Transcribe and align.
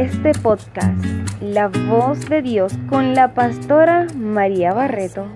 este 0.00 0.32
podcast, 0.32 1.04
La 1.42 1.68
Voz 1.68 2.26
de 2.30 2.40
Dios, 2.40 2.72
con 2.88 3.14
la 3.14 3.34
pastora 3.34 4.06
María 4.16 4.72
Barreto. 4.72 5.26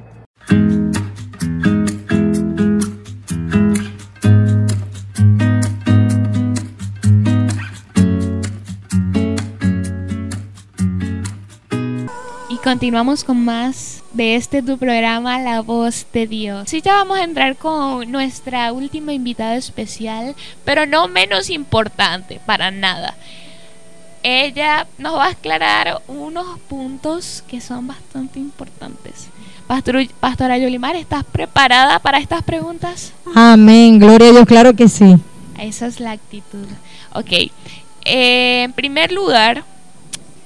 Y 12.48 12.56
continuamos 12.64 13.22
con 13.22 13.44
más 13.44 14.02
de 14.14 14.36
este 14.36 14.62
tu 14.62 14.78
programa 14.78 15.40
La 15.40 15.60
Voz 15.60 16.06
de 16.14 16.26
Dios. 16.26 16.70
Sí, 16.70 16.80
ya 16.80 16.94
vamos 16.94 17.18
a 17.18 17.24
entrar 17.24 17.56
con 17.56 18.10
nuestra 18.10 18.72
última 18.72 19.12
invitada 19.12 19.56
especial, 19.56 20.34
pero 20.64 20.86
no 20.86 21.06
menos 21.08 21.50
importante, 21.50 22.40
para 22.46 22.70
nada. 22.70 23.14
Ella 24.26 24.86
nos 24.96 25.16
va 25.16 25.26
a 25.26 25.30
aclarar 25.32 26.00
unos 26.08 26.58
puntos 26.60 27.44
que 27.46 27.60
son 27.60 27.86
bastante 27.86 28.38
importantes. 28.38 29.28
Pastor, 29.66 30.08
Pastora 30.18 30.56
Yolimar, 30.56 30.96
¿estás 30.96 31.24
preparada 31.24 31.98
para 31.98 32.16
estas 32.16 32.42
preguntas? 32.42 33.12
Amén, 33.34 33.98
gloria 33.98 34.28
a 34.28 34.32
Dios, 34.32 34.46
claro 34.46 34.74
que 34.74 34.88
sí. 34.88 35.16
Esa 35.58 35.86
es 35.86 36.00
la 36.00 36.12
actitud. 36.12 36.66
Ok, 37.12 37.32
eh, 37.32 38.62
en 38.62 38.72
primer 38.72 39.12
lugar, 39.12 39.62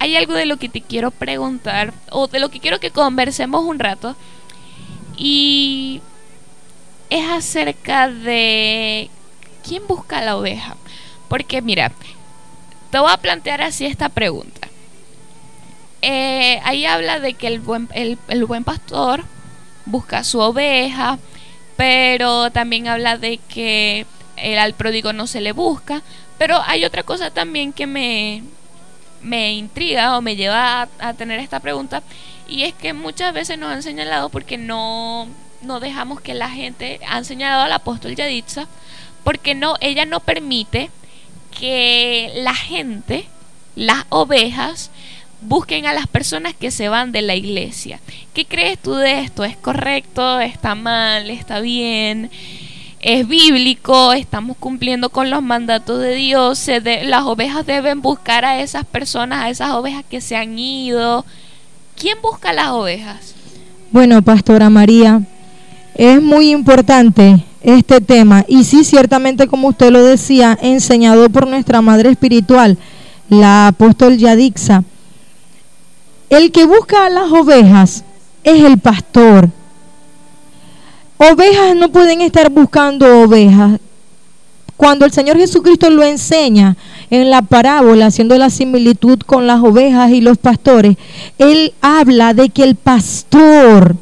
hay 0.00 0.16
algo 0.16 0.34
de 0.34 0.46
lo 0.46 0.56
que 0.56 0.68
te 0.68 0.80
quiero 0.80 1.12
preguntar 1.12 1.94
o 2.10 2.26
de 2.26 2.40
lo 2.40 2.48
que 2.48 2.58
quiero 2.58 2.80
que 2.80 2.90
conversemos 2.90 3.62
un 3.62 3.78
rato 3.78 4.16
y 5.16 6.00
es 7.10 7.28
acerca 7.28 8.08
de 8.08 9.08
quién 9.64 9.86
busca 9.86 10.20
la 10.20 10.36
oveja. 10.36 10.76
Porque 11.28 11.62
mira, 11.62 11.92
te 12.90 12.98
voy 12.98 13.10
a 13.12 13.16
plantear 13.16 13.62
así 13.62 13.86
esta 13.86 14.08
pregunta. 14.08 14.68
Eh, 16.00 16.60
ahí 16.64 16.86
habla 16.86 17.20
de 17.20 17.34
que 17.34 17.48
el 17.48 17.60
buen, 17.60 17.88
pastor 18.64 19.24
busca 19.84 20.24
su 20.24 20.38
oveja, 20.38 21.18
pero 21.76 22.50
también 22.50 22.88
habla 22.88 23.18
de 23.18 23.38
que 23.38 24.06
el, 24.36 24.58
al 24.58 24.74
pródigo 24.74 25.12
no 25.12 25.26
se 25.26 25.40
le 25.40 25.52
busca. 25.52 26.02
Pero 26.38 26.60
hay 26.66 26.84
otra 26.84 27.02
cosa 27.02 27.30
también 27.30 27.72
que 27.72 27.86
me, 27.86 28.42
me 29.22 29.52
intriga 29.52 30.16
o 30.16 30.22
me 30.22 30.36
lleva 30.36 30.82
a, 30.82 30.88
a, 31.00 31.14
tener 31.14 31.40
esta 31.40 31.60
pregunta 31.60 32.02
y 32.46 32.62
es 32.62 32.74
que 32.74 32.92
muchas 32.92 33.34
veces 33.34 33.58
nos 33.58 33.72
han 33.72 33.82
señalado 33.82 34.28
porque 34.28 34.56
no, 34.56 35.26
no 35.62 35.80
dejamos 35.80 36.20
que 36.20 36.34
la 36.34 36.48
gente 36.48 37.00
han 37.06 37.24
señalado 37.24 37.62
al 37.62 37.72
apóstol 37.72 38.14
Yaditza 38.14 38.68
porque 39.24 39.54
no 39.54 39.74
ella 39.80 40.06
no 40.06 40.20
permite 40.20 40.90
que 41.58 42.32
la 42.36 42.54
gente 42.54 43.26
las 43.74 44.04
ovejas 44.08 44.90
busquen 45.40 45.86
a 45.86 45.92
las 45.92 46.06
personas 46.06 46.54
que 46.54 46.70
se 46.70 46.88
van 46.88 47.12
de 47.12 47.22
la 47.22 47.34
iglesia 47.34 48.00
¿qué 48.34 48.44
crees 48.44 48.78
tú 48.78 48.94
de 48.94 49.20
esto? 49.20 49.44
¿es 49.44 49.56
correcto? 49.56 50.40
¿está 50.40 50.74
mal? 50.74 51.30
¿está 51.30 51.60
bien? 51.60 52.30
es 53.00 53.28
bíblico, 53.28 54.12
estamos 54.12 54.56
cumpliendo 54.56 55.10
con 55.10 55.30
los 55.30 55.42
mandatos 55.42 56.00
de 56.00 56.14
Dios, 56.14 56.58
se 56.58 56.80
de, 56.80 57.04
las 57.04 57.22
ovejas 57.22 57.64
deben 57.64 58.02
buscar 58.02 58.44
a 58.44 58.60
esas 58.60 58.84
personas, 58.84 59.44
a 59.44 59.50
esas 59.50 59.70
ovejas 59.70 60.04
que 60.08 60.20
se 60.20 60.36
han 60.36 60.58
ido. 60.58 61.24
¿Quién 61.96 62.18
busca 62.22 62.52
las 62.52 62.68
ovejas? 62.68 63.34
Bueno, 63.90 64.20
Pastora 64.22 64.68
María, 64.70 65.22
es 65.94 66.20
muy 66.20 66.50
importante 66.50 67.44
este 67.62 68.00
tema. 68.00 68.44
Y 68.48 68.64
sí, 68.64 68.84
ciertamente 68.84 69.46
como 69.46 69.68
usted 69.68 69.90
lo 69.90 70.02
decía, 70.02 70.58
enseñado 70.60 71.28
por 71.30 71.46
nuestra 71.46 71.80
Madre 71.82 72.10
Espiritual, 72.10 72.78
la 73.28 73.68
apóstol 73.68 74.16
Yadixa, 74.16 74.84
el 76.30 76.52
que 76.52 76.66
busca 76.66 77.06
a 77.06 77.10
las 77.10 77.30
ovejas 77.30 78.04
es 78.44 78.64
el 78.64 78.78
pastor, 78.78 79.50
Ovejas 81.20 81.74
no 81.74 81.90
pueden 81.90 82.20
estar 82.20 82.48
buscando 82.48 83.22
ovejas. 83.22 83.80
Cuando 84.76 85.04
el 85.04 85.10
Señor 85.10 85.36
Jesucristo 85.36 85.90
lo 85.90 86.04
enseña 86.04 86.76
en 87.10 87.28
la 87.28 87.42
parábola, 87.42 88.06
haciendo 88.06 88.38
la 88.38 88.50
similitud 88.50 89.18
con 89.26 89.48
las 89.48 89.60
ovejas 89.60 90.12
y 90.12 90.20
los 90.20 90.38
pastores, 90.38 90.96
Él 91.38 91.74
habla 91.80 92.34
de 92.34 92.50
que 92.50 92.62
el 92.62 92.76
pastor 92.76 93.96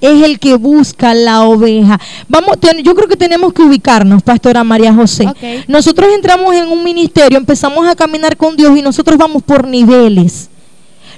es 0.00 0.22
el 0.22 0.38
que 0.38 0.54
busca 0.54 1.14
la 1.14 1.42
oveja. 1.42 2.00
Vamos, 2.28 2.56
yo 2.82 2.94
creo 2.94 3.08
que 3.08 3.16
tenemos 3.16 3.52
que 3.52 3.62
ubicarnos, 3.62 4.22
Pastora 4.22 4.64
María 4.64 4.92
José. 4.92 5.26
Okay. 5.28 5.64
Nosotros 5.68 6.08
entramos 6.14 6.54
en 6.54 6.68
un 6.68 6.84
ministerio, 6.84 7.38
empezamos 7.38 7.86
a 7.86 7.94
caminar 7.94 8.36
con 8.36 8.56
Dios 8.56 8.76
y 8.76 8.82
nosotros 8.82 9.18
vamos 9.18 9.42
por 9.42 9.66
niveles. 9.66 10.48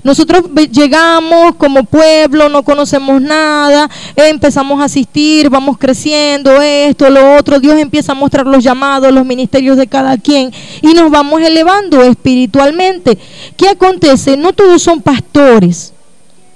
Nosotros 0.03 0.45
llegamos 0.73 1.57
como 1.57 1.85
pueblo, 1.85 2.49
no 2.49 2.63
conocemos 2.63 3.21
nada, 3.21 3.91
empezamos 4.17 4.81
a 4.81 4.85
asistir, 4.85 5.51
vamos 5.51 5.77
creciendo, 5.77 6.63
esto, 6.63 7.11
lo 7.11 7.37
otro, 7.37 7.61
Dios 7.61 7.79
empieza 7.79 8.13
a 8.13 8.15
mostrar 8.15 8.47
los 8.47 8.65
llamados, 8.65 9.13
los 9.13 9.27
ministerios 9.27 9.77
de 9.77 9.87
cada 9.87 10.17
quien 10.17 10.53
y 10.81 10.95
nos 10.95 11.11
vamos 11.11 11.43
elevando 11.43 12.03
espiritualmente. 12.03 13.19
¿Qué 13.57 13.69
acontece? 13.69 14.39
No 14.39 14.55
todos 14.55 14.81
son 14.81 15.03
pastores. 15.03 15.93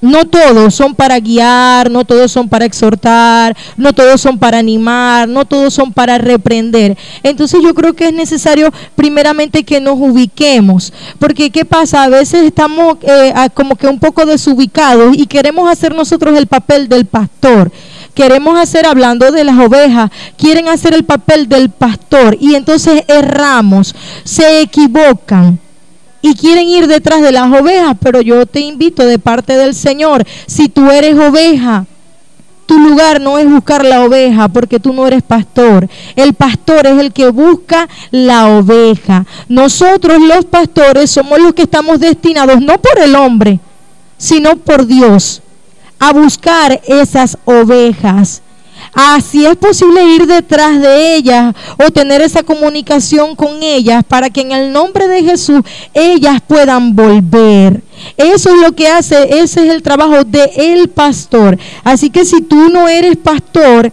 No 0.04 0.26
todos 0.26 0.74
son 0.74 0.94
para 0.94 1.18
guiar, 1.18 1.90
no 1.90 2.04
todos 2.04 2.30
son 2.30 2.46
para 2.46 2.66
exhortar, 2.66 3.56
no 3.78 3.94
todos 3.94 4.20
son 4.20 4.38
para 4.38 4.58
animar, 4.58 5.26
no 5.26 5.46
todos 5.46 5.72
son 5.72 5.94
para 5.94 6.18
reprender. 6.18 6.94
Entonces 7.22 7.62
yo 7.62 7.72
creo 7.72 7.94
que 7.94 8.08
es 8.08 8.12
necesario 8.12 8.70
primeramente 8.96 9.64
que 9.64 9.80
nos 9.80 9.94
ubiquemos, 9.98 10.92
porque 11.18 11.48
¿qué 11.48 11.64
pasa? 11.64 12.02
A 12.02 12.10
veces 12.10 12.42
estamos 12.42 12.98
eh, 13.00 13.32
como 13.54 13.76
que 13.76 13.88
un 13.88 13.98
poco 13.98 14.26
desubicados 14.26 15.16
y 15.16 15.24
queremos 15.24 15.70
hacer 15.70 15.94
nosotros 15.94 16.36
el 16.36 16.48
papel 16.48 16.86
del 16.86 17.06
pastor 17.06 17.72
queremos 18.12 18.60
hacer, 18.60 18.86
hablando 18.86 19.32
de 19.32 19.42
las 19.42 19.58
ovejas, 19.58 20.08
quieren 20.36 20.68
hacer 20.68 20.94
el 20.94 21.04
papel 21.04 21.48
del 21.48 21.70
pastor 21.70 22.36
y 22.38 22.54
entonces 22.54 23.02
erramos, 23.08 23.92
se 24.22 24.60
equivocan 24.60 25.58
y 26.24 26.34
quieren 26.34 26.66
ir 26.66 26.86
detrás 26.86 27.20
de 27.20 27.32
las 27.32 27.52
ovejas, 27.52 27.96
pero 28.00 28.22
yo 28.22 28.46
te 28.46 28.60
invito 28.60 29.04
de 29.04 29.18
parte 29.18 29.58
del 29.58 29.74
Señor, 29.74 30.26
si 30.46 30.70
tú 30.70 30.90
eres 30.90 31.18
oveja, 31.18 31.84
tu 32.64 32.78
lugar 32.78 33.20
no 33.20 33.38
es 33.38 33.46
buscar 33.46 33.84
la 33.84 34.02
oveja 34.02 34.48
porque 34.48 34.80
tú 34.80 34.94
no 34.94 35.06
eres 35.06 35.22
pastor. 35.22 35.86
El 36.16 36.32
pastor 36.32 36.86
es 36.86 36.98
el 36.98 37.12
que 37.12 37.28
busca 37.28 37.90
la 38.10 38.46
oveja. 38.46 39.26
Nosotros 39.50 40.18
los 40.18 40.46
pastores 40.46 41.10
somos 41.10 41.38
los 41.40 41.52
que 41.52 41.64
estamos 41.64 42.00
destinados, 42.00 42.58
no 42.58 42.80
por 42.80 42.98
el 43.00 43.16
hombre, 43.16 43.60
sino 44.16 44.56
por 44.56 44.86
Dios, 44.86 45.42
a 45.98 46.14
buscar 46.14 46.80
esas 46.86 47.36
ovejas. 47.44 48.40
Así 48.94 49.44
es 49.44 49.56
posible 49.56 50.04
ir 50.14 50.26
detrás 50.26 50.80
de 50.80 51.16
ellas 51.16 51.54
o 51.84 51.90
tener 51.90 52.22
esa 52.22 52.44
comunicación 52.44 53.34
con 53.34 53.62
ellas 53.62 54.04
para 54.06 54.30
que 54.30 54.40
en 54.40 54.52
el 54.52 54.72
nombre 54.72 55.08
de 55.08 55.22
Jesús 55.22 55.62
ellas 55.92 56.40
puedan 56.46 56.94
volver. 56.94 57.82
Eso 58.16 58.54
es 58.54 58.60
lo 58.60 58.72
que 58.72 58.88
hace, 58.88 59.40
ese 59.40 59.66
es 59.66 59.74
el 59.74 59.82
trabajo 59.82 60.24
de 60.24 60.50
el 60.56 60.88
pastor. 60.88 61.58
Así 61.82 62.10
que 62.10 62.24
si 62.24 62.40
tú 62.40 62.68
no 62.68 62.88
eres 62.88 63.16
pastor, 63.16 63.92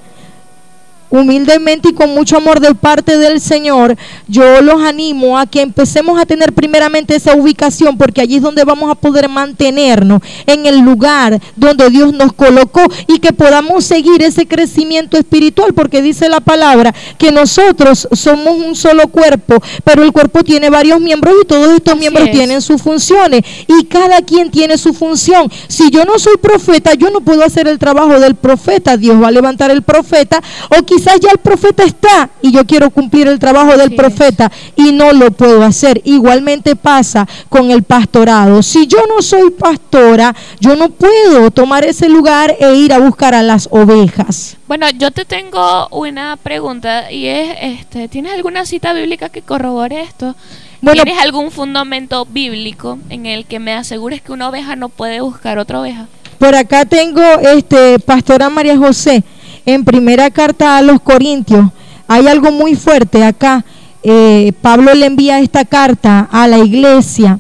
humildemente 1.12 1.90
y 1.90 1.94
con 1.94 2.14
mucho 2.14 2.38
amor 2.38 2.60
de 2.60 2.74
parte 2.74 3.18
del 3.18 3.40
Señor, 3.42 3.98
yo 4.28 4.62
los 4.62 4.82
animo 4.82 5.38
a 5.38 5.46
que 5.46 5.62
empecemos 5.62 6.20
a 6.20 6.26
tener 6.26 6.54
primeramente 6.54 7.16
esa 7.16 7.36
ubicación, 7.36 7.98
porque 7.98 8.22
allí 8.22 8.38
es 8.38 8.42
donde 8.42 8.64
vamos 8.64 8.90
a 8.90 8.96
poder 8.96 9.28
mantenernos 9.30 10.22
en 10.48 10.66
el 10.66 10.80
lugar 10.80 11.40
donde 11.56 11.90
Dios 11.90 12.14
nos 12.14 12.34
colocó 12.34 12.82
y 13.08 13.20
que 13.20 13.34
podamos 13.34 13.84
seguir 13.84 14.24
ese 14.24 14.48
crecimiento 14.48 15.18
espiritual, 15.18 15.74
porque 15.74 16.02
dice 16.02 16.30
la 16.30 16.40
palabra 16.40 16.96
que 17.18 17.32
nosotros 17.32 18.08
somos 18.14 18.58
un 18.58 18.76
solo 18.76 19.10
cuerpo, 19.10 19.62
pero 19.84 20.04
el 20.04 20.14
cuerpo 20.14 20.44
tiene 20.44 20.70
varios 20.70 21.02
miembros 21.02 21.36
y 21.42 21.46
todos 21.46 21.74
estos 21.74 21.94
Así 21.94 22.00
miembros 22.00 22.28
es. 22.28 22.32
tienen 22.32 22.62
sus 22.62 22.82
funciones 22.82 23.42
y 23.68 23.86
cada 23.86 24.22
quien 24.22 24.50
tiene 24.50 24.78
su 24.78 24.94
función. 24.94 25.52
Si 25.68 25.90
yo 25.92 26.06
no 26.06 26.18
soy 26.20 26.38
profeta, 26.38 26.94
yo 26.94 27.10
no 27.10 27.20
puedo 27.20 27.44
hacer 27.44 27.68
el 27.68 27.78
trabajo 27.80 28.18
del 28.20 28.36
profeta, 28.36 28.96
Dios 28.96 29.22
va 29.22 29.28
a 29.28 29.32
levantar 29.32 29.72
el 29.72 29.82
profeta 29.82 30.42
o 30.78 30.84
quizás 30.84 31.01
quizás 31.02 31.20
ya 31.20 31.32
el 31.32 31.40
profeta 31.40 31.84
está 31.84 32.30
y 32.44 32.52
yo 32.52 32.64
quiero 32.64 32.92
cumplir 32.92 33.28
el 33.28 33.40
trabajo 33.40 33.76
del 33.76 33.96
profeta 33.96 34.52
y 34.76 34.92
no 34.92 35.12
lo 35.14 35.32
puedo 35.32 35.64
hacer. 35.64 36.00
Igualmente 36.04 36.76
pasa 36.76 37.28
con 37.50 37.72
el 37.72 37.82
pastorado. 37.82 38.62
Si 38.62 38.86
yo 38.86 39.00
no 39.08 39.24
soy 39.24 39.50
pastora, 39.50 40.36
yo 40.60 40.76
no 40.76 40.90
puedo 40.90 41.50
tomar 41.50 41.84
ese 41.86 42.08
lugar 42.08 42.56
e 42.60 42.76
ir 42.76 42.94
a 42.94 43.00
buscar 43.00 43.34
a 43.34 43.42
las 43.42 43.68
ovejas. 43.72 44.58
Bueno, 44.68 44.88
yo 44.92 45.10
te 45.10 45.26
tengo 45.26 45.88
una 45.88 46.38
pregunta 46.38 47.12
y 47.12 47.26
es, 47.26 47.58
este, 47.62 48.08
¿tienes 48.08 48.34
alguna 48.34 48.68
cita 48.68 48.94
bíblica 48.94 49.30
que 49.30 49.42
corrobore 49.42 50.02
esto? 50.02 50.36
Bueno, 50.82 51.04
¿Tienes 51.04 51.22
algún 51.24 51.50
fundamento 51.50 52.26
bíblico 52.26 53.00
en 53.10 53.26
el 53.26 53.46
que 53.46 53.58
me 53.58 53.74
asegures 53.74 54.22
que 54.22 54.34
una 54.34 54.50
oveja 54.50 54.76
no 54.76 54.90
puede 54.90 55.20
buscar 55.22 55.58
otra 55.58 55.82
oveja? 55.82 56.06
Por 56.38 56.56
acá 56.56 56.86
tengo 56.86 57.22
este 57.22 58.00
pastora 58.00 58.50
María 58.50 58.76
José 58.76 59.24
en 59.66 59.84
primera 59.84 60.30
carta 60.30 60.78
a 60.78 60.82
los 60.82 61.02
Corintios, 61.02 61.70
hay 62.08 62.28
algo 62.28 62.52
muy 62.52 62.76
fuerte 62.76 63.24
acá. 63.24 63.64
Eh, 64.04 64.54
Pablo 64.62 64.94
le 64.94 65.06
envía 65.06 65.40
esta 65.40 65.64
carta 65.64 66.28
a 66.32 66.48
la 66.48 66.58
iglesia 66.58 67.40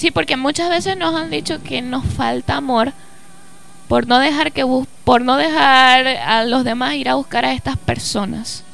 Sí, 0.00 0.10
porque 0.10 0.38
muchas 0.38 0.70
veces 0.70 0.96
nos 0.96 1.14
han 1.14 1.28
dicho 1.28 1.62
que 1.62 1.82
nos 1.82 2.06
falta 2.06 2.56
amor 2.56 2.94
por 3.86 4.06
no 4.06 4.18
dejar 4.18 4.50
que 4.50 4.64
por 5.04 5.20
no 5.20 5.36
dejar 5.36 6.06
a 6.06 6.44
los 6.44 6.64
demás 6.64 6.94
ir 6.94 7.10
a 7.10 7.16
buscar 7.16 7.44
a 7.44 7.52
estas 7.52 7.76
personas 7.76 8.64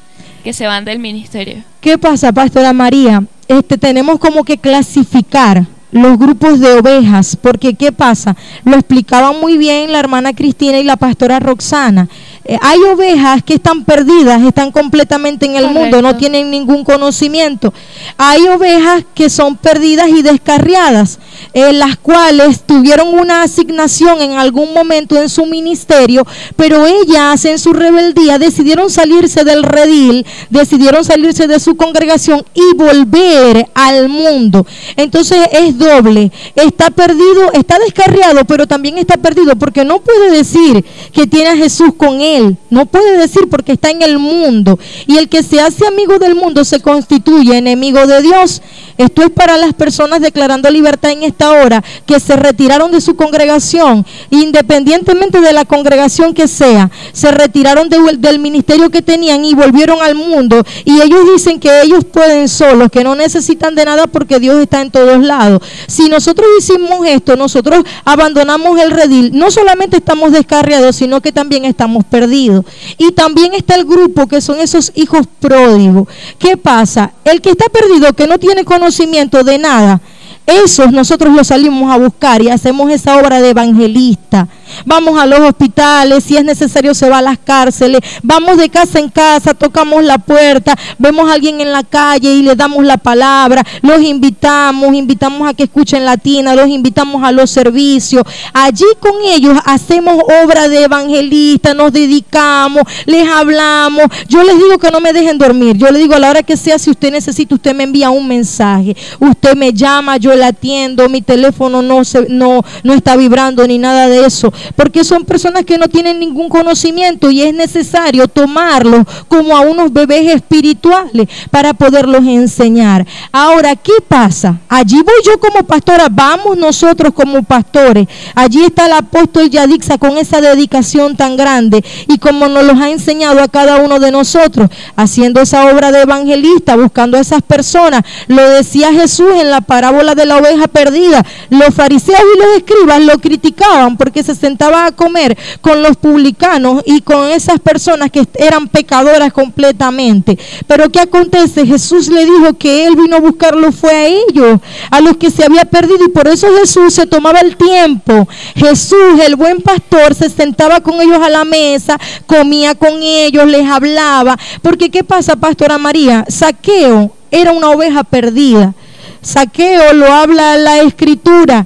que 0.41 0.53
se 0.53 0.67
van 0.67 0.85
del 0.85 0.99
ministerio. 0.99 1.63
¿Qué 1.81 1.97
pasa, 1.97 2.31
Pastora 2.31 2.71
María? 2.71 3.25
Este 3.49 3.77
tenemos 3.77 4.19
como 4.19 4.45
que 4.45 4.57
clasificar 4.57 5.65
los 5.91 6.17
grupos 6.17 6.61
de 6.61 6.71
ovejas, 6.75 7.35
porque 7.35 7.73
¿qué 7.73 7.91
pasa? 7.91 8.37
Lo 8.63 8.75
explicaban 8.75 9.37
muy 9.41 9.57
bien 9.57 9.91
la 9.91 9.99
hermana 9.99 10.31
Cristina 10.31 10.77
y 10.79 10.85
la 10.85 10.95
pastora 10.95 11.41
Roxana. 11.41 12.07
Eh, 12.47 12.57
hay 12.61 12.79
ovejas 12.79 13.43
que 13.43 13.55
están 13.55 13.83
perdidas, 13.83 14.41
están 14.41 14.71
completamente 14.71 15.45
en 15.45 15.57
el 15.57 15.69
mundo, 15.69 16.01
no 16.01 16.15
tienen 16.15 16.49
ningún 16.49 16.85
conocimiento. 16.85 17.73
Hay 18.17 18.47
ovejas 18.47 19.03
que 19.13 19.29
son 19.29 19.57
perdidas 19.57 20.07
y 20.07 20.21
descarriadas, 20.21 21.19
eh, 21.53 21.73
las 21.73 21.97
cuales 21.97 22.61
tuvieron 22.61 23.09
una 23.09 23.43
asignación 23.43 24.21
en 24.21 24.31
algún 24.37 24.73
momento 24.73 25.21
en 25.21 25.27
su 25.27 25.45
ministerio, 25.45 26.25
pero 26.55 26.85
ellas 26.85 27.43
en 27.43 27.59
su 27.59 27.73
rebeldía 27.73 28.39
decidieron 28.39 28.89
salirse 28.89 29.43
del 29.43 29.63
redil, 29.63 30.25
decidieron 30.49 31.03
salirse 31.03 31.47
de 31.47 31.59
su 31.59 31.75
congregación 31.75 32.45
y 32.53 32.75
volver 32.77 33.69
al 33.73 34.07
mundo. 34.07 34.65
Entonces 34.95 35.49
es 35.51 35.77
doble, 35.77 36.31
está 36.55 36.91
perdido, 36.91 37.51
está 37.51 37.77
descarriado, 37.77 38.45
pero 38.45 38.65
también 38.67 38.97
está 38.97 39.17
perdido 39.17 39.57
porque 39.57 39.83
no 39.83 39.99
puede 39.99 40.31
decir 40.31 40.85
que 41.11 41.27
tiene 41.27 41.49
a 41.49 41.57
Jesús 41.57 41.89
con 41.97 42.21
él 42.21 42.36
no 42.69 42.85
puede 42.85 43.17
decir 43.17 43.47
porque 43.49 43.73
está 43.73 43.89
en 43.89 44.01
el 44.01 44.19
mundo. 44.19 44.79
Y 45.05 45.17
el 45.17 45.29
que 45.29 45.43
se 45.43 45.59
hace 45.59 45.87
amigo 45.87 46.19
del 46.19 46.35
mundo 46.35 46.63
se 46.63 46.81
constituye 46.81 47.57
enemigo 47.57 48.05
de 48.05 48.21
Dios. 48.21 48.61
Esto 48.97 49.21
es 49.21 49.29
para 49.29 49.57
las 49.57 49.73
personas 49.73 50.21
declarando 50.21 50.69
libertad 50.69 51.11
en 51.11 51.23
esta 51.23 51.51
hora 51.51 51.83
que 52.05 52.19
se 52.19 52.35
retiraron 52.35 52.91
de 52.91 52.99
su 52.99 53.15
congregación, 53.15 54.05
independientemente 54.31 55.39
de 55.39 55.53
la 55.53 55.65
congregación 55.65 56.33
que 56.33 56.47
sea, 56.47 56.89
se 57.13 57.31
retiraron 57.31 57.89
del 57.89 58.39
ministerio 58.39 58.89
que 58.89 59.03
tenían 59.03 59.45
y 59.45 59.53
volvieron 59.53 60.01
al 60.01 60.15
mundo. 60.15 60.63
Y 60.83 60.99
ellos 61.01 61.19
dicen 61.31 61.59
que 61.59 61.81
ellos 61.81 62.05
pueden 62.05 62.49
solos, 62.49 62.89
que 62.91 63.03
no 63.03 63.15
necesitan 63.15 63.75
de 63.75 63.85
nada 63.85 64.07
porque 64.07 64.39
Dios 64.39 64.57
está 64.57 64.81
en 64.81 64.89
todos 64.89 65.23
lados. 65.23 65.61
Si 65.87 66.09
nosotros 66.09 66.47
hicimos 66.57 67.05
esto, 67.07 67.35
nosotros 67.35 67.83
abandonamos 68.03 68.79
el 68.79 68.91
redil, 68.91 69.31
no 69.37 69.51
solamente 69.51 69.97
estamos 69.97 70.31
descarriados, 70.31 70.95
sino 70.95 71.21
que 71.21 71.31
también 71.31 71.65
estamos 71.65 72.03
perdidos. 72.05 72.65
Y 72.97 73.11
también 73.11 73.53
está 73.53 73.75
el 73.75 73.85
grupo 73.85 74.25
que 74.27 74.41
son 74.41 74.59
esos 74.59 74.91
hijos 74.95 75.27
pródigos. 75.39 76.07
¿Qué 76.39 76.57
pasa? 76.57 77.11
El 77.23 77.41
que 77.41 77.51
está 77.51 77.65
perdido, 77.69 78.13
que 78.13 78.25
no 78.25 78.39
tiene 78.39 78.63
conocimiento, 78.63 78.86
conocimiento 78.87 79.43
de 79.43 79.57
nada, 79.57 79.99
esos 80.45 80.93
nosotros 80.93 81.33
los 81.33 81.47
salimos 81.47 81.91
a 81.91 81.97
buscar 81.97 82.41
y 82.41 82.49
hacemos 82.49 82.89
esa 82.89 83.17
obra 83.17 83.41
de 83.41 83.49
evangelista. 83.49 84.47
Vamos 84.85 85.19
a 85.19 85.25
los 85.25 85.39
hospitales, 85.39 86.23
si 86.23 86.37
es 86.37 86.43
necesario 86.43 86.93
se 86.93 87.09
va 87.09 87.19
a 87.19 87.21
las 87.21 87.37
cárceles, 87.37 88.01
vamos 88.23 88.57
de 88.57 88.69
casa 88.69 88.99
en 88.99 89.09
casa, 89.09 89.53
tocamos 89.53 90.03
la 90.03 90.17
puerta, 90.17 90.75
vemos 90.97 91.29
a 91.29 91.33
alguien 91.33 91.61
en 91.61 91.71
la 91.71 91.83
calle 91.83 92.33
y 92.33 92.41
le 92.43 92.55
damos 92.55 92.85
la 92.85 92.97
palabra, 92.97 93.63
los 93.81 94.01
invitamos, 94.01 94.93
invitamos 94.93 95.47
a 95.47 95.53
que 95.53 95.63
escuchen 95.63 96.05
latina, 96.05 96.55
los 96.55 96.67
invitamos 96.67 97.23
a 97.23 97.31
los 97.31 97.49
servicios. 97.49 98.23
Allí 98.53 98.85
con 98.99 99.13
ellos 99.23 99.57
hacemos 99.65 100.21
obra 100.43 100.67
de 100.67 100.83
evangelista, 100.83 101.73
nos 101.73 101.91
dedicamos, 101.91 102.83
les 103.05 103.27
hablamos. 103.29 104.03
Yo 104.27 104.43
les 104.43 104.55
digo 104.55 104.77
que 104.77 104.91
no 104.91 104.99
me 104.99 105.13
dejen 105.13 105.37
dormir, 105.37 105.77
yo 105.77 105.89
les 105.91 106.01
digo 106.01 106.15
a 106.15 106.19
la 106.19 106.29
hora 106.29 106.43
que 106.43 106.57
sea, 106.57 106.79
si 106.79 106.89
usted 106.89 107.11
necesita, 107.11 107.55
usted 107.55 107.75
me 107.75 107.83
envía 107.83 108.09
un 108.09 108.27
mensaje, 108.27 108.95
usted 109.19 109.55
me 109.55 109.73
llama, 109.73 110.17
yo 110.17 110.35
le 110.35 110.45
atiendo, 110.45 111.09
mi 111.09 111.21
teléfono 111.21 111.81
no, 111.81 112.03
se, 112.03 112.27
no, 112.29 112.63
no 112.83 112.93
está 112.93 113.15
vibrando 113.15 113.65
ni 113.67 113.77
nada 113.77 114.07
de 114.07 114.25
eso 114.25 114.53
porque 114.75 115.03
son 115.03 115.25
personas 115.25 115.65
que 115.65 115.77
no 115.77 115.87
tienen 115.87 116.19
ningún 116.19 116.49
conocimiento 116.49 117.31
y 117.31 117.41
es 117.41 117.53
necesario 117.53 118.27
tomarlos 118.27 119.05
como 119.27 119.55
a 119.55 119.61
unos 119.61 119.91
bebés 119.91 120.35
espirituales 120.35 121.27
para 121.51 121.73
poderlos 121.73 122.25
enseñar. 122.25 123.05
Ahora, 123.31 123.75
¿qué 123.75 123.93
pasa? 124.07 124.59
Allí 124.69 125.01
voy 125.01 125.15
yo 125.25 125.39
como 125.39 125.65
pastora, 125.65 126.07
vamos 126.09 126.57
nosotros 126.57 127.13
como 127.13 127.43
pastores. 127.43 128.07
Allí 128.35 128.63
está 128.63 128.85
el 128.85 128.93
apóstol 128.93 129.49
Yadixa 129.49 129.97
con 129.97 130.17
esa 130.17 130.41
dedicación 130.41 131.15
tan 131.15 131.37
grande 131.37 131.83
y 132.07 132.17
como 132.17 132.47
nos 132.47 132.63
los 132.63 132.79
ha 132.79 132.89
enseñado 132.89 133.41
a 133.41 133.47
cada 133.47 133.77
uno 133.77 133.99
de 133.99 134.11
nosotros, 134.11 134.69
haciendo 134.95 135.41
esa 135.41 135.71
obra 135.71 135.91
de 135.91 136.01
evangelista, 136.01 136.75
buscando 136.75 137.17
a 137.17 137.21
esas 137.21 137.41
personas. 137.41 138.03
Lo 138.27 138.47
decía 138.49 138.91
Jesús 138.91 139.31
en 139.39 139.49
la 139.49 139.61
parábola 139.61 140.15
de 140.15 140.25
la 140.25 140.37
oveja 140.37 140.67
perdida. 140.67 141.25
Los 141.49 141.73
fariseos 141.73 142.19
y 142.35 142.39
los 142.39 142.57
escribas 142.57 143.01
lo 143.01 143.17
criticaban 143.19 143.97
porque 143.97 144.23
se 144.23 144.35
sentaba 144.47 144.85
a 144.85 144.91
comer 144.93 145.37
con 145.59 145.83
los 145.83 145.97
publicanos 145.97 146.81
y 146.85 147.01
con 147.01 147.29
esas 147.29 147.59
personas 147.59 148.09
que 148.09 148.25
eran 148.35 148.69
pecadoras 148.69 149.33
completamente. 149.33 150.37
Pero 150.65 150.89
¿qué 150.89 151.01
acontece? 151.01 151.65
Jesús 151.65 152.07
le 152.07 152.23
dijo 152.23 152.53
que 152.53 152.85
él 152.85 152.95
vino 152.95 153.17
a 153.17 153.19
buscarlo 153.19 153.73
fue 153.73 153.91
a 153.91 154.07
ellos, 154.07 154.61
a 154.89 155.01
los 155.01 155.17
que 155.17 155.29
se 155.29 155.43
había 155.43 155.65
perdido 155.65 156.05
y 156.05 156.09
por 156.09 156.29
eso 156.29 156.47
Jesús 156.57 156.93
se 156.93 157.05
tomaba 157.05 157.41
el 157.41 157.57
tiempo. 157.57 158.27
Jesús, 158.55 159.19
el 159.25 159.35
buen 159.35 159.61
pastor, 159.61 160.15
se 160.15 160.29
sentaba 160.29 160.79
con 160.79 161.01
ellos 161.01 161.21
a 161.21 161.29
la 161.29 161.43
mesa, 161.43 161.99
comía 162.25 162.73
con 162.73 163.03
ellos, 163.03 163.47
les 163.47 163.69
hablaba. 163.69 164.37
Porque 164.61 164.89
¿qué 164.89 165.03
pasa, 165.03 165.35
Pastora 165.35 165.77
María? 165.77 166.25
Saqueo 166.29 167.11
era 167.31 167.51
una 167.51 167.71
oveja 167.71 168.05
perdida. 168.05 168.73
Saqueo 169.21 169.91
lo 169.93 170.05
habla 170.05 170.57
la 170.57 170.79
escritura 170.79 171.65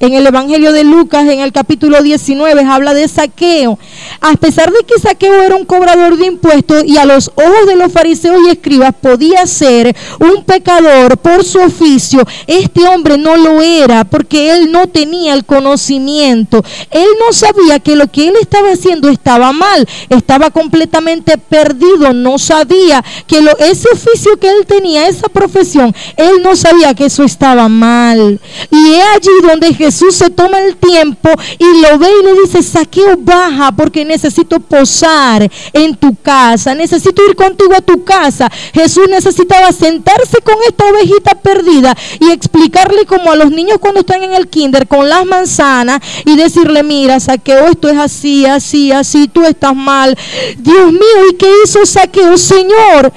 en 0.00 0.14
el 0.14 0.26
Evangelio 0.26 0.72
de 0.72 0.82
Lucas, 0.82 1.28
en 1.28 1.40
el 1.40 1.52
capítulo 1.52 2.02
19, 2.02 2.62
habla 2.64 2.94
de 2.94 3.06
saqueo. 3.06 3.78
A 4.22 4.32
pesar 4.36 4.72
de 4.72 4.78
que 4.84 4.98
saqueo 4.98 5.42
era 5.42 5.54
un 5.54 5.66
cobrador 5.66 6.16
de 6.16 6.26
impuestos 6.26 6.84
y 6.86 6.96
a 6.96 7.04
los 7.04 7.30
ojos 7.36 7.66
de 7.66 7.76
los 7.76 7.92
fariseos 7.92 8.40
y 8.46 8.50
escribas 8.50 8.94
podía 8.98 9.46
ser 9.46 9.94
un 10.18 10.42
pecador 10.44 11.18
por 11.18 11.44
su 11.44 11.58
oficio, 11.58 12.26
este 12.46 12.88
hombre 12.88 13.18
no 13.18 13.36
lo 13.36 13.60
era 13.60 14.04
porque 14.04 14.54
él 14.54 14.72
no 14.72 14.86
tenía 14.86 15.34
el 15.34 15.44
conocimiento. 15.44 16.64
Él 16.90 17.08
no 17.20 17.34
sabía 17.34 17.78
que 17.78 17.94
lo 17.94 18.10
que 18.10 18.28
él 18.28 18.34
estaba 18.40 18.72
haciendo 18.72 19.10
estaba 19.10 19.52
mal, 19.52 19.86
estaba 20.08 20.50
completamente 20.50 21.36
perdido, 21.36 22.14
no 22.14 22.38
sabía 22.38 23.04
que 23.26 23.42
lo, 23.42 23.56
ese 23.58 23.88
oficio 23.92 24.38
que 24.38 24.48
él 24.48 24.64
tenía, 24.66 25.08
esa 25.08 25.28
profesión, 25.28 25.94
él 26.16 26.42
no 26.42 26.56
sabía 26.56 26.94
que 26.94 27.04
eso 27.04 27.22
estaba 27.22 27.68
mal. 27.68 28.40
Y 28.70 28.94
es 28.94 29.04
allí 29.14 29.30
donde 29.42 29.74
Jesús 29.74 29.89
Jesús 29.90 30.14
se 30.14 30.30
toma 30.30 30.60
el 30.60 30.76
tiempo 30.76 31.28
y 31.58 31.80
lo 31.82 31.98
ve 31.98 32.06
y 32.20 32.24
le 32.24 32.42
dice, 32.42 32.62
saqueo 32.62 33.16
baja 33.16 33.72
porque 33.72 34.04
necesito 34.04 34.60
posar 34.60 35.50
en 35.72 35.96
tu 35.96 36.14
casa, 36.14 36.76
necesito 36.76 37.20
ir 37.28 37.34
contigo 37.34 37.74
a 37.74 37.80
tu 37.80 38.04
casa. 38.04 38.48
Jesús 38.72 39.08
necesitaba 39.08 39.72
sentarse 39.72 40.38
con 40.44 40.54
esta 40.68 40.84
ovejita 40.86 41.34
perdida 41.34 41.96
y 42.20 42.30
explicarle 42.30 43.04
como 43.04 43.32
a 43.32 43.36
los 43.36 43.50
niños 43.50 43.78
cuando 43.80 43.98
están 43.98 44.22
en 44.22 44.32
el 44.32 44.46
kinder 44.46 44.86
con 44.86 45.08
las 45.08 45.26
manzanas 45.26 45.98
y 46.24 46.36
decirle, 46.36 46.84
mira, 46.84 47.18
saqueo, 47.18 47.66
esto 47.66 47.88
es 47.88 47.98
así, 47.98 48.46
así, 48.46 48.92
así, 48.92 49.26
tú 49.26 49.42
estás 49.44 49.74
mal. 49.74 50.16
Dios 50.56 50.92
mío, 50.92 51.30
¿y 51.32 51.34
qué 51.34 51.50
hizo 51.64 51.84
saqueo? 51.84 52.38
Señor, 52.38 53.12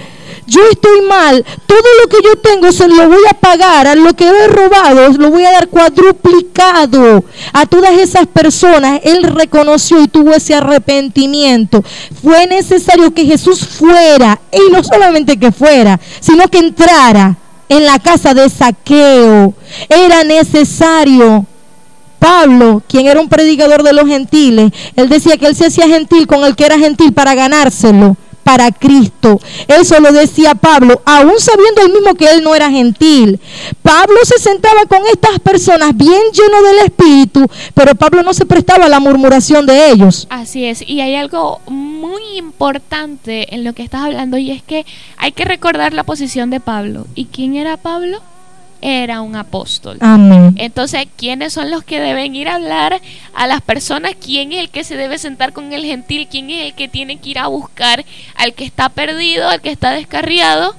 yo 0.48 0.62
estoy 0.72 1.02
mal, 1.02 1.46
todo 1.66 1.88
lo 2.02 2.10
que 2.10 2.18
yo 2.24 2.36
tengo 2.38 2.72
se 2.72 2.88
lo 2.88 3.08
voy 3.08 3.24
a 3.30 3.34
pagar, 3.34 3.88
a 3.88 3.96
lo 3.96 4.14
que 4.14 4.28
he 4.28 4.48
robado 4.48 5.10
lo 5.18 5.30
voy 5.30 5.46
a 5.46 5.52
dar 5.52 5.68
cuadruplicado 5.68 7.24
a 7.54 7.66
todas 7.66 7.94
esas 7.94 8.28
personas. 8.28 9.00
Él 9.04 9.24
reconoció 9.24 10.02
y 10.02 10.08
tuvo 10.08 10.34
ese 10.34 10.56
arrepentimiento. 10.56 11.84
Fue 12.22 12.48
necesario 12.48 13.14
que 13.14 13.26
Jesús 13.26 13.66
fuera, 13.66 14.40
y 14.52 14.72
no 14.72 14.84
solamente 14.84 15.38
que 15.38 15.52
fuera, 15.52 16.00
sino 16.20 16.48
que 16.48 16.60
entrara 16.60 17.38
en 17.70 17.86
la 17.86 18.00
casa 18.00 18.34
de 18.34 18.50
saqueo. 18.50 19.54
Era 19.90 20.24
necesario. 20.24 21.46
Pablo, 22.20 22.82
quien 22.88 23.08
era 23.08 23.20
un 23.20 23.28
predicador 23.28 23.84
de 23.84 23.92
los 23.92 24.08
gentiles, 24.08 24.72
él 24.96 25.10
decía 25.10 25.38
que 25.38 25.46
él 25.46 25.58
se 25.58 25.66
hacía 25.66 25.90
gentil 25.90 26.26
con 26.26 26.46
el 26.46 26.56
que 26.56 26.66
era 26.66 26.80
gentil 26.80 27.12
para 27.12 27.36
ganárselo 27.36 28.16
para 28.44 28.72
Cristo. 28.72 29.40
Eso 29.68 30.00
lo 30.00 30.12
decía 30.12 30.56
Pablo, 30.56 31.02
aún 31.06 31.40
sabiendo 31.40 31.82
el 31.82 31.94
mismo 31.94 32.16
que 32.16 32.30
él 32.30 32.44
no 32.44 32.56
era 32.56 32.70
gentil. 32.70 33.40
Pablo 33.82 34.18
se 34.24 34.40
sentaba 34.40 34.86
con 34.88 35.02
estas 35.12 35.40
personas 35.40 35.96
bien 35.96 36.22
lleno 36.34 36.62
del 36.62 36.80
Espíritu, 36.86 37.48
pero 37.74 37.96
Pablo 37.96 38.24
no 38.24 38.34
se 38.34 38.46
prestaba 38.46 38.86
a 38.86 38.90
la 38.90 39.00
murmuración 39.00 39.66
de 39.66 39.92
ellos. 39.92 40.28
Así 40.30 40.66
es, 40.66 40.84
y 40.88 41.02
hay 41.02 41.16
algo 41.16 41.62
muy 41.68 42.22
importante 42.38 43.54
en 43.56 43.64
lo 43.64 43.74
que 43.74 43.84
estás 43.84 44.02
hablando 44.02 44.38
y 44.38 44.52
es 44.52 44.64
que 44.64 44.86
hay 45.18 45.32
que 45.32 45.46
recordar 45.46 45.94
la 45.94 46.04
posición 46.04 46.50
de 46.50 46.60
Pablo. 46.60 47.08
¿Y 47.16 47.26
quién 47.26 47.56
era 47.56 47.78
Pablo? 47.78 48.22
Era 48.84 49.22
un 49.22 49.38
apóstol. 49.38 49.98
Amén. 50.02 50.56
Entonces, 50.58 51.08
¿quiénes 51.16 51.54
son 51.54 51.72
los 51.72 51.84
que 51.86 52.02
deben 52.02 52.36
ir 52.36 52.50
a 52.50 52.56
hablar 52.56 53.02
a 53.34 53.48
las 53.48 53.62
personas? 53.62 54.16
¿Quién 54.20 54.52
es 54.52 54.60
el 54.60 54.70
que 54.70 54.84
se 54.84 54.98
debe 54.98 55.18
sentar 55.18 55.54
con 55.54 55.72
el 55.72 55.86
gentil? 55.86 56.28
¿Quién 56.30 56.50
es 56.50 56.66
el 56.66 56.74
que 56.74 56.90
tiene 56.90 57.18
que 57.18 57.30
ir 57.30 57.40
a 57.40 57.48
buscar 57.48 58.04
al 58.36 58.54
que 58.54 58.66
está 58.66 58.90
perdido, 58.90 59.48
al 59.48 59.62
que 59.62 59.72
está 59.72 59.92
descarriado? 59.92 60.76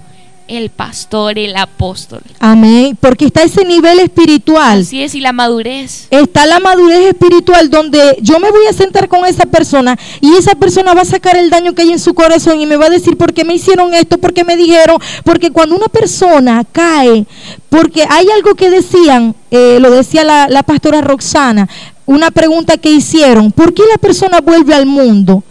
El 0.48 0.70
pastor, 0.70 1.38
el 1.38 1.56
apóstol. 1.56 2.20
Amén. 2.38 2.96
Porque 3.00 3.26
está 3.26 3.42
ese 3.42 3.64
nivel 3.64 4.00
espiritual. 4.00 4.80
Así 4.80 5.02
es, 5.02 5.14
y 5.14 5.20
la 5.20 5.32
madurez. 5.32 6.06
Está 6.10 6.46
la 6.46 6.60
madurez 6.60 7.06
espiritual 7.06 7.70
donde 7.70 8.18
yo 8.20 8.38
me 8.38 8.50
voy 8.50 8.66
a 8.66 8.72
sentar 8.72 9.08
con 9.08 9.24
esa 9.24 9.46
persona 9.46 9.98
y 10.20 10.34
esa 10.34 10.54
persona 10.54 10.94
va 10.94 11.02
a 11.02 11.06
sacar 11.06 11.36
el 11.36 11.50
daño 11.50 11.74
que 11.74 11.82
hay 11.82 11.92
en 11.92 11.98
su 11.98 12.14
corazón 12.14 12.60
y 12.60 12.66
me 12.66 12.76
va 12.76 12.86
a 12.86 12.90
decir 12.90 13.16
por 13.16 13.32
qué 13.32 13.44
me 13.44 13.54
hicieron 13.54 13.94
esto, 13.94 14.18
por 14.18 14.32
qué 14.32 14.44
me 14.44 14.56
dijeron. 14.56 14.98
Porque 15.24 15.50
cuando 15.50 15.76
una 15.76 15.88
persona 15.88 16.64
cae, 16.70 17.26
porque 17.68 18.06
hay 18.08 18.28
algo 18.30 18.54
que 18.54 18.70
decían, 18.70 19.34
eh, 19.50 19.78
lo 19.80 19.90
decía 19.90 20.24
la, 20.24 20.48
la 20.48 20.62
pastora 20.62 21.00
Roxana, 21.00 21.68
una 22.06 22.30
pregunta 22.30 22.76
que 22.76 22.90
hicieron, 22.90 23.50
¿por 23.50 23.72
qué 23.72 23.82
la 23.90 23.98
persona 23.98 24.40
vuelve 24.40 24.74
al 24.74 24.86
mundo? 24.86 25.42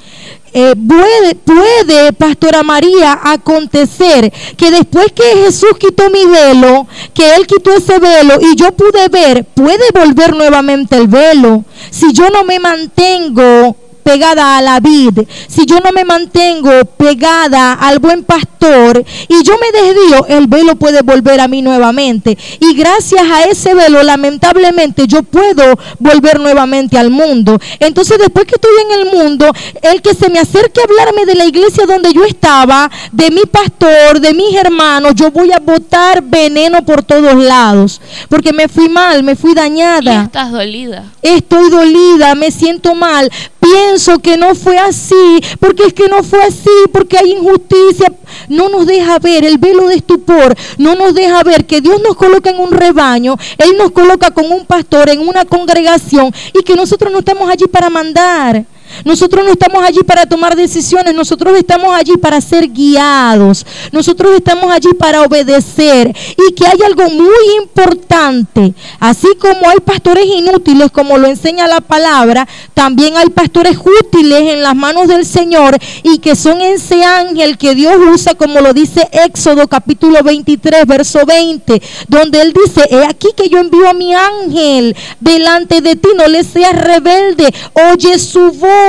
Eh, 0.55 0.75
puede, 0.75 1.36
puede, 1.36 2.13
Pastora 2.13 2.62
María, 2.62 3.19
acontecer 3.24 4.31
que 4.55 4.69
después 4.69 5.12
que 5.12 5.24
Jesús 5.45 5.72
quitó 5.79 6.12
mi 6.12 6.25
velo, 6.25 6.88
que 7.13 7.36
Él 7.36 7.48
quitó 7.48 7.74
ese 7.74 7.98
velo 7.98 8.36
y 8.39 8.55
yo 8.55 8.72
pude 8.72 9.07
ver, 9.10 9.45
puede 9.45 9.83
volver 9.91 10.36
nuevamente 10.36 10.95
el 10.95 11.07
velo. 11.07 11.65
Si 11.89 12.13
yo 12.13 12.29
no 12.29 12.43
me 12.43 12.60
mantengo 12.60 13.75
pegada 14.03 14.57
a 14.57 14.62
la 14.62 14.79
vid, 14.79 15.19
si 15.48 15.65
yo 15.65 15.79
no 15.79 15.91
me 15.91 16.05
mantengo 16.05 16.72
pegada 16.98 17.74
al 17.74 18.00
buen 18.00 18.24
pastor 18.24 19.03
y 19.27 19.43
yo 19.43 19.53
me 19.57 19.72
desvío, 19.72 20.25
el 20.27 20.48
velo 20.48 20.75
puede 20.75 21.01
volver 21.01 21.41
a 21.41 21.48
mí 21.48 21.62
nuevamente. 21.62 22.38
Y 22.60 22.74
gracias 22.75 23.24
a 23.24 23.43
ese 23.43 23.74
velo, 23.74 24.03
lamentablemente, 24.03 25.07
yo 25.07 25.24
puedo 25.24 25.77
volver 26.00 26.39
nuevamente 26.39 26.98
al 26.98 27.10
mundo. 27.10 27.57
Entonces, 27.79 28.17
después 28.17 28.45
que 28.45 28.55
estoy 28.55 28.72
en 28.86 29.00
el 29.00 29.13
mundo, 29.13 29.51
el 29.81 30.01
que 30.01 30.13
se 30.13 30.29
me 30.29 30.39
acerque 30.39 30.81
a 30.81 30.83
hablarme 30.83 31.25
de 31.25 31.36
la 31.36 31.45
iglesia 31.45 31.86
donde 31.86 32.13
yo 32.13 32.24
estaba, 32.24 32.89
de 33.12 33.31
mi 33.31 33.41
pastor, 33.51 34.19
de 34.19 34.33
mis 34.33 34.55
hermanos, 34.55 35.13
yo 35.15 35.31
voy 35.31 35.51
a 35.51 35.60
botar 35.60 36.22
veneno 36.24 36.86
por 36.86 37.03
todos 37.03 37.36
lados. 37.36 38.01
Porque 38.29 38.53
me 38.53 38.67
fui 38.67 38.89
mal, 38.89 39.24
me 39.24 39.36
fui 39.36 39.53
dañada. 39.53 40.13
Y 40.13 40.24
estás 40.25 40.51
dolida. 40.51 41.05
Estoy 41.22 41.69
dolida, 41.69 42.36
me 42.36 42.51
siento 42.51 42.95
mal 42.95 43.29
pienso 43.63 43.92
que 44.21 44.38
no 44.38 44.55
fue 44.55 44.77
así, 44.77 45.39
porque 45.59 45.83
es 45.83 45.93
que 45.93 46.07
no 46.07 46.23
fue 46.23 46.41
así, 46.41 46.69
porque 46.91 47.17
hay 47.17 47.31
injusticia. 47.31 48.12
No 48.50 48.67
nos 48.67 48.88
deja 48.88 49.19
ver 49.19 49.45
el 49.45 49.59
velo 49.59 49.88
de 49.88 49.95
estupor, 49.95 50.55
no 50.79 50.95
nos 50.95 51.13
deja 51.13 51.43
ver 51.43 51.65
que 51.65 51.79
Dios 51.79 52.01
nos 52.01 52.15
coloca 52.15 52.50
en 52.50 52.59
un 52.59 52.71
rebaño, 52.71 53.35
Él 53.57 53.77
nos 53.77 53.91
coloca 53.91 54.31
con 54.31 54.51
un 54.51 54.65
pastor 54.65 55.09
en 55.09 55.19
una 55.19 55.45
congregación 55.45 56.33
y 56.53 56.63
que 56.63 56.75
nosotros 56.75 57.12
no 57.12 57.19
estamos 57.19 57.50
allí 57.50 57.65
para 57.67 57.89
mandar. 57.89 58.65
Nosotros 59.05 59.43
no 59.45 59.51
estamos 59.51 59.83
allí 59.83 60.00
para 60.03 60.25
tomar 60.25 60.55
decisiones, 60.55 61.13
nosotros 61.13 61.57
estamos 61.57 61.93
allí 61.95 62.13
para 62.17 62.39
ser 62.39 62.69
guiados, 62.69 63.65
nosotros 63.91 64.35
estamos 64.35 64.71
allí 64.71 64.93
para 64.97 65.21
obedecer 65.23 66.15
y 66.38 66.53
que 66.53 66.65
hay 66.65 66.79
algo 66.85 67.09
muy 67.09 67.57
importante, 67.62 68.73
así 69.00 69.27
como 69.39 69.69
hay 69.69 69.79
pastores 69.79 70.25
inútiles, 70.25 70.91
como 70.91 71.17
lo 71.17 71.27
enseña 71.27 71.67
la 71.67 71.81
palabra, 71.81 72.47
también 72.73 73.17
hay 73.17 73.29
pastores 73.29 73.77
útiles 73.77 74.53
en 74.53 74.62
las 74.62 74.75
manos 74.75 75.07
del 75.07 75.25
Señor 75.25 75.77
y 76.03 76.19
que 76.19 76.35
son 76.35 76.62
ese 76.62 77.03
ángel 77.03 77.57
que 77.57 77.75
Dios 77.75 77.95
usa, 78.13 78.35
como 78.35 78.62
lo 78.62 78.73
dice 78.73 79.07
Éxodo 79.12 79.67
capítulo 79.67 80.23
23, 80.23 80.85
verso 80.85 81.25
20, 81.25 81.81
donde 82.07 82.41
Él 82.41 82.53
dice, 82.53 82.88
he 82.89 83.03
aquí 83.05 83.27
que 83.35 83.50
yo 83.50 83.59
envío 83.59 83.89
a 83.89 83.93
mi 83.93 84.13
ángel 84.13 84.95
delante 85.19 85.81
de 85.81 85.95
ti, 85.95 86.09
no 86.15 86.27
le 86.27 86.43
seas 86.43 86.73
rebelde, 86.73 87.53
oye 87.91 88.17
su 88.19 88.51
voz 88.51 88.82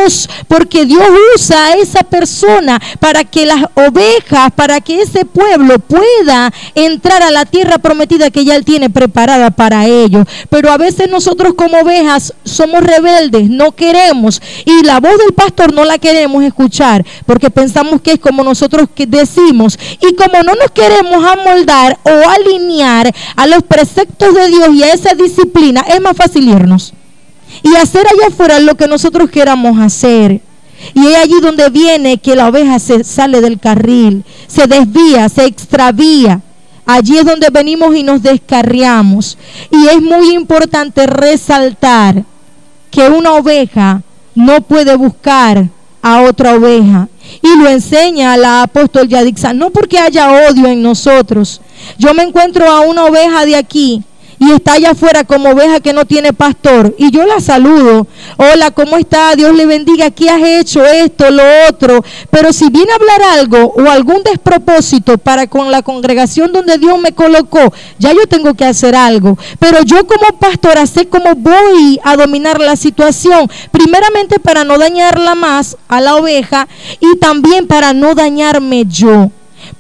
porque 0.49 0.85
Dios 0.87 1.07
usa 1.35 1.67
a 1.67 1.73
esa 1.75 2.01
persona 2.03 2.81
para 3.01 3.25
que 3.25 3.47
las 3.47 3.65
ovejas, 3.75 4.51
para 4.55 4.81
que 4.81 5.03
ese 5.03 5.25
pueblo 5.25 5.79
pueda 5.79 6.53
entrar 6.75 7.23
a 7.23 7.31
la 7.31 7.45
tierra 7.45 7.79
prometida 7.79 8.31
que 8.31 8.45
ya 8.45 8.57
Él 8.57 8.65
tiene 8.65 8.91
preparada 8.91 9.51
para 9.51 9.87
ellos. 9.87 10.27
Pero 10.51 10.71
a 10.71 10.77
veces 10.77 11.09
nosotros 11.09 11.55
como 11.55 11.79
ovejas 11.79 12.35
somos 12.45 12.83
rebeldes, 12.83 13.49
no 13.49 13.73
queremos, 13.73 14.41
y 14.65 14.83
la 14.85 15.01
voz 15.01 15.19
del 15.19 15.33
pastor 15.33 15.73
no 15.73 15.85
la 15.85 15.99
queremos 15.99 16.43
escuchar, 16.45 17.05
porque 17.27 17.51
pensamos 17.51 18.01
que 18.01 18.13
es 18.13 18.19
como 18.19 18.45
nosotros 18.45 18.89
que 18.95 19.07
decimos, 19.07 19.79
y 20.01 20.15
como 20.15 20.43
no 20.43 20.55
nos 20.55 20.71
queremos 20.73 21.25
amoldar 21.25 21.99
o 22.05 22.29
alinear 22.31 23.13
a 23.37 23.47
los 23.47 23.63
preceptos 23.63 24.35
de 24.35 24.49
Dios 24.49 24.75
y 24.75 24.83
a 24.83 24.93
esa 24.93 25.15
disciplina, 25.15 25.85
es 25.89 26.01
más 26.01 26.17
fácil 26.17 26.49
irnos 26.49 26.95
y 27.65 27.75
hacer 27.77 28.07
allá 28.07 28.29
afuera 28.29 28.61
lo 28.61 28.77
que 28.77 28.87
nosotros 28.87 29.31
queramos 29.31 29.81
hacer. 29.81 30.41
Y 30.93 31.07
es 31.07 31.17
allí 31.17 31.41
donde 31.41 31.71
viene 31.71 32.19
que 32.19 32.37
la 32.37 32.49
oveja 32.49 32.79
se 32.79 33.03
sale 33.05 33.41
del 33.41 33.59
carril, 33.59 34.23
se 34.47 34.67
desvía, 34.67 35.29
se 35.31 35.47
extravía. 35.47 36.43
Allí 36.85 37.17
es 37.17 37.25
donde 37.25 37.49
venimos 37.51 37.97
y 37.97 38.03
nos 38.03 38.23
descarriamos. 38.23 39.39
Y 39.71 39.89
es 39.89 40.03
muy 40.03 40.35
importante 40.35 41.07
resaltar 41.07 42.23
que 42.91 43.09
una 43.09 43.33
oveja 43.33 44.03
no 44.35 44.61
puede 44.61 44.95
buscar 44.97 45.67
a 46.03 46.21
otra 46.21 46.57
oveja. 46.57 47.09
Y 47.41 47.57
lo 47.57 47.71
enseña 47.71 48.37
la 48.37 48.65
apóstol 48.65 49.09
Yadixa, 49.09 49.55
no 49.55 49.71
porque 49.71 49.99
haya 49.99 50.51
odio 50.51 50.67
en 50.67 50.83
nosotros. 50.83 51.63
Yo 51.97 52.13
me 52.13 52.25
encuentro 52.25 52.71
a 52.71 52.81
una 52.81 53.07
oveja 53.07 53.47
de 53.47 53.57
aquí 53.57 54.05
y 54.39 54.53
está 54.53 54.75
allá 54.75 54.91
afuera 54.91 55.25
como 55.25 55.51
oveja 55.51 55.81
que 55.81 55.93
no 55.93 56.05
tiene 56.05 56.33
pastor. 56.33 56.95
Y 56.99 57.11
yo 57.11 57.25
la 57.25 57.41
saludo. 57.41 58.07
Hola, 58.37 58.71
¿cómo 58.71 58.97
está? 58.97 59.35
Dios 59.37 59.55
le 59.55 59.67
bendiga. 59.67 60.07
Aquí 60.07 60.29
has 60.29 60.43
hecho 60.43 60.85
esto, 60.85 61.31
lo 61.31 61.43
otro. 61.69 62.05
Pero 62.31 62.53
si 62.53 62.69
viene 62.71 62.93
a 62.93 62.97
hablar 62.97 63.23
algo 63.39 63.73
o 63.77 63.89
algún 63.89 64.23
despropósito 64.23 65.19
para 65.19 65.47
con 65.47 65.71
la 65.71 65.83
congregación 65.83 66.53
donde 66.53 66.79
Dios 66.79 66.99
me 67.01 67.13
colocó, 67.13 67.73
ya 67.99 68.13
yo 68.13 68.27
tengo 68.27 68.55
que 68.55 68.65
hacer 68.65 68.95
algo. 68.95 69.39
Pero 69.59 69.83
yo 69.83 70.07
como 70.07 70.39
pastora 70.39 70.87
sé 70.87 71.07
cómo 71.09 71.35
voy 71.35 72.01
a 72.03 72.17
dominar 72.17 72.61
la 72.61 72.77
situación. 72.77 73.51
Primeramente 73.71 74.39
para 74.39 74.65
no 74.65 74.79
dañarla 74.79 75.35
más 75.35 75.77
a 75.89 76.01
la 76.01 76.17
oveja 76.17 76.69
y 77.01 77.19
también 77.19 77.67
para 77.67 77.93
no 77.93 78.15
dañarme 78.15 78.85
yo. 78.87 79.31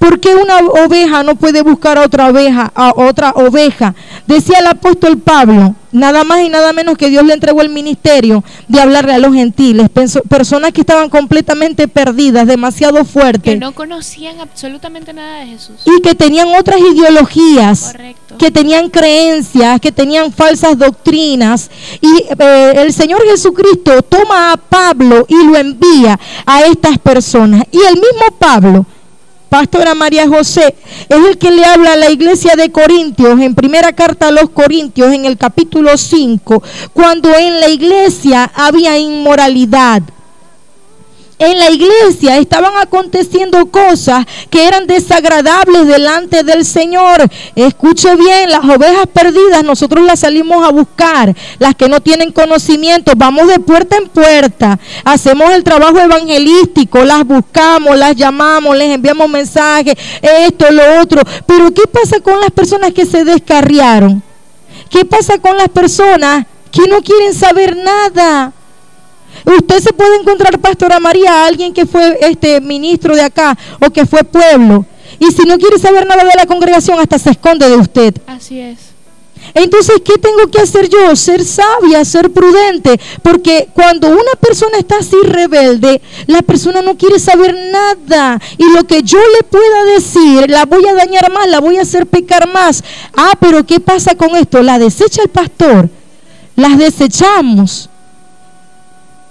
¿Por 0.04 0.20
qué 0.20 0.34
una 0.34 0.58
oveja 0.58 1.22
no 1.22 1.34
puede 1.34 1.62
buscar 1.62 1.96
a 1.96 2.02
otra 2.02 2.28
oveja, 2.28 2.70
a 2.74 2.92
otra 2.94 3.30
oveja? 3.30 3.94
Decía 4.26 4.58
el 4.58 4.66
apóstol 4.66 5.16
Pablo, 5.16 5.74
nada 5.92 6.24
más 6.24 6.42
y 6.42 6.50
nada 6.50 6.74
menos 6.74 6.98
que 6.98 7.08
Dios 7.08 7.24
le 7.24 7.32
entregó 7.32 7.62
el 7.62 7.70
ministerio 7.70 8.44
de 8.68 8.82
hablarle 8.82 9.14
a 9.14 9.18
los 9.18 9.32
gentiles, 9.32 9.88
personas 10.28 10.72
que 10.72 10.82
estaban 10.82 11.08
completamente 11.08 11.88
perdidas, 11.88 12.46
demasiado 12.46 13.02
fuertes. 13.06 13.54
Que 13.54 13.56
no 13.56 13.74
conocían 13.74 14.42
absolutamente 14.42 15.14
nada 15.14 15.38
de 15.38 15.46
Jesús. 15.46 15.76
Y 15.86 16.02
que 16.02 16.14
tenían 16.14 16.48
otras 16.48 16.80
ideologías, 16.80 17.94
que 18.38 18.50
tenían 18.50 18.90
creencias, 18.90 19.80
que 19.80 19.90
tenían 19.90 20.30
falsas 20.32 20.76
doctrinas. 20.76 21.70
Y 22.02 22.24
eh, 22.38 22.74
el 22.76 22.92
Señor 22.92 23.22
Jesucristo 23.24 24.02
toma 24.02 24.52
a 24.52 24.58
Pablo 24.58 25.24
y 25.30 25.46
lo 25.46 25.56
envía 25.56 26.20
a 26.44 26.64
estas 26.64 26.98
personas. 26.98 27.62
Y 27.72 27.78
el 27.78 27.94
mismo 27.94 28.36
Pablo 28.38 28.84
pastora 29.54 29.94
María 29.94 30.26
José, 30.26 30.74
es 31.08 31.16
el 31.28 31.38
que 31.38 31.52
le 31.52 31.64
habla 31.64 31.92
a 31.92 31.96
la 31.96 32.10
iglesia 32.10 32.56
de 32.56 32.72
Corintios, 32.72 33.38
en 33.38 33.54
primera 33.54 33.92
carta 33.92 34.26
a 34.26 34.30
los 34.32 34.50
Corintios, 34.50 35.12
en 35.12 35.26
el 35.26 35.38
capítulo 35.38 35.96
5, 35.96 36.60
cuando 36.92 37.32
en 37.36 37.60
la 37.60 37.68
iglesia 37.68 38.50
había 38.52 38.98
inmoralidad 38.98 40.02
en 41.38 41.58
la 41.58 41.70
iglesia 41.70 42.36
estaban 42.38 42.72
aconteciendo 42.80 43.66
cosas 43.66 44.24
que 44.50 44.66
eran 44.66 44.86
desagradables 44.86 45.86
delante 45.86 46.42
del 46.42 46.64
Señor. 46.64 47.28
Escuche 47.54 48.14
bien, 48.16 48.50
las 48.50 48.64
ovejas 48.64 49.06
perdidas 49.12 49.64
nosotros 49.64 50.04
las 50.04 50.20
salimos 50.20 50.64
a 50.66 50.70
buscar, 50.70 51.34
las 51.58 51.74
que 51.74 51.88
no 51.88 52.00
tienen 52.00 52.32
conocimiento, 52.32 53.12
vamos 53.16 53.48
de 53.48 53.58
puerta 53.58 53.96
en 53.96 54.08
puerta, 54.08 54.78
hacemos 55.04 55.52
el 55.52 55.64
trabajo 55.64 55.98
evangelístico, 55.98 57.04
las 57.04 57.24
buscamos, 57.24 57.96
las 57.96 58.14
llamamos, 58.14 58.76
les 58.76 58.90
enviamos 58.90 59.28
mensajes, 59.28 59.94
esto, 60.22 60.70
lo 60.70 61.00
otro. 61.00 61.22
Pero 61.46 61.72
¿qué 61.72 61.82
pasa 61.90 62.20
con 62.20 62.40
las 62.40 62.50
personas 62.50 62.92
que 62.92 63.06
se 63.06 63.24
descarriaron? 63.24 64.22
¿Qué 64.88 65.04
pasa 65.04 65.38
con 65.38 65.56
las 65.56 65.68
personas 65.68 66.46
que 66.70 66.82
no 66.88 67.02
quieren 67.02 67.34
saber 67.34 67.76
nada? 67.76 68.52
Usted 69.44 69.80
se 69.80 69.92
puede 69.92 70.16
encontrar, 70.16 70.58
Pastora 70.60 71.00
María, 71.00 71.46
alguien 71.46 71.72
que 71.72 71.86
fue 71.86 72.18
este 72.20 72.60
ministro 72.60 73.14
de 73.14 73.22
acá 73.22 73.56
o 73.84 73.90
que 73.90 74.06
fue 74.06 74.24
pueblo. 74.24 74.86
Y 75.18 75.30
si 75.32 75.42
no 75.42 75.58
quiere 75.58 75.78
saber 75.78 76.06
nada 76.06 76.24
de 76.24 76.34
la 76.34 76.46
congregación, 76.46 76.98
hasta 76.98 77.18
se 77.18 77.30
esconde 77.30 77.68
de 77.68 77.76
usted. 77.76 78.14
Así 78.26 78.60
es. 78.60 78.94
Entonces, 79.52 79.96
¿qué 80.04 80.14
tengo 80.18 80.50
que 80.50 80.60
hacer 80.60 80.88
yo? 80.88 81.14
Ser 81.14 81.44
sabia, 81.44 82.04
ser 82.04 82.32
prudente. 82.32 82.98
Porque 83.22 83.68
cuando 83.74 84.08
una 84.08 84.32
persona 84.40 84.78
está 84.78 84.98
así 84.98 85.16
rebelde, 85.22 86.00
la 86.26 86.42
persona 86.42 86.80
no 86.80 86.96
quiere 86.96 87.18
saber 87.18 87.54
nada. 87.70 88.40
Y 88.56 88.64
lo 88.72 88.84
que 88.84 89.02
yo 89.02 89.18
le 89.18 89.42
pueda 89.44 89.84
decir, 89.94 90.48
la 90.48 90.64
voy 90.64 90.86
a 90.86 90.94
dañar 90.94 91.30
más, 91.30 91.48
la 91.48 91.60
voy 91.60 91.76
a 91.76 91.82
hacer 91.82 92.06
pecar 92.06 92.50
más. 92.50 92.82
Ah, 93.16 93.34
pero 93.38 93.64
¿qué 93.64 93.80
pasa 93.80 94.14
con 94.14 94.34
esto? 94.34 94.62
La 94.62 94.78
desecha 94.78 95.22
el 95.22 95.28
pastor. 95.28 95.90
Las 96.56 96.78
desechamos. 96.78 97.90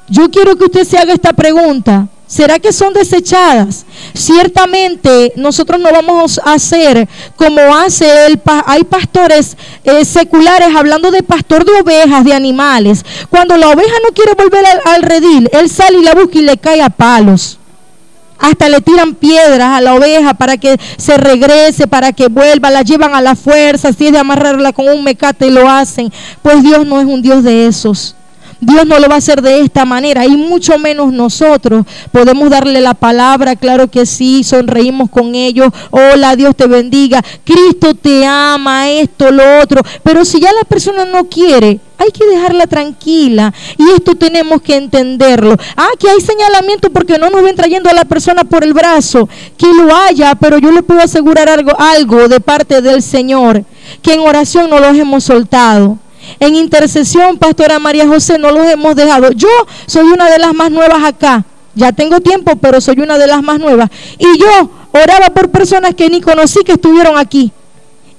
Yo 0.10 0.30
quiero 0.30 0.56
que 0.56 0.66
usted 0.66 0.84
se 0.86 0.98
haga 0.98 1.14
esta 1.14 1.34
pregunta. 1.34 2.08
¿Será 2.34 2.58
que 2.58 2.74
son 2.74 2.94
desechadas? 2.94 3.86
Ciertamente 4.16 5.34
nosotros 5.36 5.80
no 5.80 5.92
vamos 5.92 6.40
a 6.44 6.54
hacer 6.54 7.08
como 7.36 7.62
hace 7.76 8.26
el 8.26 8.42
hay 8.66 8.84
pastores 8.86 9.56
eh, 9.84 10.04
seculares 10.04 10.76
hablando 10.76 11.12
de 11.12 11.22
pastor 11.22 11.64
de 11.64 11.80
ovejas, 11.80 12.26
de 12.26 12.34
animales. 12.34 13.06
Cuando 13.30 13.56
la 13.56 13.70
oveja 13.70 13.94
no 14.04 14.14
quiere 14.16 14.34
volver 14.34 14.66
al, 14.66 14.82
al 14.96 15.02
redil, 15.04 15.48
él 15.52 15.70
sale 15.70 16.00
y 16.00 16.04
la 16.04 16.16
busca 16.16 16.40
y 16.40 16.42
le 16.42 16.58
cae 16.58 16.82
a 16.82 16.90
palos. 16.90 17.60
Hasta 18.40 18.68
le 18.68 18.82
tiran 18.82 19.14
piedras 19.14 19.70
a 19.70 19.82
la 19.82 19.94
oveja 19.94 20.34
para 20.34 20.58
que 20.58 20.78
se 20.98 21.18
regrese, 21.18 21.86
para 21.86 22.14
que 22.14 22.30
vuelva, 22.30 22.72
la 22.72 22.82
llevan 22.82 23.14
a 23.14 23.22
la 23.22 23.36
fuerza, 23.36 23.94
si 23.94 24.08
es 24.08 24.12
de 24.12 24.18
amarrarla 24.18 24.74
con 24.74 24.90
un 24.90 25.04
mecate 25.04 25.52
lo 25.52 25.70
hacen. 25.70 26.12
Pues 26.42 26.64
Dios 26.64 26.86
no 26.86 27.00
es 27.00 27.06
un 27.06 27.22
Dios 27.22 27.44
de 27.44 27.68
esos. 27.68 28.16
Dios 28.66 28.86
no 28.86 29.00
lo 29.00 29.08
va 29.08 29.16
a 29.16 29.18
hacer 29.18 29.42
de 29.42 29.60
esta 29.60 29.86
manera 29.86 30.26
y 30.26 30.38
mucho 30.38 30.80
menos 30.80 31.12
nosotros. 31.12 31.86
Podemos 32.12 32.50
darle 32.50 32.82
la 32.82 32.94
palabra, 32.94 33.56
claro 33.56 33.90
que 33.90 34.06
sí, 34.06 34.44
sonreímos 34.44 35.10
con 35.10 35.36
ellos. 35.36 35.70
Hola, 35.92 36.36
Dios 36.36 36.56
te 36.56 36.68
bendiga. 36.68 37.24
Cristo 37.44 37.94
te 37.94 38.26
ama, 38.26 38.90
esto, 38.90 39.32
lo 39.32 39.60
otro. 39.62 39.82
Pero 40.04 40.24
si 40.26 40.40
ya 40.40 40.52
la 40.54 40.64
persona 40.64 41.06
no 41.06 41.26
quiere, 41.26 41.80
hay 41.98 42.12
que 42.12 42.26
dejarla 42.26 42.68
tranquila 42.68 43.54
y 43.78 43.90
esto 43.92 44.16
tenemos 44.16 44.62
que 44.62 44.76
entenderlo. 44.76 45.56
Ah, 45.76 45.90
que 46.00 46.10
hay 46.10 46.22
señalamiento 46.22 46.90
porque 46.90 47.18
no 47.18 47.30
nos 47.30 47.44
ven 47.44 47.56
trayendo 47.56 47.90
a 47.90 47.94
la 47.94 48.06
persona 48.06 48.44
por 48.44 48.64
el 48.64 48.74
brazo, 48.74 49.28
que 49.58 49.68
lo 49.68 49.96
haya, 49.96 50.36
pero 50.36 50.58
yo 50.58 50.72
le 50.72 50.84
puedo 50.84 51.02
asegurar 51.02 51.50
algo, 51.50 51.72
algo 51.80 52.28
de 52.28 52.40
parte 52.40 52.82
del 52.82 53.02
Señor, 53.02 53.64
que 54.02 54.14
en 54.14 54.22
oración 54.22 54.70
no 54.70 54.80
los 54.80 54.98
hemos 54.98 55.24
soltado. 55.24 55.98
En 56.40 56.56
intercesión, 56.56 57.38
Pastora 57.38 57.80
María 57.80 58.08
José, 58.08 58.38
no 58.38 58.52
los 58.52 58.68
hemos 58.68 58.96
dejado. 58.96 59.32
Yo 59.32 59.50
soy 59.86 60.06
una 60.06 60.30
de 60.30 60.40
las 60.40 60.54
más 60.54 60.72
nuevas 60.72 61.04
acá. 61.04 61.46
Ya 61.76 61.92
tengo 61.92 62.20
tiempo, 62.20 62.56
pero 62.58 62.80
soy 62.80 63.00
una 63.00 63.18
de 63.18 63.28
las 63.28 63.42
más 63.42 63.60
nuevas. 63.60 63.90
Y 64.20 64.38
yo 64.38 64.70
oraba 64.92 65.30
por 65.34 65.50
personas 65.50 65.96
que 65.96 66.10
ni 66.10 66.22
conocí 66.22 66.60
que 66.64 66.74
estuvieron 66.74 67.18
aquí 67.18 67.52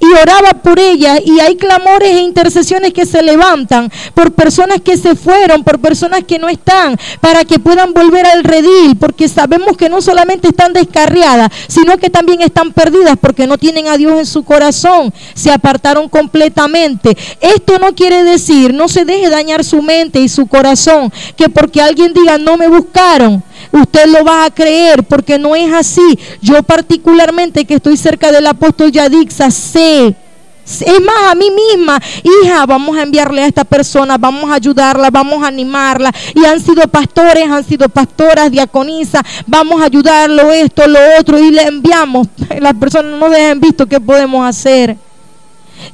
y 0.05 0.13
oraba 0.21 0.51
por 0.55 0.79
ella 0.79 1.19
y 1.25 1.41
hay 1.41 1.57
clamores 1.57 2.11
e 2.11 2.21
intercesiones 2.21 2.93
que 2.93 3.07
se 3.07 3.23
levantan 3.23 3.91
por 4.13 4.33
personas 4.33 4.81
que 4.81 4.97
se 4.97 5.15
fueron, 5.15 5.65
por 5.65 5.81
personas 5.81 6.25
que 6.25 6.39
no 6.39 6.49
están, 6.49 6.99
para 7.21 7.45
que 7.45 7.59
puedan 7.59 7.93
volver 7.95 8.27
al 8.27 8.45
redil, 8.45 8.97
porque 8.97 9.29
sabemos 9.29 9.77
que 9.77 9.89
no 9.89 10.03
solamente 10.03 10.49
están 10.49 10.73
descarriadas, 10.73 11.51
sino 11.69 11.97
que 11.99 12.11
también 12.11 12.43
están 12.43 12.73
perdidas 12.73 13.17
porque 13.21 13.47
no 13.47 13.59
tienen 13.59 13.89
a 13.89 13.97
Dios 13.97 14.19
en 14.19 14.27
su 14.27 14.45
corazón, 14.45 15.13
se 15.35 15.51
apartaron 15.51 16.09
completamente. 16.09 17.17
Esto 17.41 17.79
no 17.79 17.95
quiere 17.95 18.25
decir, 18.25 18.75
no 18.75 18.89
se 18.89 19.05
deje 19.05 19.31
dañar 19.31 19.65
su 19.65 19.81
mente 19.83 20.21
y 20.21 20.29
su 20.29 20.47
corazón, 20.47 21.13
que 21.37 21.49
porque 21.49 21.81
alguien 21.81 22.13
diga 22.13 22.39
no 22.39 22.57
me 22.57 22.69
buscaron, 22.69 23.43
usted 23.73 24.07
lo 24.07 24.25
va 24.25 24.45
a 24.45 24.51
creer 24.51 25.05
porque 25.05 25.39
no 25.39 25.55
es 25.55 25.73
así. 25.73 26.19
Yo 26.41 26.63
particularmente 26.63 27.65
que 27.65 27.75
estoy 27.75 27.97
cerca 27.97 28.31
del 28.33 28.47
apóstol 28.47 28.93
Yadixa 28.93 29.51
sé 29.51 30.17
es 30.65 31.01
más, 31.01 31.31
a 31.31 31.35
mí 31.35 31.51
misma, 31.51 32.01
hija, 32.23 32.65
vamos 32.65 32.97
a 32.97 33.03
enviarle 33.03 33.43
a 33.43 33.47
esta 33.47 33.65
persona, 33.65 34.17
vamos 34.17 34.51
a 34.51 34.55
ayudarla, 34.55 35.11
vamos 35.11 35.43
a 35.43 35.49
animarla. 35.49 36.11
Y 36.35 36.45
han 36.45 36.61
sido 36.61 36.83
pastores, 36.89 37.49
han 37.51 37.65
sido 37.65 37.89
pastoras, 37.89 38.51
diaconisas, 38.51 39.23
vamos 39.47 39.81
a 39.83 39.85
ayudarlo, 39.85 40.51
esto, 40.53 40.87
lo 40.87 40.99
otro, 41.19 41.39
y 41.39 41.51
le 41.51 41.63
enviamos. 41.63 42.29
Las 42.61 42.75
personas 42.75 43.19
no 43.19 43.29
dejan 43.29 43.61
visto 43.61 43.87
qué 43.87 44.01
podemos 44.01 44.47
hacer. 44.47 44.97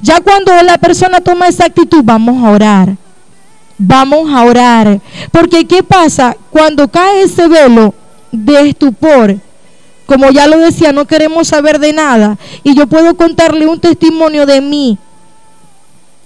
Ya 0.01 0.21
cuando 0.21 0.53
la 0.63 0.77
persona 0.77 1.19
toma 1.19 1.47
esa 1.47 1.65
actitud, 1.65 2.01
vamos 2.03 2.41
a 2.43 2.49
orar 2.51 2.95
vamos 3.81 4.31
a 4.31 4.43
orar. 4.43 5.01
Porque 5.31 5.65
¿qué 5.65 5.83
pasa? 5.83 6.35
Cuando 6.51 6.87
cae 6.87 7.23
ese 7.23 7.47
velo 7.47 7.93
de 8.31 8.69
estupor, 8.69 9.37
como 10.05 10.29
ya 10.29 10.47
lo 10.47 10.57
decía, 10.57 10.91
no 10.91 11.05
queremos 11.05 11.47
saber 11.47 11.79
de 11.79 11.93
nada. 11.93 12.37
Y 12.63 12.75
yo 12.75 12.87
puedo 12.87 13.15
contarle 13.15 13.65
un 13.65 13.79
testimonio 13.79 14.45
de 14.45 14.61
mí. 14.61 14.97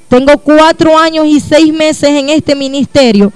Tengo 0.09 0.37
cuatro 0.37 0.97
años 0.97 1.25
y 1.27 1.39
seis 1.39 1.73
meses 1.73 2.09
en 2.09 2.29
este 2.29 2.55
ministerio. 2.55 3.31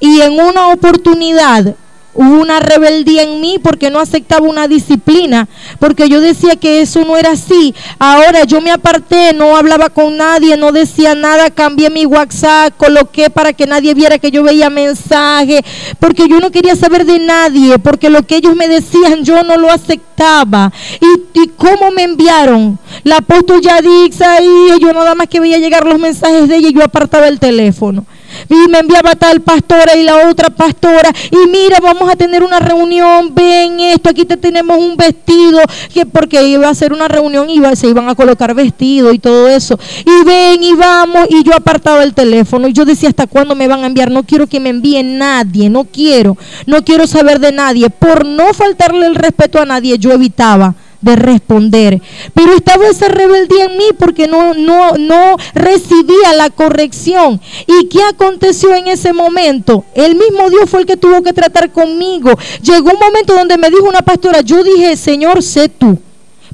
Y 0.00 0.20
en 0.20 0.40
una 0.40 0.68
oportunidad 0.68 1.74
Hubo 2.20 2.42
una 2.42 2.58
rebeldía 2.58 3.22
en 3.22 3.40
mí 3.40 3.60
porque 3.62 3.90
no 3.90 4.00
aceptaba 4.00 4.44
una 4.44 4.66
disciplina, 4.66 5.46
porque 5.78 6.08
yo 6.08 6.20
decía 6.20 6.56
que 6.56 6.80
eso 6.80 7.04
no 7.04 7.16
era 7.16 7.30
así. 7.30 7.72
Ahora 8.00 8.42
yo 8.42 8.60
me 8.60 8.72
aparté, 8.72 9.32
no 9.32 9.56
hablaba 9.56 9.88
con 9.88 10.16
nadie, 10.16 10.56
no 10.56 10.72
decía 10.72 11.14
nada, 11.14 11.48
cambié 11.50 11.90
mi 11.90 12.06
WhatsApp, 12.06 12.76
coloqué 12.76 13.30
para 13.30 13.52
que 13.52 13.68
nadie 13.68 13.94
viera 13.94 14.18
que 14.18 14.32
yo 14.32 14.42
veía 14.42 14.68
mensajes, 14.68 15.62
porque 16.00 16.26
yo 16.28 16.40
no 16.40 16.50
quería 16.50 16.74
saber 16.74 17.06
de 17.06 17.20
nadie, 17.20 17.78
porque 17.78 18.10
lo 18.10 18.24
que 18.24 18.38
ellos 18.38 18.56
me 18.56 18.66
decían 18.66 19.22
yo 19.22 19.44
no 19.44 19.56
lo 19.56 19.70
aceptaba. 19.70 20.72
¿Y, 21.00 21.40
y 21.40 21.48
cómo 21.56 21.92
me 21.92 22.02
enviaron? 22.02 22.80
La 23.04 23.18
apóstol 23.18 23.60
Yadix 23.60 24.20
ahí, 24.22 24.70
yo 24.80 24.92
nada 24.92 25.14
más 25.14 25.28
que 25.28 25.38
veía 25.38 25.58
llegar 25.58 25.86
los 25.86 26.00
mensajes 26.00 26.48
de 26.48 26.56
ella 26.56 26.70
y 26.70 26.74
yo 26.74 26.82
apartaba 26.82 27.28
el 27.28 27.38
teléfono 27.38 28.04
y 28.48 28.68
me 28.68 28.78
enviaba 28.78 29.14
tal 29.14 29.40
pastora 29.40 29.96
y 29.96 30.02
la 30.04 30.28
otra 30.28 30.50
pastora. 30.50 31.10
Y 31.30 31.48
mira 31.48 31.78
vamos 31.80 32.10
a 32.10 32.16
tener 32.16 32.42
una 32.42 32.58
reunión. 32.58 33.34
Ven 33.34 33.80
esto 33.80 34.10
aquí 34.10 34.24
te 34.24 34.36
tenemos 34.36 34.78
un 34.78 34.96
vestido. 34.96 35.60
Que 35.92 36.06
porque 36.06 36.42
iba 36.46 36.68
a 36.68 36.74
ser 36.74 36.92
una 36.92 37.08
reunión 37.08 37.48
y 37.50 37.60
se 37.76 37.88
iban 37.88 38.08
a 38.08 38.14
colocar 38.14 38.54
vestido 38.54 39.12
y 39.12 39.18
todo 39.18 39.48
eso. 39.48 39.78
Y 40.04 40.24
ven 40.24 40.62
y 40.62 40.74
vamos. 40.74 41.26
Y 41.30 41.42
yo 41.42 41.54
apartaba 41.54 42.02
el 42.02 42.14
teléfono. 42.14 42.68
Y 42.68 42.72
yo 42.72 42.84
decía 42.84 43.08
hasta 43.08 43.26
cuándo 43.26 43.54
me 43.54 43.68
van 43.68 43.82
a 43.84 43.86
enviar 43.86 44.10
no 44.10 44.22
quiero 44.22 44.46
que 44.46 44.60
me 44.60 44.70
envíe 44.70 45.02
nadie. 45.02 45.68
No 45.68 45.84
quiero. 45.84 46.36
No 46.66 46.84
quiero 46.84 47.06
saber 47.06 47.40
de 47.40 47.52
nadie. 47.52 47.90
Por 47.90 48.26
no 48.26 48.52
faltarle 48.54 49.06
el 49.06 49.14
respeto 49.14 49.60
a 49.60 49.66
nadie 49.66 49.98
yo 49.98 50.12
evitaba 50.12 50.74
de 51.00 51.16
responder. 51.16 52.00
Pero 52.34 52.54
estaba 52.54 52.86
esa 52.88 53.08
rebeldía 53.08 53.66
en 53.66 53.76
mí 53.76 53.86
porque 53.98 54.26
no, 54.26 54.54
no, 54.54 54.92
no 54.92 55.36
recibía 55.54 56.32
la 56.36 56.50
corrección. 56.50 57.40
¿Y 57.66 57.88
qué 57.88 58.02
aconteció 58.02 58.74
en 58.74 58.88
ese 58.88 59.12
momento? 59.12 59.84
El 59.94 60.16
mismo 60.16 60.50
Dios 60.50 60.68
fue 60.68 60.80
el 60.80 60.86
que 60.86 60.96
tuvo 60.96 61.22
que 61.22 61.32
tratar 61.32 61.70
conmigo. 61.72 62.30
Llegó 62.62 62.90
un 62.90 62.98
momento 62.98 63.34
donde 63.34 63.58
me 63.58 63.70
dijo 63.70 63.88
una 63.88 64.02
pastora, 64.02 64.40
yo 64.40 64.62
dije, 64.62 64.96
Señor, 64.96 65.42
sé 65.42 65.68
tú 65.68 65.98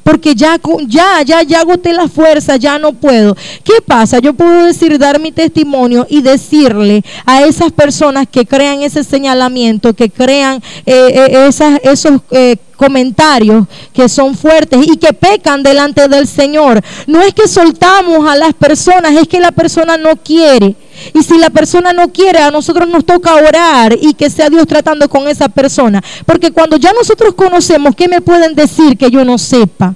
porque 0.05 0.35
ya, 0.35 0.59
ya, 0.87 1.23
ya, 1.23 1.41
ya 1.41 1.61
agoté 1.61 1.91
la 1.91 2.07
fuerza, 2.07 2.57
ya 2.57 2.77
no 2.77 2.93
puedo. 2.93 3.35
¿Qué 3.63 3.81
pasa? 3.83 4.19
Yo 4.19 4.35
puedo 4.35 4.67
decir, 4.67 4.99
dar 4.99 5.19
mi 5.19 5.31
testimonio 5.31 6.05
y 6.07 6.21
decirle 6.21 7.03
a 7.25 7.41
esas 7.41 7.71
personas 7.71 8.27
que 8.31 8.45
crean 8.45 8.83
ese 8.83 9.03
señalamiento, 9.03 9.95
que 9.95 10.11
crean 10.11 10.61
eh, 10.85 11.11
eh, 11.11 11.47
esas, 11.47 11.79
esos 11.81 12.21
eh, 12.29 12.57
comentarios 12.75 13.65
que 13.93 14.07
son 14.07 14.35
fuertes 14.35 14.79
y 14.85 14.95
que 14.97 15.11
pecan 15.11 15.63
delante 15.63 16.07
del 16.07 16.27
Señor. 16.27 16.83
No 17.07 17.23
es 17.23 17.33
que 17.33 17.47
soltamos 17.47 18.29
a 18.29 18.35
las 18.35 18.53
personas, 18.53 19.13
es 19.13 19.27
que 19.27 19.39
la 19.39 19.51
persona 19.51 19.97
no 19.97 20.15
quiere. 20.17 20.75
Y 21.13 21.23
si 21.23 21.37
la 21.37 21.49
persona 21.49 21.93
no 21.93 22.11
quiere, 22.11 22.39
a 22.39 22.51
nosotros 22.51 22.87
nos 22.87 23.05
toca 23.05 23.35
orar 23.35 23.97
y 23.99 24.13
que 24.13 24.29
sea 24.29 24.49
Dios 24.49 24.67
tratando 24.67 25.09
con 25.09 25.27
esa 25.27 25.49
persona. 25.49 26.03
Porque 26.25 26.51
cuando 26.51 26.77
ya 26.77 26.93
nosotros 26.93 27.33
conocemos, 27.35 27.95
¿qué 27.95 28.07
me 28.07 28.21
pueden 28.21 28.55
decir 28.55 28.97
que 28.97 29.09
yo 29.11 29.23
no 29.25 29.37
sepa? 29.37 29.95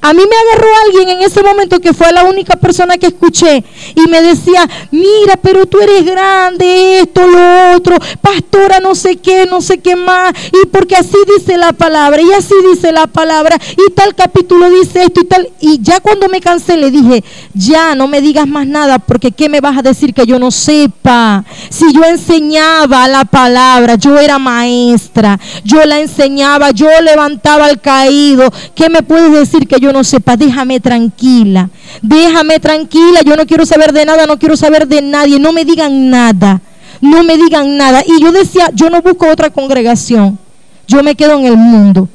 A 0.00 0.12
mí 0.12 0.22
me 0.28 0.36
agarró 0.36 0.68
alguien 0.86 1.08
en 1.10 1.22
ese 1.22 1.42
momento 1.42 1.80
que 1.80 1.92
fue 1.92 2.12
la 2.12 2.24
única 2.24 2.56
persona 2.56 2.96
que 2.98 3.08
escuché 3.08 3.64
y 3.94 4.08
me 4.08 4.22
decía, 4.22 4.68
mira, 4.90 5.36
pero 5.40 5.66
tú 5.66 5.80
eres 5.80 6.04
grande, 6.04 7.00
esto, 7.00 7.26
lo 7.26 7.76
otro, 7.76 7.96
pastora, 8.20 8.80
no 8.80 8.94
sé 8.94 9.16
qué, 9.16 9.46
no 9.46 9.60
sé 9.60 9.78
qué 9.78 9.96
más, 9.96 10.32
y 10.52 10.66
porque 10.66 10.96
así 10.96 11.16
dice 11.36 11.56
la 11.56 11.72
palabra, 11.72 12.20
y 12.22 12.32
así 12.32 12.54
dice 12.72 12.92
la 12.92 13.06
palabra, 13.06 13.58
y 13.72 13.92
tal 13.92 14.14
capítulo 14.14 14.70
dice 14.70 15.04
esto 15.04 15.20
y 15.20 15.24
tal. 15.24 15.48
Y 15.60 15.80
ya 15.82 16.00
cuando 16.00 16.28
me 16.28 16.40
cansé 16.40 16.76
le 16.76 16.90
dije, 16.90 17.24
ya 17.54 17.94
no 17.94 18.08
me 18.08 18.20
digas 18.20 18.46
más 18.46 18.66
nada, 18.66 18.98
porque 18.98 19.32
¿qué 19.32 19.48
me 19.48 19.60
vas 19.60 19.78
a 19.78 19.82
decir 19.82 20.14
que 20.14 20.26
yo 20.26 20.38
no 20.38 20.50
sepa? 20.50 21.44
Si 21.70 21.92
yo 21.92 22.04
enseñaba 22.04 23.08
la 23.08 23.24
palabra, 23.24 23.96
yo 23.96 24.18
era 24.18 24.38
maestra, 24.38 25.38
yo 25.64 25.84
la 25.84 26.00
enseñaba, 26.00 26.70
yo 26.70 26.88
levantaba 27.00 27.66
al 27.66 27.80
caído, 27.80 28.50
¿qué 28.74 28.88
me 28.88 29.02
puedes 29.02 29.32
decir 29.32 29.66
que 29.66 29.75
yo 29.76 29.92
no 29.92 30.04
sepa, 30.04 30.36
déjame 30.36 30.80
tranquila, 30.80 31.70
déjame 32.02 32.60
tranquila, 32.60 33.22
yo 33.24 33.36
no 33.36 33.46
quiero 33.46 33.66
saber 33.66 33.92
de 33.92 34.04
nada, 34.04 34.26
no 34.26 34.38
quiero 34.38 34.56
saber 34.56 34.86
de 34.86 35.02
nadie, 35.02 35.38
no 35.38 35.52
me 35.52 35.64
digan 35.64 36.10
nada, 36.10 36.60
no 37.00 37.22
me 37.22 37.36
digan 37.36 37.76
nada. 37.76 38.02
Y 38.06 38.20
yo 38.20 38.32
decía, 38.32 38.70
yo 38.74 38.90
no 38.90 39.02
busco 39.02 39.28
otra 39.28 39.50
congregación, 39.50 40.38
yo 40.86 41.02
me 41.02 41.14
quedo 41.14 41.38
en 41.38 41.46
el 41.46 41.56
mundo. 41.56 42.08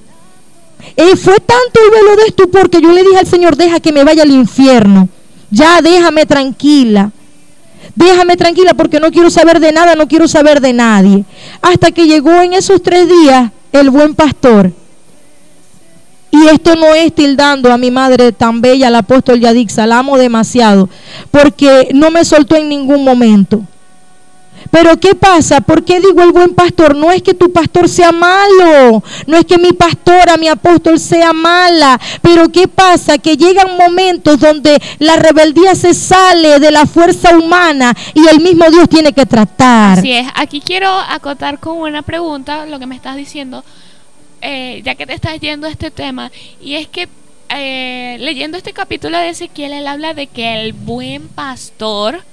Y 0.95 1.15
fue 1.15 1.36
tanto 1.38 1.80
el 1.86 1.91
velo 1.91 2.15
de 2.15 2.24
esto 2.28 2.50
porque 2.50 2.82
yo 2.82 2.91
le 2.91 3.04
dije 3.04 3.17
al 3.17 3.28
Señor, 3.28 3.56
deja 3.56 3.80
que 3.80 3.91
me 3.91 4.04
vaya 4.04 4.24
al 4.24 4.32
infierno, 4.32 5.10
ya 5.50 5.82
déjame 5.82 6.26
tranquila. 6.26 7.12
Déjame 7.93 8.38
tranquila 8.38 8.74
porque 8.74 9.02
no 9.02 9.12
quiero 9.12 9.30
saber 9.30 9.60
de 9.60 9.74
nada, 9.74 9.95
no 9.95 10.08
quiero 10.08 10.28
saber 10.28 10.62
de 10.62 10.71
nadie. 10.71 11.26
Hasta 11.62 11.91
que 11.91 12.08
llegó 12.08 12.32
en 12.41 12.54
esos 12.54 12.82
tres 12.82 13.08
días 13.10 13.52
el 13.74 13.89
buen 13.89 14.15
pastor 14.15 14.71
y 16.32 16.48
esto 16.48 16.76
no 16.76 16.96
es 16.96 17.13
tildando 17.13 17.72
a 17.72 17.78
mi 17.78 17.91
madre 17.91 18.32
tan 18.32 18.62
bella, 18.62 18.89
la 18.89 19.00
apóstol 19.00 19.39
Yadix, 19.39 19.78
la 19.78 20.00
amo 20.00 20.17
demasiado, 20.17 20.89
porque 21.30 21.89
no 21.94 22.10
me 22.10 22.26
soltó 22.26 22.56
en 22.56 22.70
ningún 22.70 23.04
momento. 23.04 23.62
Pero 24.70 24.98
¿qué 25.00 25.15
pasa? 25.15 25.60
¿Por 25.62 25.84
qué 25.84 26.00
digo 26.00 26.22
el 26.22 26.32
buen 26.32 26.54
pastor? 26.54 26.96
No 26.96 27.12
es 27.12 27.22
que 27.22 27.34
tu 27.34 27.52
pastor 27.52 27.89
sea 27.89 28.12
malo, 28.12 29.04
no 29.26 29.38
es 29.38 29.46
que 29.46 29.58
mi 29.58 29.74
pastora, 29.74 30.38
mi 30.38 30.48
apóstol 30.48 31.00
sea 31.00 31.34
mala, 31.34 32.00
pero 32.22 32.50
¿qué 32.50 32.67
pasa? 32.67 33.17
Que 33.17 33.36
llegan 33.36 33.76
momentos 33.78 34.39
donde 34.39 34.82
la 35.00 35.15
rebeldía 35.15 35.76
se 35.76 35.94
sale 35.94 36.60
de 36.60 36.72
la 36.72 36.86
fuerza 36.86 37.38
humana 37.38 37.94
y 38.13 38.28
el 38.28 38.39
mismo 38.39 38.70
Dios 38.70 38.88
tiene 38.88 39.13
que 39.13 39.26
tratar. 39.26 40.00
Así 40.00 40.12
es, 40.12 40.28
aquí 40.36 40.62
quiero 40.62 40.89
acotar 40.89 41.60
con 41.60 41.78
una 41.78 42.02
pregunta 42.04 42.65
lo 42.65 42.80
que 42.80 42.86
me 42.86 42.96
estás 42.96 43.15
diciendo, 43.15 43.63
eh, 44.41 44.82
ya 44.84 44.95
que 44.95 45.06
te 45.06 45.13
estás 45.13 45.39
yendo 45.39 45.67
a 45.67 45.71
este 45.71 45.91
tema, 45.91 46.32
y 46.62 46.75
es 46.75 46.88
que 46.88 47.08
eh, 47.49 48.17
leyendo 48.19 48.58
este 48.58 48.73
capítulo 48.73 49.17
de 49.17 49.30
Ezequiel, 49.30 49.73
él 49.73 49.88
habla 49.88 50.13
de 50.13 50.27
que 50.27 50.62
el 50.62 50.73
buen 50.73 51.27
pastor 51.27 52.23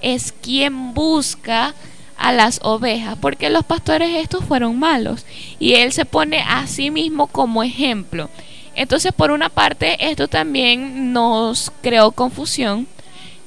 es 0.00 0.32
quien 0.32 0.94
busca 0.94 1.74
a 2.16 2.32
las 2.32 2.60
ovejas, 2.62 3.16
porque 3.20 3.50
los 3.50 3.64
pastores 3.64 4.16
estos 4.16 4.44
fueron 4.44 4.78
malos, 4.78 5.26
y 5.58 5.74
él 5.74 5.92
se 5.92 6.04
pone 6.04 6.40
a 6.40 6.66
sí 6.66 6.90
mismo 6.90 7.26
como 7.26 7.62
ejemplo. 7.62 8.30
Entonces, 8.74 9.12
por 9.12 9.30
una 9.30 9.50
parte, 9.50 10.10
esto 10.10 10.28
también 10.28 11.12
nos 11.12 11.70
creó 11.82 12.12
confusión, 12.12 12.86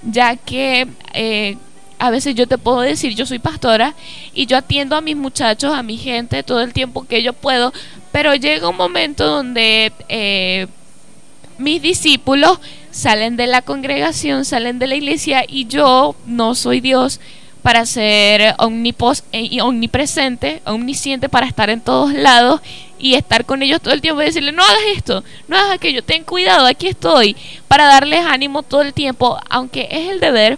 ya 0.04 0.36
que 0.36 0.88
eh, 1.14 1.58
a 1.98 2.10
veces 2.10 2.36
yo 2.36 2.48
te 2.48 2.58
puedo 2.58 2.82
decir, 2.82 3.16
yo 3.16 3.26
soy 3.26 3.40
pastora 3.40 3.96
y 4.34 4.46
yo 4.46 4.58
atiendo 4.58 4.96
a 4.96 5.02
mis 5.02 5.16
muchachos, 5.16 5.74
a 5.74 5.82
mi 5.82 5.98
gente 5.98 6.44
todo 6.44 6.62
el 6.62 6.74
tiempo 6.74 7.08
que 7.08 7.24
yo 7.24 7.34
puedo, 7.34 7.74
pero 8.16 8.34
llega 8.34 8.70
un 8.70 8.78
momento 8.78 9.28
donde 9.28 9.92
eh, 10.08 10.68
mis 11.58 11.82
discípulos 11.82 12.62
salen 12.90 13.36
de 13.36 13.46
la 13.46 13.62
congregación, 13.62 14.46
salen 14.46 14.80
de 14.80 14.88
la 14.88 14.96
iglesia 14.96 15.44
y 15.46 15.68
yo 15.68 16.16
no 16.26 16.56
soy 16.56 16.80
Dios 16.80 17.20
para 17.62 17.86
ser 17.86 18.40
eh, 18.40 18.54
omnipresente, 18.58 20.62
omnisciente, 20.64 21.28
para 21.28 21.46
estar 21.46 21.70
en 21.70 21.82
todos 21.82 22.14
lados 22.14 22.62
y 22.98 23.16
estar 23.16 23.44
con 23.44 23.62
ellos 23.62 23.82
todo 23.82 23.94
el 23.94 24.00
tiempo 24.00 24.22
y 24.22 24.28
decirle, 24.28 24.54
no 24.54 24.64
hagas 24.64 24.86
esto, 24.96 25.22
no 25.50 25.58
hagas 25.58 25.72
aquello, 25.72 26.02
ten 26.02 26.24
cuidado, 26.24 26.68
aquí 26.68 26.88
estoy, 26.88 27.36
para 27.68 27.88
darles 27.88 28.22
ánimo 28.22 28.64
todo 28.64 28.82
el 28.82 28.94
tiempo, 28.94 29.38
aunque 29.50 29.90
es 29.92 30.10
el 30.10 30.22
deber, 30.22 30.58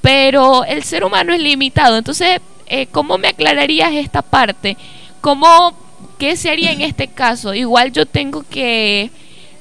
pero 0.00 0.64
el 0.64 0.84
ser 0.84 1.02
humano 1.02 1.34
es 1.34 1.40
limitado. 1.40 1.98
Entonces, 1.98 2.40
eh, 2.66 2.86
¿cómo 2.86 3.18
me 3.18 3.26
aclararías 3.26 3.92
esta 3.94 4.22
parte? 4.22 4.76
¿Cómo, 5.20 5.83
qué 6.18 6.36
se 6.36 6.50
haría 6.50 6.72
en 6.72 6.80
este 6.80 7.08
caso? 7.08 7.54
Igual 7.54 7.92
yo 7.92 8.06
tengo 8.06 8.44
que 8.48 9.10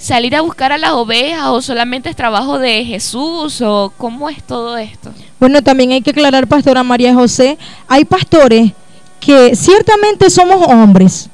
salir 0.04 0.36
a 0.36 0.42
buscar 0.42 0.74
a 0.74 0.78
las 0.78 0.92
ovejas 0.92 1.48
o 1.48 1.62
solamente 1.62 2.10
es 2.10 2.16
trabajo 2.16 2.60
de 2.60 2.84
Jesús 2.84 3.62
o 3.62 3.94
cómo 3.98 4.30
es 4.30 4.44
todo 4.44 4.78
esto? 4.78 5.12
Bueno, 5.40 5.62
también 5.62 5.92
hay 5.92 6.02
que 6.02 6.12
aclarar, 6.12 6.46
pastora 6.48 6.84
María 6.84 7.14
José, 7.14 7.58
hay 7.88 8.04
pastores 8.04 8.74
que 9.22 9.56
ciertamente 9.56 10.30
somos 10.30 10.68
hombres, 10.68 11.30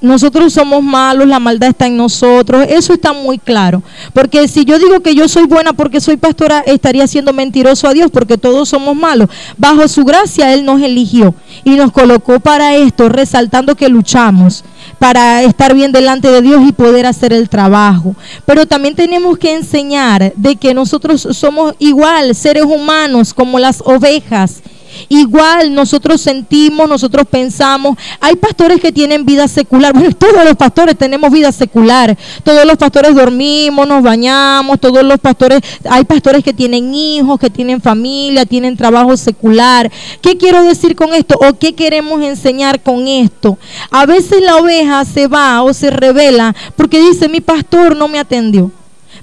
nosotros 0.00 0.52
somos 0.52 0.82
malos, 0.82 1.26
la 1.26 1.40
maldad 1.40 1.70
está 1.70 1.86
en 1.86 1.96
nosotros, 1.96 2.66
eso 2.68 2.92
está 2.92 3.12
muy 3.12 3.38
claro. 3.38 3.82
Porque 4.12 4.46
si 4.46 4.64
yo 4.64 4.78
digo 4.78 5.00
que 5.00 5.14
yo 5.14 5.28
soy 5.28 5.44
buena 5.44 5.72
porque 5.72 6.00
soy 6.00 6.16
pastora, 6.16 6.60
estaría 6.60 7.06
siendo 7.06 7.32
mentiroso 7.32 7.88
a 7.88 7.92
Dios 7.92 8.10
porque 8.10 8.38
todos 8.38 8.68
somos 8.68 8.94
malos. 8.94 9.28
Bajo 9.56 9.86
su 9.88 10.04
gracia 10.04 10.54
Él 10.54 10.64
nos 10.64 10.80
eligió 10.82 11.34
y 11.64 11.70
nos 11.70 11.92
colocó 11.92 12.38
para 12.40 12.76
esto, 12.76 13.08
resaltando 13.08 13.74
que 13.74 13.88
luchamos 13.88 14.64
para 14.98 15.42
estar 15.42 15.74
bien 15.74 15.92
delante 15.92 16.30
de 16.30 16.42
Dios 16.42 16.62
y 16.66 16.72
poder 16.72 17.06
hacer 17.06 17.32
el 17.32 17.48
trabajo. 17.48 18.14
Pero 18.46 18.66
también 18.66 18.94
tenemos 18.94 19.38
que 19.38 19.54
enseñar 19.54 20.32
de 20.36 20.56
que 20.56 20.74
nosotros 20.74 21.26
somos 21.32 21.74
igual, 21.78 22.34
seres 22.34 22.64
humanos, 22.64 23.34
como 23.34 23.58
las 23.58 23.82
ovejas 23.84 24.62
Igual 25.08 25.74
nosotros 25.74 26.20
sentimos, 26.20 26.88
nosotros 26.88 27.26
pensamos. 27.30 27.96
Hay 28.20 28.36
pastores 28.36 28.80
que 28.80 28.92
tienen 28.92 29.24
vida 29.24 29.48
secular. 29.48 29.92
Bueno, 29.92 30.14
todos 30.14 30.44
los 30.44 30.56
pastores 30.56 30.96
tenemos 30.96 31.30
vida 31.30 31.52
secular. 31.52 32.16
Todos 32.42 32.64
los 32.64 32.76
pastores 32.76 33.14
dormimos, 33.14 33.86
nos 33.86 34.02
bañamos. 34.02 34.80
Todos 34.80 35.04
los 35.04 35.18
pastores, 35.18 35.60
hay 35.88 36.04
pastores 36.04 36.42
que 36.42 36.52
tienen 36.52 36.94
hijos, 36.94 37.38
que 37.38 37.50
tienen 37.50 37.80
familia, 37.80 38.46
tienen 38.46 38.76
trabajo 38.76 39.16
secular. 39.16 39.90
¿Qué 40.20 40.36
quiero 40.36 40.62
decir 40.62 40.96
con 40.96 41.14
esto? 41.14 41.38
¿O 41.40 41.58
qué 41.58 41.74
queremos 41.74 42.22
enseñar 42.22 42.82
con 42.82 43.06
esto? 43.06 43.58
A 43.90 44.06
veces 44.06 44.42
la 44.42 44.56
oveja 44.56 45.04
se 45.04 45.26
va 45.26 45.62
o 45.62 45.72
se 45.72 45.90
revela 45.90 46.54
porque 46.76 47.00
dice, 47.00 47.28
mi 47.28 47.40
pastor 47.40 47.96
no 47.96 48.08
me 48.08 48.18
atendió. 48.18 48.70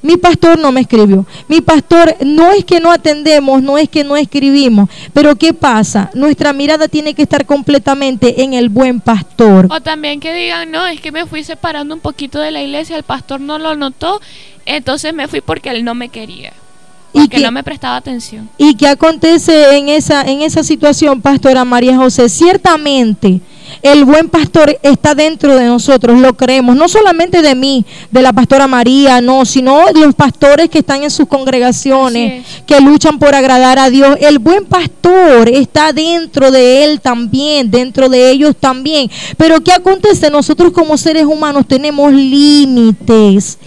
Mi 0.05 0.17
pastor 0.17 0.59
no 0.59 0.71
me 0.71 0.81
escribió. 0.81 1.25
Mi 1.47 1.61
pastor 1.61 2.15
no 2.23 2.51
es 2.51 2.63
que 2.63 2.79
no 2.79 2.91
atendemos, 2.91 3.63
no 3.63 3.75
es 3.75 3.89
que 3.89 4.03
no 4.03 4.15
escribimos, 4.15 4.87
pero 5.13 5.35
¿qué 5.35 5.51
pasa? 5.51 6.11
Nuestra 6.13 6.53
mirada 6.53 6.87
tiene 6.87 7.15
que 7.15 7.23
estar 7.23 7.47
completamente 7.47 8.43
en 8.43 8.53
el 8.53 8.69
buen 8.69 8.99
pastor. 8.99 9.67
O 9.71 9.81
también 9.81 10.19
que 10.19 10.31
digan, 10.31 10.69
no, 10.69 10.85
es 10.85 11.01
que 11.01 11.11
me 11.11 11.25
fui 11.25 11.43
separando 11.43 11.95
un 11.95 12.01
poquito 12.01 12.37
de 12.37 12.51
la 12.51 12.61
iglesia, 12.61 12.95
el 12.97 13.03
pastor 13.03 13.41
no 13.41 13.57
lo 13.57 13.75
notó, 13.75 14.21
entonces 14.67 15.11
me 15.11 15.27
fui 15.27 15.41
porque 15.41 15.71
él 15.71 15.83
no 15.83 15.95
me 15.95 16.09
quería. 16.09 16.53
Y 17.11 17.27
que 17.27 17.39
no 17.39 17.51
me 17.51 17.63
prestaba 17.63 17.95
atención. 17.95 18.47
¿Y 18.59 18.75
qué 18.75 18.89
acontece 18.89 19.75
en 19.75 19.89
esa, 19.89 20.21
en 20.21 20.43
esa 20.43 20.63
situación, 20.63 21.19
pastora 21.19 21.65
María 21.65 21.95
José? 21.95 22.29
Ciertamente, 22.29 23.41
el 23.81 24.05
buen 24.05 24.29
pastor 24.29 24.77
está 24.81 25.15
dentro 25.15 25.55
de 25.55 25.65
nosotros, 25.65 26.19
lo 26.19 26.35
creemos, 26.35 26.75
no 26.75 26.87
solamente 26.87 27.41
de 27.41 27.55
mí, 27.55 27.85
de 28.11 28.21
la 28.21 28.33
pastora 28.33 28.67
María, 28.67 29.21
no, 29.21 29.45
sino 29.45 29.85
de 29.87 29.99
los 29.99 30.15
pastores 30.15 30.69
que 30.69 30.79
están 30.79 31.03
en 31.03 31.11
sus 31.11 31.27
congregaciones, 31.27 32.45
que 32.65 32.79
luchan 32.79 33.19
por 33.19 33.35
agradar 33.35 33.79
a 33.79 33.89
Dios. 33.89 34.17
El 34.19 34.39
buen 34.39 34.65
pastor 34.65 35.49
está 35.49 35.93
dentro 35.93 36.51
de 36.51 36.83
él 36.83 37.01
también, 37.01 37.69
dentro 37.69 38.09
de 38.09 38.31
ellos 38.31 38.55
también. 38.59 39.09
Pero 39.37 39.61
¿qué 39.61 39.71
acontece? 39.71 40.29
Nosotros 40.29 40.71
como 40.71 40.97
seres 40.97 41.25
humanos 41.25 41.65
tenemos 41.67 42.11
límites. 42.11 43.57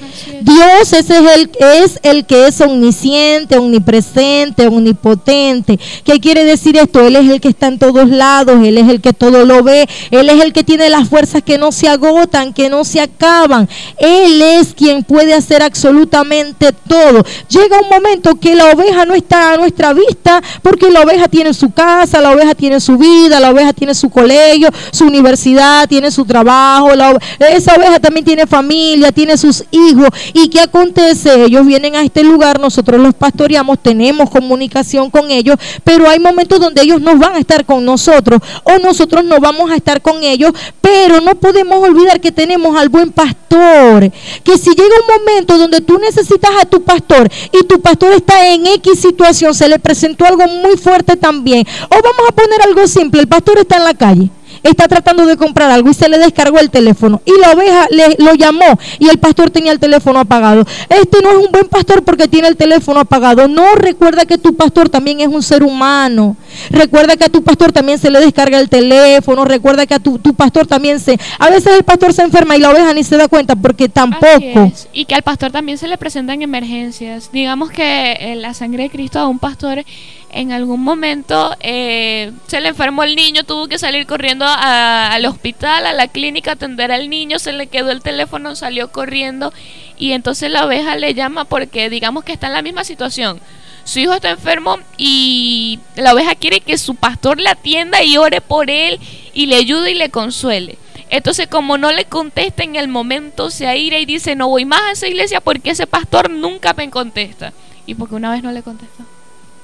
Dios 0.43 0.93
ese 0.93 0.99
es 0.99 1.11
el, 1.11 1.51
es 1.59 2.01
el 2.03 2.27
que 2.27 2.47
es 2.47 2.61
omnisciente, 2.61 3.57
omnipresente, 3.57 4.67
omnipotente. 4.67 5.79
¿Qué 6.05 6.21
quiere 6.21 6.45
decir 6.45 6.77
esto? 6.77 7.01
Él 7.01 7.17
es 7.17 7.29
el 7.31 7.41
que 7.41 7.49
está 7.49 7.67
en 7.67 7.79
todos 7.79 8.09
lados, 8.09 8.59
Él 8.65 8.79
es 8.79 8.89
el 8.89 9.01
que 9.01 9.13
todo 9.13 9.45
lo 9.45 9.63
ve, 9.63 9.89
él 10.11 10.29
es 10.29 10.43
el 10.43 10.53
que 10.53 10.65
tiene 10.65 10.89
las 10.89 11.09
fuerzas 11.09 11.43
que 11.43 11.59
no 11.59 11.73
se 11.73 11.89
agotan, 11.89 12.53
que 12.53 12.69
no 12.69 12.85
se 12.85 13.01
acaban. 13.01 13.69
Él 13.99 14.41
es 14.43 14.75
quien 14.75 15.03
puede 15.03 15.35
hacer 15.35 15.63
absolutamente 15.63 16.73
todo. 16.73 17.25
Llega 17.49 17.81
un 17.81 17.89
momento 17.89 18.35
que 18.37 18.55
la 18.55 18.67
oveja 18.73 19.05
no 19.05 19.15
está 19.15 19.55
a 19.55 19.57
nuestra 19.57 19.93
vista 19.93 20.43
porque 20.63 20.91
la 20.91 21.03
oveja 21.03 21.29
tiene 21.29 21.53
su 21.55 21.71
casa, 21.71 22.21
la 22.21 22.31
oveja 22.31 22.55
tiene 22.55 22.81
su 22.81 22.97
vida, 22.97 23.41
la 23.41 23.51
oveja 23.51 23.73
tiene 23.73 23.95
su 23.95 24.11
colegio, 24.11 24.69
su 24.91 25.05
universidad, 25.05 25.89
tiene 25.89 26.11
su 26.11 26.25
trabajo. 26.25 26.91
esa 27.39 27.75
oveja 27.75 28.01
también 28.01 28.25
tiene 28.25 28.47
familia, 28.47 29.13
tiene 29.13 29.37
sus 29.37 29.65
hijos. 29.71 30.09
¿Y 30.33 30.49
qué 30.49 30.61
acontece? 30.61 31.45
Ellos 31.45 31.67
vienen 31.67 31.97
a 31.97 32.03
este 32.03 32.23
lugar, 32.23 32.61
nosotros 32.61 33.01
los 33.01 33.15
pastoreamos, 33.15 33.79
tenemos 33.81 34.31
comunicación 34.31 35.11
con 35.11 35.31
ellos, 35.31 35.57
pero 35.85 36.09
hay 36.09 36.19
momentos 36.19 36.61
donde 36.61 36.83
ellos 36.83 37.01
no 37.01 37.17
van 37.17 37.35
a 37.35 37.39
estar 37.39 37.65
con 37.65 37.85
nosotros 37.85 38.41
o 38.65 38.79
nosotros 38.79 39.25
no 39.25 39.39
vamos 39.41 39.71
a 39.71 39.77
estar 39.79 40.03
con 40.03 40.23
ellos, 40.23 40.53
pero 40.81 41.21
no 41.21 41.35
podemos 41.35 41.83
olvidar 41.83 42.21
que 42.21 42.33
tenemos 42.33 42.77
al 42.77 42.89
buen 42.89 43.11
pastor. 43.11 44.11
Que 44.45 44.59
si 44.59 44.71
llega 44.71 44.95
un 45.07 45.19
momento 45.19 45.59
donde 45.59 45.81
tú 45.81 45.99
necesitas 45.99 46.51
a 46.61 46.67
tu 46.67 46.83
pastor 46.83 47.29
y 47.53 47.65
tu 47.67 47.81
pastor 47.81 48.13
está 48.13 48.49
en 48.49 48.67
X 48.67 49.01
situación, 49.01 49.55
se 49.55 49.69
le 49.69 49.79
presentó 49.79 50.25
algo 50.25 50.47
muy 50.47 50.77
fuerte 50.77 51.17
también. 51.17 51.67
O 51.89 52.03
vamos 52.03 52.29
a 52.29 52.33
poner 52.33 52.63
algo 52.63 52.87
simple, 52.87 53.21
el 53.21 53.29
pastor 53.29 53.59
está 53.59 53.77
en 53.79 53.85
la 53.85 53.95
calle 53.95 54.31
está 54.63 54.89
tratando 54.89 55.27
de 55.27 55.37
comprar 55.37 55.71
algo 55.71 55.91
y 55.91 55.95
se 55.95 56.09
le 56.09 56.19
descargó 56.19 56.59
el 56.59 56.71
teléfono 56.71 57.21
y 57.25 57.33
la 57.41 57.53
oveja 57.53 57.87
le, 57.91 58.17
lo 58.19 58.35
llamó 58.35 58.79
y 58.99 59.09
el 59.09 59.19
pastor 59.19 59.51
tenía 59.51 59.73
el 59.73 59.79
teléfono 59.79 60.19
apagado. 60.21 60.65
Este 60.89 61.23
no 61.23 61.31
es 61.31 61.47
un 61.47 61.53
buen 61.53 61.69
pastor 61.69 62.03
porque 62.03 62.29
tiene 62.29 62.49
el 62.49 62.57
teléfono 62.57 63.01
apagado. 63.01 63.49
No, 63.49 63.75
recuerda 63.75 64.25
que 64.27 64.39
tu 64.39 64.55
pastor 64.55 64.89
también 64.89 65.21
es 65.21 65.29
un 65.29 65.43
ser 65.43 65.63
humano. 65.63 66.37
Recuerda 66.71 67.17
que 67.17 67.25
a 67.25 67.29
tu 67.29 67.43
pastor 67.43 67.73
también 67.73 67.99
se 67.99 68.11
le 68.11 68.21
descarga 68.21 68.59
el 68.59 68.69
teléfono. 68.69 69.45
Recuerda 69.45 69.87
que 69.87 69.95
a 69.95 69.99
tu, 69.99 70.19
tu 70.19 70.35
pastor 70.35 70.67
también 70.67 71.01
se... 71.01 71.19
A 71.39 71.51
veces 71.51 71.75
el 71.77 71.85
pastor 71.85 72.13
se 72.13 72.23
enferma 72.23 72.57
y 72.57 72.61
la 72.61 72.71
oveja 72.71 72.93
ni 72.95 73.05
se 73.05 73.17
da 73.17 73.29
cuenta 73.29 73.57
porque 73.57 73.89
tampoco... 73.89 74.73
Y 74.93 75.05
que 75.05 75.15
al 75.15 75.23
pastor 75.23 75.51
también 75.51 75.79
se 75.79 75.89
le 75.89 75.99
presentan 75.99 76.43
emergencias. 76.43 77.31
Digamos 77.33 77.71
que 77.71 78.13
eh, 78.13 78.37
la 78.37 78.55
sangre 78.55 78.85
de 78.85 78.91
Cristo 78.91 79.19
a 79.19 79.27
un 79.27 79.39
pastor 79.39 79.85
en 80.31 80.53
algún 80.53 80.83
momento 80.83 81.57
eh, 81.61 82.33
se 82.47 82.61
le 82.61 82.69
enfermó 82.69 83.03
el 83.03 83.17
niño, 83.17 83.45
tuvo 83.45 83.67
que 83.67 83.79
salir 83.79 84.07
corriendo 84.07 84.45
al 84.55 85.25
hospital, 85.27 85.87
a 85.87 85.93
la 85.93 86.09
clínica, 86.09 86.53
atender 86.53 86.93
al 86.93 87.09
niño, 87.11 87.39
se 87.39 87.53
le 87.53 87.67
quedó 87.67 87.91
el 87.91 88.03
teléfono, 88.03 88.57
salió 88.57 88.91
corriendo 88.91 89.53
y 89.99 90.13
entonces 90.13 90.51
la 90.51 90.65
oveja 90.65 90.97
le 90.97 91.15
llama 91.15 91.45
porque 91.45 91.91
digamos 91.91 92.25
que 92.25 92.33
está 92.33 92.47
en 92.47 92.53
la 92.55 92.63
misma 92.63 92.85
situación. 92.85 93.41
Su 93.85 94.01
hijo 94.01 94.13
está 94.13 94.31
enfermo 94.31 94.79
y 94.99 95.81
la 95.97 96.13
oveja 96.13 96.35
quiere 96.35 96.61
que 96.61 96.77
su 96.77 96.95
pastor 96.95 97.41
le 97.41 97.49
atienda 97.49 98.03
y 98.03 98.19
ore 98.19 98.41
por 98.41 98.71
él 98.71 99.01
y 99.33 99.47
le 99.47 99.57
ayude 99.57 99.93
y 99.93 99.95
le 99.95 100.11
consuele. 100.11 100.79
Entonces, 101.11 101.47
como 101.47 101.79
no 101.79 101.91
le 101.91 102.05
contesta 102.05 102.63
en 102.63 102.77
el 102.77 102.89
momento, 102.89 103.51
se 103.51 103.67
aire 103.67 103.99
y 104.01 104.05
dice, 104.05 104.37
no 104.37 104.49
voy 104.49 104.67
más 104.67 104.83
a 104.83 104.91
esa 104.93 105.09
iglesia 105.09 105.41
porque 105.41 105.71
ese 105.71 105.87
pastor 105.87 106.29
nunca 106.29 106.75
me 106.75 106.91
contesta. 106.91 107.55
¿Y 107.87 107.95
porque 107.95 108.15
una 108.15 108.31
vez 108.31 108.43
no 108.43 108.53
le 108.53 108.63
contestó? 108.63 109.05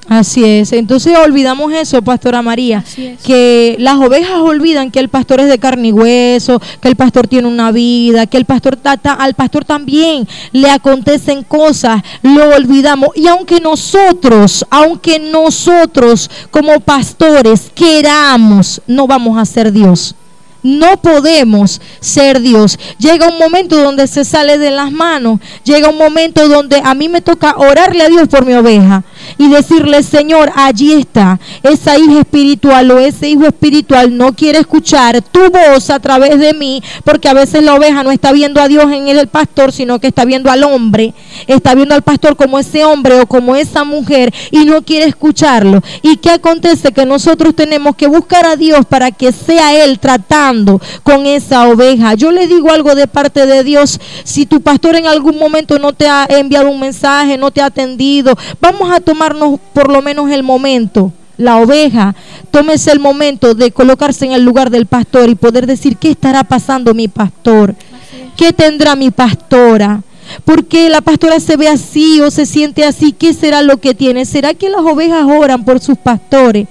Así 0.07 0.45
es, 0.45 0.73
entonces 0.75 1.17
olvidamos 1.17 1.73
eso, 1.73 2.03
Pastora 2.03 2.43
María, 2.43 2.85
es. 2.95 3.21
que 3.23 3.75
las 3.79 3.97
ovejas 3.97 4.37
olvidan 4.39 4.91
que 4.91 4.99
el 5.01 5.09
pastor 5.09 5.41
es 5.41 5.49
de 5.49 5.59
carne 5.59 5.89
y 5.89 5.93
hueso, 5.93 6.61
que 6.83 6.89
el 6.89 6.95
pastor 6.97 7.27
tiene 7.27 7.49
una 7.49 7.73
vida, 7.73 8.27
que 8.27 8.37
el 8.37 8.45
pastor 8.45 8.77
ta- 8.77 8.99
ta- 8.99 9.15
al 9.15 9.33
pastor 9.33 9.65
también 9.65 10.29
le 10.53 10.69
acontecen 10.71 11.43
cosas, 11.43 12.03
lo 12.23 12.51
olvidamos. 12.51 13.11
Y 13.15 13.29
aunque 13.29 13.61
nosotros, 13.61 14.67
aunque 14.69 15.19
nosotros 15.19 16.31
como 16.51 16.81
pastores 16.81 17.71
queramos, 17.75 18.83
no 18.87 19.07
vamos 19.07 19.39
a 19.39 19.45
ser 19.47 19.73
Dios. 19.73 20.15
No 20.63 20.97
podemos 20.97 21.79
ser 22.01 22.41
Dios. 22.41 22.79
Llega 22.99 23.29
un 23.29 23.39
momento 23.39 23.77
donde 23.83 24.07
se 24.07 24.25
sale 24.25 24.57
de 24.57 24.71
las 24.71 24.91
manos. 24.91 25.39
Llega 25.63 25.91
un 25.91 25.99
momento 25.99 26.49
donde 26.49 26.81
a 26.83 26.95
mí 26.95 27.11
me 27.11 27.21
toca 27.21 27.55
orarle 27.59 28.03
a 28.03 28.09
Dios 28.09 28.29
por 28.29 28.47
mi 28.47 28.55
oveja 28.55 29.05
y 29.39 29.49
decirle, 29.49 30.03
Señor, 30.03 30.51
allí 30.55 30.93
está. 30.93 31.39
Esa 31.63 31.99
hija 31.99 32.21
espiritual 32.21 32.91
o 32.91 32.99
ese 32.99 33.29
hijo 33.29 33.47
espiritual 33.47 34.17
no 34.17 34.33
quiere 34.33 34.59
escuchar 34.59 35.23
tu 35.23 35.51
voz 35.51 35.91
a 35.91 35.99
través 36.01 36.39
de 36.39 36.55
mí, 36.55 36.83
porque 37.05 37.29
a 37.29 37.35
veces 37.35 37.63
la 37.63 37.75
oveja 37.75 38.03
no 38.03 38.11
está 38.11 38.33
viendo 38.33 38.61
a 38.61 38.69
Dios 38.69 38.91
en 38.93 39.09
el 39.09 39.29
pastor, 39.29 39.73
sino 39.73 39.99
que 39.99 40.09
está 40.09 40.25
viendo 40.25 40.51
al 40.51 40.63
hombre. 40.65 41.15
Está 41.47 41.75
viendo 41.75 41.95
al 41.95 42.03
pastor 42.03 42.37
como 42.37 42.59
ese 42.59 42.85
hombre 42.85 43.21
o 43.21 43.27
como 43.27 43.57
esa 43.57 43.85
mujer 43.85 44.33
y 44.51 44.65
no 44.65 44.83
quiere 44.83 45.07
escucharlo. 45.07 45.83
¿Y 46.03 46.17
qué 46.17 46.31
acontece? 46.31 46.93
Que 46.93 47.07
nosotros 47.07 47.55
tenemos 47.55 47.97
que 47.97 48.07
buscar 48.07 48.47
a 48.47 48.57
Dios 48.57 48.87
para 48.87 49.11
que 49.11 49.33
sea 49.33 49.85
Él 49.85 49.99
tratando 49.99 50.81
con 51.03 51.27
esa 51.27 51.69
oveja. 51.69 52.15
Yo 52.15 52.31
le 52.31 52.47
digo 52.47 52.71
algo 52.71 52.95
de 52.95 53.07
parte 53.07 53.47
de 53.47 53.65
Dios. 53.65 54.01
Si 54.25 54.47
tu 54.47 54.61
pastor 54.61 54.97
en 54.97 55.07
algún 55.07 55.39
momento 55.39 55.79
no 55.79 55.93
te 55.93 56.09
ha 56.09 56.27
enviado 56.29 56.71
un 56.71 56.81
mensaje, 56.81 57.37
no 57.37 57.51
te 57.51 57.61
ha 57.61 57.67
atendido, 57.67 58.37
vamos 58.61 58.93
a 58.93 59.01
tomarnos 59.15 59.61
por 59.73 59.93
lo 59.93 60.03
menos 60.03 60.29
el 60.33 60.43
momento. 60.43 61.13
La 61.37 61.59
oveja, 61.59 62.17
tómese 62.51 62.91
el 62.91 62.99
momento 62.99 63.55
de 63.55 63.71
colocarse 63.71 64.25
en 64.25 64.33
el 64.33 64.45
lugar 64.45 64.71
del 64.71 64.87
pastor 64.87 65.29
y 65.29 65.37
poder 65.37 65.67
decir, 65.67 65.97
¿qué 65.97 66.11
estará 66.11 66.43
pasando 66.43 66.95
mi 66.95 67.07
pastor? 67.07 67.77
¿Qué 68.37 68.53
tendrá 68.53 68.97
mi 68.97 69.13
pastora? 69.13 70.03
¿Por 70.45 70.67
qué 70.67 70.89
la 70.89 71.01
pastora 71.01 71.41
se 71.41 71.57
ve 71.57 71.69
así 71.69 72.21
o 72.21 72.31
se 72.31 72.47
siente 72.47 72.85
así? 72.85 73.13
¿Qué 73.13 73.33
será 73.33 73.63
lo 73.63 73.79
que 73.79 73.95
tiene? 73.95 74.25
¿Será 74.25 74.55
que 74.55 74.69
las 74.69 74.81
ovejas 74.81 75.25
oran 75.25 75.65
por 75.65 75.81
sus 75.81 75.97
pastores? 75.99 76.67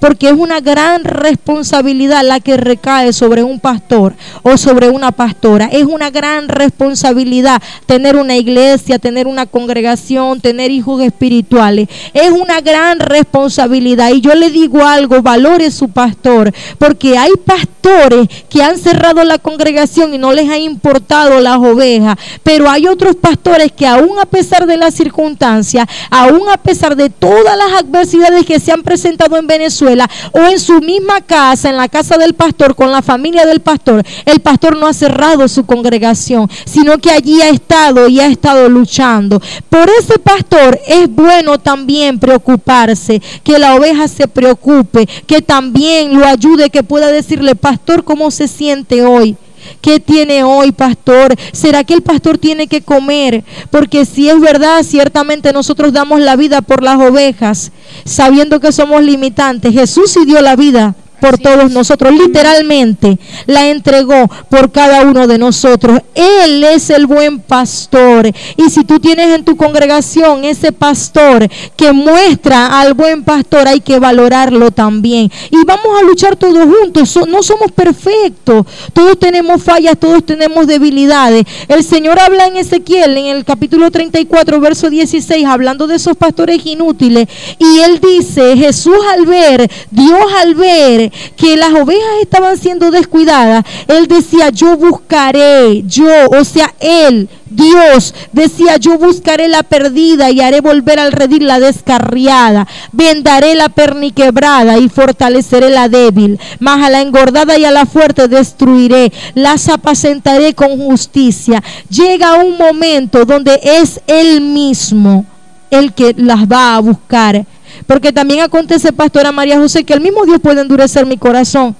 Porque 0.00 0.28
es 0.28 0.34
una 0.34 0.60
gran 0.60 1.04
responsabilidad 1.04 2.22
la 2.24 2.40
que 2.40 2.56
recae 2.56 3.12
sobre 3.12 3.42
un 3.42 3.60
pastor 3.60 4.14
o 4.42 4.56
sobre 4.56 4.88
una 4.88 5.12
pastora. 5.12 5.68
Es 5.72 5.84
una 5.84 6.10
gran 6.10 6.48
responsabilidad 6.48 7.62
tener 7.86 8.16
una 8.16 8.36
iglesia, 8.36 8.98
tener 8.98 9.26
una 9.26 9.46
congregación, 9.46 10.40
tener 10.40 10.70
hijos 10.70 11.02
espirituales. 11.02 11.88
Es 12.12 12.30
una 12.30 12.60
gran 12.60 12.98
responsabilidad. 13.00 14.10
Y 14.10 14.20
yo 14.20 14.34
le 14.34 14.50
digo 14.50 14.84
algo, 14.84 15.22
valore 15.22 15.70
su 15.70 15.88
pastor, 15.88 16.52
porque 16.78 17.16
hay 17.16 17.32
pastores 17.44 18.28
que 18.50 18.62
han 18.62 18.78
cerrado 18.78 19.24
la 19.24 19.38
congregación 19.38 20.14
y 20.14 20.18
no 20.18 20.32
les 20.32 20.48
ha 20.48 20.58
importado 20.58 21.40
las 21.40 21.56
ovejas, 21.56 22.16
pero 22.42 22.68
hay 22.68 22.86
otros 22.86 23.07
pastores 23.16 23.72
que 23.72 23.86
aún 23.86 24.18
a 24.18 24.26
pesar 24.26 24.66
de 24.66 24.76
las 24.76 24.94
circunstancias, 24.94 25.86
aún 26.10 26.48
a 26.48 26.56
pesar 26.56 26.96
de 26.96 27.10
todas 27.10 27.56
las 27.56 27.82
adversidades 27.82 28.44
que 28.44 28.60
se 28.60 28.72
han 28.72 28.82
presentado 28.82 29.36
en 29.36 29.46
Venezuela 29.46 30.08
o 30.32 30.40
en 30.40 30.58
su 30.58 30.80
misma 30.80 31.20
casa, 31.20 31.70
en 31.70 31.76
la 31.76 31.88
casa 31.88 32.16
del 32.16 32.34
pastor, 32.34 32.74
con 32.74 32.90
la 32.90 33.02
familia 33.02 33.46
del 33.46 33.60
pastor, 33.60 34.04
el 34.24 34.40
pastor 34.40 34.76
no 34.76 34.86
ha 34.86 34.92
cerrado 34.92 35.48
su 35.48 35.64
congregación, 35.66 36.48
sino 36.64 36.98
que 36.98 37.10
allí 37.10 37.40
ha 37.40 37.48
estado 37.48 38.08
y 38.08 38.20
ha 38.20 38.26
estado 38.26 38.68
luchando. 38.68 39.40
Por 39.68 39.88
ese 39.98 40.18
pastor 40.18 40.78
es 40.86 41.08
bueno 41.08 41.58
también 41.58 42.18
preocuparse, 42.18 43.20
que 43.42 43.58
la 43.58 43.74
oveja 43.74 44.08
se 44.08 44.28
preocupe, 44.28 45.06
que 45.26 45.42
también 45.42 46.18
lo 46.18 46.26
ayude, 46.26 46.70
que 46.70 46.82
pueda 46.82 47.08
decirle, 47.08 47.54
pastor, 47.54 48.04
¿cómo 48.04 48.30
se 48.30 48.48
siente 48.48 49.04
hoy? 49.04 49.36
¿Qué 49.80 50.00
tiene 50.00 50.44
hoy, 50.44 50.72
pastor? 50.72 51.34
¿Será 51.52 51.84
que 51.84 51.94
el 51.94 52.02
pastor 52.02 52.38
tiene 52.38 52.66
que 52.66 52.82
comer? 52.82 53.44
Porque 53.70 54.04
si 54.04 54.28
es 54.28 54.40
verdad, 54.40 54.82
ciertamente 54.82 55.52
nosotros 55.52 55.92
damos 55.92 56.20
la 56.20 56.36
vida 56.36 56.60
por 56.62 56.82
las 56.82 56.96
ovejas, 56.96 57.72
sabiendo 58.04 58.60
que 58.60 58.72
somos 58.72 59.02
limitantes. 59.02 59.72
Jesús 59.72 60.10
sí 60.10 60.24
dio 60.24 60.40
la 60.40 60.56
vida 60.56 60.94
por 61.20 61.38
todos 61.38 61.70
nosotros, 61.70 62.12
literalmente 62.12 63.18
la 63.46 63.68
entregó 63.68 64.28
por 64.48 64.70
cada 64.70 65.02
uno 65.02 65.26
de 65.26 65.38
nosotros. 65.38 66.00
Él 66.14 66.64
es 66.64 66.90
el 66.90 67.06
buen 67.06 67.40
pastor. 67.40 68.30
Y 68.56 68.70
si 68.70 68.84
tú 68.84 68.98
tienes 68.98 69.34
en 69.34 69.44
tu 69.44 69.56
congregación 69.56 70.44
ese 70.44 70.72
pastor 70.72 71.48
que 71.76 71.92
muestra 71.92 72.80
al 72.80 72.94
buen 72.94 73.24
pastor, 73.24 73.68
hay 73.68 73.80
que 73.80 73.98
valorarlo 73.98 74.70
también. 74.70 75.30
Y 75.50 75.64
vamos 75.64 75.98
a 75.98 76.02
luchar 76.02 76.36
todos 76.36 76.64
juntos. 76.64 77.18
No 77.28 77.42
somos 77.42 77.72
perfectos. 77.72 78.66
Todos 78.92 79.18
tenemos 79.18 79.62
fallas, 79.62 79.98
todos 79.98 80.24
tenemos 80.24 80.66
debilidades. 80.66 81.44
El 81.68 81.84
Señor 81.84 82.18
habla 82.18 82.46
en 82.46 82.56
Ezequiel, 82.56 83.16
en 83.16 83.26
el 83.26 83.44
capítulo 83.44 83.90
34, 83.90 84.60
verso 84.60 84.90
16, 84.90 85.44
hablando 85.46 85.86
de 85.86 85.96
esos 85.96 86.16
pastores 86.16 86.64
inútiles. 86.64 87.28
Y 87.58 87.78
él 87.80 88.00
dice, 88.00 88.56
Jesús 88.56 88.98
al 89.12 89.26
ver, 89.26 89.70
Dios 89.90 90.24
al 90.40 90.54
ver 90.54 91.07
que 91.36 91.56
las 91.56 91.72
ovejas 91.72 92.22
estaban 92.22 92.56
siendo 92.58 92.90
descuidadas, 92.90 93.64
él 93.86 94.06
decía, 94.08 94.50
yo 94.50 94.76
buscaré, 94.76 95.82
yo, 95.86 96.06
o 96.30 96.44
sea, 96.44 96.74
él, 96.80 97.28
Dios, 97.50 98.14
decía, 98.32 98.76
yo 98.76 98.98
buscaré 98.98 99.48
la 99.48 99.62
perdida 99.62 100.30
y 100.30 100.40
haré 100.40 100.60
volver 100.60 101.00
al 101.00 101.12
redil 101.12 101.46
la 101.46 101.60
descarriada, 101.60 102.66
vendaré 102.92 103.54
la 103.54 103.68
perniquebrada 103.68 104.78
y 104.78 104.88
fortaleceré 104.88 105.70
la 105.70 105.88
débil, 105.88 106.38
mas 106.58 106.84
a 106.84 106.90
la 106.90 107.00
engordada 107.00 107.58
y 107.58 107.64
a 107.64 107.70
la 107.70 107.86
fuerte 107.86 108.28
destruiré, 108.28 109.12
las 109.34 109.68
apacentaré 109.68 110.54
con 110.54 110.78
justicia. 110.78 111.62
Llega 111.88 112.36
un 112.36 112.58
momento 112.58 113.24
donde 113.24 113.58
es 113.62 114.00
él 114.06 114.40
mismo 114.40 115.24
el 115.70 115.92
que 115.92 116.14
las 116.16 116.46
va 116.46 116.76
a 116.76 116.80
buscar. 116.80 117.46
Porque 117.86 118.12
también 118.12 118.40
acontece, 118.40 118.92
Pastora 118.92 119.32
María 119.32 119.58
José, 119.58 119.84
que 119.84 119.94
el 119.94 120.00
mismo 120.00 120.24
Dios 120.24 120.40
puede 120.40 120.60
endurecer 120.60 121.06
mi 121.06 121.16
corazón 121.16 121.76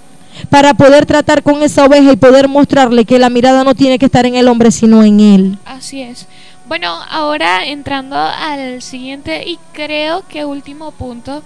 para 0.50 0.74
poder 0.74 1.06
tratar 1.06 1.42
con 1.42 1.62
esa 1.62 1.84
oveja 1.84 2.12
y 2.12 2.16
poder 2.16 2.48
mostrarle 2.48 3.04
que 3.04 3.18
la 3.18 3.30
mirada 3.30 3.64
no 3.64 3.74
tiene 3.74 3.98
que 3.98 4.06
estar 4.06 4.26
en 4.26 4.34
el 4.34 4.48
hombre, 4.48 4.70
sino 4.70 5.02
en 5.02 5.20
él. 5.20 5.58
Así 5.64 6.02
es. 6.02 6.26
Bueno, 6.66 7.00
ahora 7.08 7.66
entrando 7.66 8.16
al 8.16 8.82
siguiente 8.82 9.42
y 9.46 9.58
creo 9.72 10.22
que 10.28 10.44
último 10.44 10.92
punto, 10.92 11.42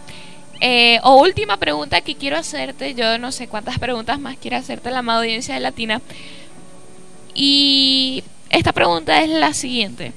eh, 0.60 0.98
o 1.04 1.20
última 1.20 1.56
pregunta 1.58 2.00
que 2.00 2.16
quiero 2.16 2.36
hacerte, 2.36 2.94
yo 2.94 3.18
no 3.18 3.30
sé 3.30 3.46
cuántas 3.46 3.78
preguntas 3.78 4.18
más 4.18 4.36
quiere 4.36 4.56
hacerte 4.56 4.90
la 4.90 4.98
amada 4.98 5.20
audiencia 5.20 5.54
de 5.54 5.60
Latina. 5.60 6.00
Y 7.34 8.24
esta 8.50 8.72
pregunta 8.72 9.22
es 9.22 9.30
la 9.30 9.54
siguiente. 9.54 10.12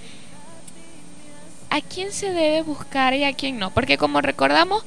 ¿A 1.76 1.82
quién 1.82 2.14
se 2.14 2.32
debe 2.32 2.62
buscar 2.62 3.14
y 3.16 3.26
a 3.26 3.34
quién 3.34 3.60
no? 3.60 3.70
Porque 3.70 3.98
como 3.98 4.22
recordamos, 4.22 4.86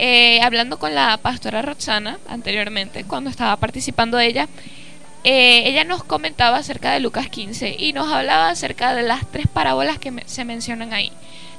eh, 0.00 0.40
hablando 0.42 0.80
con 0.80 0.92
la 0.92 1.16
pastora 1.18 1.62
Roxana 1.62 2.18
anteriormente, 2.26 3.04
cuando 3.04 3.30
estaba 3.30 3.56
participando 3.56 4.18
ella, 4.18 4.48
eh, 5.22 5.62
ella 5.64 5.84
nos 5.84 6.02
comentaba 6.02 6.56
acerca 6.56 6.90
de 6.90 6.98
Lucas 6.98 7.28
15 7.28 7.76
y 7.78 7.92
nos 7.92 8.12
hablaba 8.12 8.48
acerca 8.48 8.96
de 8.96 9.04
las 9.04 9.30
tres 9.30 9.46
parábolas 9.46 10.00
que 10.00 10.12
se 10.26 10.44
mencionan 10.44 10.92
ahí. 10.92 11.12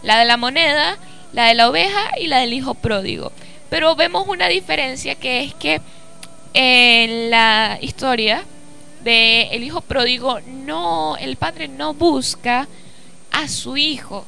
La 0.03 0.19
de 0.19 0.25
la 0.25 0.35
moneda, 0.35 0.97
la 1.31 1.45
de 1.45 1.55
la 1.55 1.69
oveja 1.69 2.11
y 2.19 2.27
la 2.27 2.39
del 2.39 2.51
hijo 2.51 2.73
pródigo. 2.73 3.31
Pero 3.69 3.95
vemos 3.95 4.27
una 4.27 4.49
diferencia 4.49 5.15
que 5.15 5.45
es 5.45 5.53
que 5.53 5.79
en 6.53 7.29
la 7.29 7.77
historia 7.79 8.43
de 9.05 9.43
el 9.53 9.63
hijo 9.63 9.79
pródigo 9.79 10.41
no 10.41 11.15
el 11.15 11.37
padre 11.37 11.69
no 11.69 11.93
busca 11.93 12.67
a 13.31 13.47
su 13.47 13.77
hijo. 13.77 14.25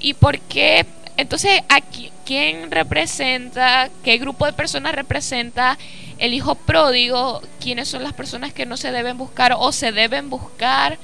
¿Y 0.00 0.14
por 0.14 0.38
qué? 0.40 0.86
Entonces, 1.16 1.60
¿a 1.68 1.80
qui- 1.80 2.10
quién 2.24 2.70
representa, 2.70 3.90
qué 4.02 4.16
grupo 4.18 4.46
de 4.46 4.52
personas 4.52 4.94
representa 4.94 5.76
el 6.18 6.32
hijo 6.34 6.54
pródigo? 6.54 7.42
¿Quiénes 7.60 7.88
son 7.88 8.02
las 8.02 8.14
personas 8.14 8.52
que 8.52 8.66
no 8.66 8.76
se 8.76 8.92
deben 8.92 9.18
buscar 9.18 9.54
o 9.58 9.72
se 9.72 9.92
deben 9.92 10.30
buscar? 10.30 10.98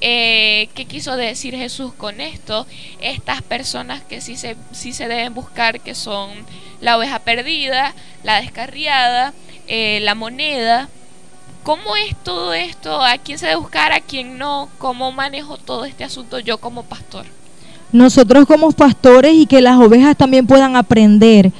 Eh, 0.00 0.68
¿Qué 0.74 0.86
quiso 0.86 1.16
decir 1.16 1.54
Jesús 1.54 1.92
con 1.94 2.20
esto? 2.20 2.66
Estas 3.00 3.42
personas 3.42 4.02
que 4.02 4.20
sí 4.20 4.36
se, 4.36 4.56
sí 4.72 4.92
se 4.92 5.06
deben 5.06 5.32
buscar, 5.34 5.80
que 5.80 5.94
son 5.94 6.30
la 6.80 6.96
oveja 6.98 7.20
perdida, 7.20 7.94
la 8.24 8.40
descarriada, 8.40 9.32
eh, 9.68 10.00
la 10.02 10.16
moneda. 10.16 10.88
¿Cómo 11.62 11.94
es 11.94 12.16
todo 12.24 12.52
esto? 12.54 13.00
¿A 13.04 13.18
quién 13.18 13.38
se 13.38 13.46
debe 13.46 13.60
buscar? 13.60 13.92
¿A 13.92 14.00
quién 14.00 14.36
no? 14.38 14.68
¿Cómo 14.78 15.12
manejo 15.12 15.58
todo 15.58 15.84
este 15.84 16.02
asunto 16.02 16.40
yo 16.40 16.58
como 16.58 16.82
pastor? 16.82 17.26
Nosotros 17.92 18.46
como 18.46 18.72
pastores 18.72 19.34
y 19.34 19.46
que 19.46 19.60
las 19.60 19.78
ovejas 19.78 20.16
también 20.16 20.46
puedan 20.46 20.76
aprender. 20.76 21.52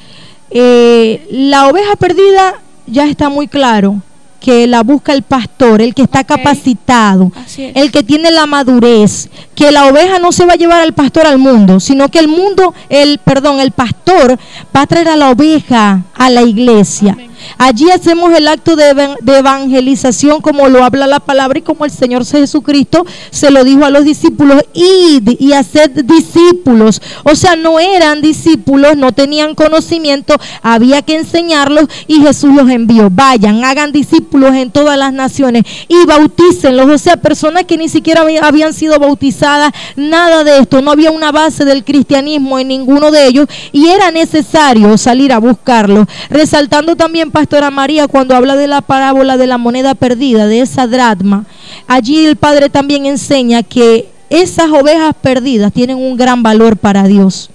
Eh, 0.51 1.27
la 1.31 1.69
oveja 1.69 1.97
perdida 1.97 2.55
ya 2.87 3.05
está 3.07 3.29
muy 3.29 3.49
claro. 3.49 4.01
que 4.41 4.67
la 4.67 4.83
busca 4.83 5.13
el 5.13 5.23
pastor, 5.23 5.81
el 5.81 5.95
que 5.95 6.03
está 6.03 6.25
capacitado, 6.25 7.31
es. 7.47 7.59
el 7.77 7.93
que 7.93 8.03
tiene 8.03 8.33
la 8.33 8.45
madurez, 8.45 9.29
que 9.55 9.71
la 9.71 9.87
oveja 9.87 10.19
no 10.19 10.33
se 10.33 10.45
va 10.45 10.55
a 10.55 10.57
llevar 10.57 10.81
al 10.81 10.95
pastor 10.95 11.29
al 11.29 11.39
mundo, 11.39 11.79
sino 11.79 12.09
que 12.09 12.19
el 12.19 12.27
mundo, 12.27 12.75
el 12.89 13.19
perdón, 13.19 13.61
el 13.61 13.71
pastor 13.71 14.37
va 14.77 14.81
a 14.81 14.87
traer 14.89 15.11
a 15.11 15.15
la 15.15 15.31
oveja 15.31 16.03
a 16.13 16.29
la 16.29 16.43
iglesia. 16.43 17.13
Amén. 17.13 17.32
Allí 17.59 17.91
hacemos 17.91 18.33
el 18.35 18.49
acto 18.49 18.77
de, 18.77 18.91
evan- 18.91 19.17
de 19.21 19.39
evangelización 19.39 20.41
como 20.41 20.69
lo 20.69 20.85
habla 20.85 21.07
la 21.07 21.21
palabra 21.21 21.59
y 21.59 21.63
como 21.63 21.85
el 21.85 21.91
Señor 21.91 22.25
Jesucristo 22.25 23.05
se 23.31 23.51
lo 23.51 23.65
dijo 23.65 23.85
a 23.85 23.91
los 23.91 24.05
discípulos, 24.05 24.63
id 24.75 25.37
y 25.39 25.53
haced 25.53 26.05
discípulos. 26.05 27.01
O 27.25 27.35
sea, 27.35 27.57
no 27.57 27.79
eran 27.81 28.23
discípulos, 28.23 28.97
no 28.97 29.13
tenían 29.13 29.55
conocimiento, 29.55 30.35
había 30.63 31.03
que 31.03 31.17
enseñarlos 31.17 31.87
y 32.07 32.21
Jesús 32.23 32.55
los 32.55 32.71
envió. 32.71 33.09
Vayan, 33.11 33.65
hagan 33.65 33.93
discípulos 33.93 34.55
en 34.55 34.71
todas 34.71 34.97
las 34.99 35.13
naciones 35.13 35.65
y 35.89 36.05
bautícenlos. 36.07 36.91
O 36.91 36.99
sea, 36.99 37.17
personas 37.17 37.65
que 37.65 37.77
ni 37.77 37.89
siquiera 37.89 38.23
había- 38.23 38.43
habían 38.43 38.73
sido 38.75 38.99
bautizadas, 38.99 39.73
nada 39.97 40.45
de 40.45 40.59
esto, 40.59 40.81
no 40.83 40.91
había 40.91 41.11
una 41.11 41.33
base 41.33 41.65
del 41.65 41.85
cristianismo 41.85 42.59
en 42.59 42.69
ninguno 42.69 43.11
de 43.11 43.27
ellos 43.27 43.47
y 43.73 43.89
era 43.89 44.11
necesario 44.11 44.97
salir 44.99 45.33
a 45.33 45.39
buscarlos. 45.39 46.07
Resaltando 46.31 46.97
también, 46.97 47.31
Pastora 47.33 47.71
María, 47.71 48.07
cuando 48.07 48.37
habla 48.37 48.55
de 48.55 48.69
la 48.69 48.83
parábola 48.83 49.37
de 49.37 49.47
la 49.47 49.59
moneda 49.59 49.95
perdida, 49.95 50.47
de 50.47 50.61
esa 50.61 50.87
dracma, 50.87 51.47
allí 51.89 52.25
el 52.27 52.37
Padre 52.37 52.69
también 52.69 53.07
enseña 53.07 53.63
que 53.63 54.09
esas 54.31 54.71
ovejas 54.71 55.15
perdidas 55.21 55.73
tienen 55.73 55.97
un 55.97 56.17
gran 56.17 56.43
valor 56.43 56.77
para 56.77 57.05
Dios. 57.05 57.51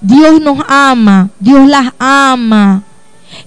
Dios 0.00 0.40
nos 0.40 0.58
ama, 0.68 1.30
Dios 1.38 1.68
las 1.68 1.92
ama. 1.98 2.82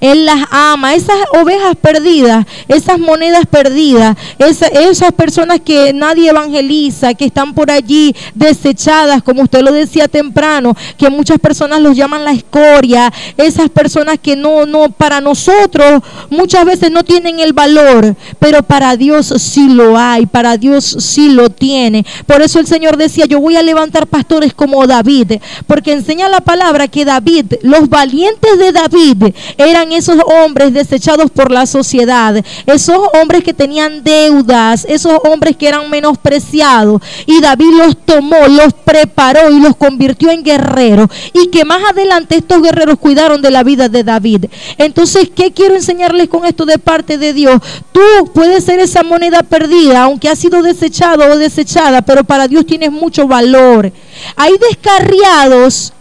Él 0.02 0.26
las 0.26 0.45
ama. 0.52 0.95
Esas 0.95 1.17
ovejas 1.39 1.76
perdidas, 1.76 2.45
esas 2.67 3.00
monedas 3.00 3.45
perdidas, 3.45 4.15
esa- 4.39 4.67
esas 4.67 5.12
personas 5.13 5.60
que 5.63 5.93
nadie 5.93 6.30
evangeliza, 6.30 7.13
que 7.13 7.26
están 7.26 7.54
por 7.54 7.71
allí 7.71 8.15
desechadas, 8.36 9.21
como 9.23 9.43
usted 9.43 9.62
lo 9.62 9.71
decía 9.71 10.08
temprano, 10.08 10.76
que 10.97 11.10
muchas 11.10 11.39
personas 11.39 11.82
los 11.82 11.95
llaman 11.95 12.23
la 12.23 12.32
escoria, 12.32 13.12
esas 13.38 13.69
personas 13.69 14.17
que 14.21 14.36
no, 14.36 14.65
no, 14.65 14.89
para 14.89 15.21
nosotros 15.21 16.02
muchas 16.30 16.65
veces 16.65 16.91
no 16.91 17.04
tienen 17.04 17.39
el 17.39 17.54
valor, 17.54 18.15
pero 18.39 18.63
para 18.63 18.95
Dios 18.97 19.34
sí 19.38 19.69
lo 19.69 19.97
hay, 19.97 20.26
para 20.26 20.58
Dios 20.58 20.86
sí 21.00 21.30
lo 21.30 21.50
tiene. 21.50 22.06
Por 22.26 22.41
eso 22.41 22.60
el 22.60 22.67
Señor 22.67 22.97
decía, 22.97 23.26
yo 23.26 23.39
voy 23.39 23.56
a 23.56 23.62
levantar 23.63 24.08
pastores 24.08 24.54
como 24.54 24.86
David, 24.88 25.34
porque 25.67 25.91
enseña 25.93 26.30
la 26.30 26.41
palabra 26.41 26.88
que 26.88 27.06
David, 27.06 27.45
los 27.62 27.89
valientes 27.89 28.58
de 28.58 28.71
David, 28.71 29.34
eran 29.58 29.77
esos 29.92 30.18
hombres 30.26 30.74
desechados 30.74 31.32
por 31.32 31.52
la 31.52 31.66
sociedad, 31.66 32.44
esos 32.66 33.00
hombres 33.20 33.44
que 33.44 33.54
tenían 33.54 34.04
deudas, 34.04 34.86
esos 34.90 35.13
hombres 35.24 35.56
que 35.56 35.68
eran 35.68 35.90
menospreciados. 35.90 37.02
Y 37.26 37.42
David 37.42 37.72
los 37.78 37.98
tomó, 38.06 38.48
los 38.48 38.74
preparó 38.74 39.50
y 39.52 39.60
los 39.60 39.76
convirtió 39.76 40.32
en 40.32 40.44
guerreros. 40.44 41.10
Y 41.34 41.48
que 41.48 41.66
más 41.66 41.82
adelante 41.90 42.38
estos 42.38 42.62
guerreros 42.62 42.98
cuidaron 43.00 43.42
de 43.42 43.52
la 43.52 43.63
vida 43.63 43.90
de 43.90 44.04
David. 44.04 44.46
Entonces, 44.78 45.30
¿qué 45.34 45.52
quiero 45.52 45.76
enseñarles 45.76 46.28
con 46.28 46.46
esto 46.46 46.66
de 46.66 46.78
parte 46.78 47.18
de 47.18 47.34
Dios? 47.34 47.60
Tú 47.92 48.02
puedes 48.34 48.63
ser 48.63 48.80
esa 48.80 49.04
moneda 49.04 49.44
perdida, 49.44 50.04
aunque 50.04 50.30
ha 50.30 50.36
sido 50.36 50.62
desechado 50.62 51.26
o 51.32 51.38
desechada, 51.38 52.02
pero 52.02 52.24
para 52.24 52.48
Dios 52.48 52.66
tienes 52.66 52.92
mucho 52.92 53.28
valor. 53.28 53.92
Hay 54.36 54.58
descarriados 54.58 55.94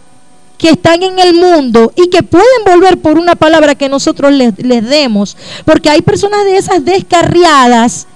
que 0.57 0.69
están 0.71 1.03
en 1.03 1.19
el 1.19 1.33
mundo 1.33 1.91
y 1.95 2.09
que 2.09 2.23
pueden 2.23 2.63
volver 2.65 2.97
por 2.97 3.17
una 3.17 3.35
palabra 3.35 3.75
que 3.75 3.89
nosotros 3.89 4.31
les, 4.31 4.57
les 4.57 4.87
demos. 4.87 5.37
Porque 5.65 5.89
hay 5.89 6.01
personas 6.01 6.45
de 6.45 6.57
esas 6.57 6.83
descarriadas 6.83 8.07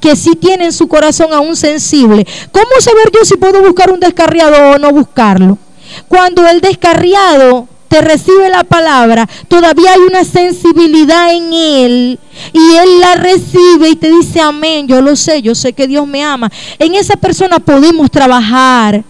que 0.00 0.16
sí 0.16 0.34
tienen 0.34 0.72
su 0.72 0.88
corazón 0.88 1.32
aún 1.32 1.56
sensible. 1.56 2.26
¿Cómo 2.50 2.70
saber 2.80 3.10
yo 3.14 3.24
si 3.24 3.36
puedo 3.36 3.62
buscar 3.62 3.90
un 3.90 4.00
descarriado 4.00 4.72
o 4.72 4.78
no 4.78 4.90
buscarlo? 4.90 5.58
Cuando 6.08 6.46
el 6.46 6.60
descarriado 6.60 7.68
te 7.88 8.00
recibe 8.00 8.48
la 8.48 8.64
palabra, 8.64 9.28
todavía 9.48 9.92
hay 9.92 10.00
una 10.00 10.24
sensibilidad 10.24 11.32
en 11.32 11.52
él 11.52 12.18
y 12.52 12.74
él 12.74 13.00
la 13.00 13.14
recibe 13.16 13.90
y 13.90 13.96
te 13.96 14.10
dice 14.10 14.40
amén, 14.40 14.88
yo 14.88 15.02
lo 15.02 15.14
sé, 15.14 15.42
yo 15.42 15.54
sé 15.54 15.72
que 15.72 15.86
Dios 15.86 16.06
me 16.06 16.24
ama. 16.24 16.50
En 16.78 16.94
esa 16.94 17.16
persona 17.16 17.58
podemos 17.58 18.10
trabajar. 18.10 19.04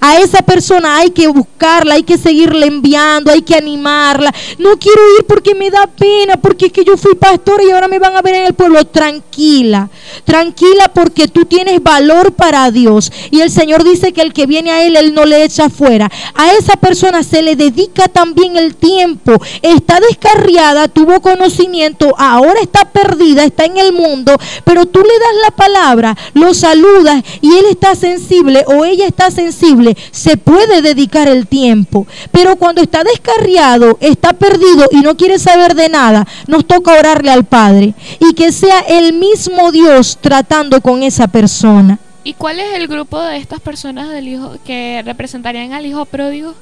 A 0.00 0.18
esa 0.18 0.42
persona 0.42 0.98
hay 0.98 1.10
que 1.10 1.28
buscarla, 1.28 1.94
hay 1.94 2.02
que 2.02 2.18
seguirle 2.18 2.66
enviando, 2.66 3.32
hay 3.32 3.42
que 3.42 3.54
animarla. 3.54 4.32
No 4.58 4.78
quiero 4.78 5.00
ir 5.18 5.26
porque 5.26 5.54
me 5.54 5.70
da 5.70 5.86
pena, 5.86 6.36
porque 6.36 6.66
es 6.66 6.72
que 6.72 6.84
yo 6.84 6.96
fui 6.96 7.14
pastora 7.14 7.62
y 7.64 7.70
ahora 7.70 7.88
me 7.88 7.98
van 7.98 8.16
a 8.16 8.22
ver 8.22 8.34
en 8.34 8.44
el 8.44 8.54
pueblo. 8.54 8.84
Tranquila, 8.84 9.88
tranquila 10.24 10.90
porque 10.94 11.28
tú 11.28 11.44
tienes 11.44 11.82
valor 11.82 12.32
para 12.32 12.70
Dios. 12.70 13.12
Y 13.30 13.40
el 13.40 13.50
Señor 13.50 13.84
dice 13.84 14.12
que 14.12 14.22
el 14.22 14.32
que 14.32 14.46
viene 14.46 14.70
a 14.70 14.84
Él, 14.84 14.96
Él 14.96 15.14
no 15.14 15.24
le 15.24 15.44
echa 15.44 15.68
fuera. 15.68 16.10
A 16.34 16.52
esa 16.52 16.76
persona 16.76 17.22
se 17.22 17.42
le 17.42 17.56
dedica 17.56 18.08
también 18.08 18.56
el 18.56 18.76
tiempo. 18.76 19.40
Está 19.62 20.00
descarriada, 20.00 20.88
tuvo 20.88 21.20
conocimiento, 21.20 22.14
ahora 22.18 22.60
está 22.60 22.90
perdida, 22.90 23.44
está 23.44 23.64
en 23.64 23.78
el 23.78 23.92
mundo, 23.92 24.36
pero 24.64 24.86
tú 24.86 25.00
le 25.00 25.18
das 25.18 25.42
la 25.44 25.50
palabra, 25.56 26.16
lo 26.34 26.54
saludas 26.54 27.22
y 27.40 27.56
Él 27.56 27.66
está 27.70 27.94
sensible 27.94 28.64
o 28.66 28.84
ella 28.84 29.06
está 29.06 29.30
sensible 29.30 29.77
se 30.10 30.36
puede 30.36 30.82
dedicar 30.82 31.28
el 31.28 31.46
tiempo. 31.46 32.06
Pero 32.30 32.56
cuando 32.56 32.82
está 32.82 33.04
descarriado, 33.04 33.98
está 34.00 34.32
perdido 34.32 34.86
y 34.90 34.98
no 34.98 35.16
quiere 35.16 35.38
saber 35.38 35.74
de 35.74 35.88
nada, 35.88 36.26
nos 36.46 36.66
toca 36.66 36.98
orarle 36.98 37.30
al 37.30 37.44
Padre 37.44 37.94
y 38.20 38.34
que 38.34 38.52
sea 38.52 38.80
el 38.80 39.12
mismo 39.12 39.72
Dios 39.72 40.18
tratando 40.20 40.80
con 40.80 41.02
esa 41.02 41.28
persona. 41.28 41.98
¿Y 42.24 42.34
cuál 42.34 42.60
es 42.60 42.74
el 42.74 42.88
grupo 42.88 43.20
de 43.22 43.38
estas 43.38 43.60
personas 43.60 44.10
del 44.10 44.28
hijo 44.28 44.56
que 44.64 45.02
representarían 45.04 45.72
al 45.72 45.86
hijo 45.86 46.04
pródigo? 46.04 46.54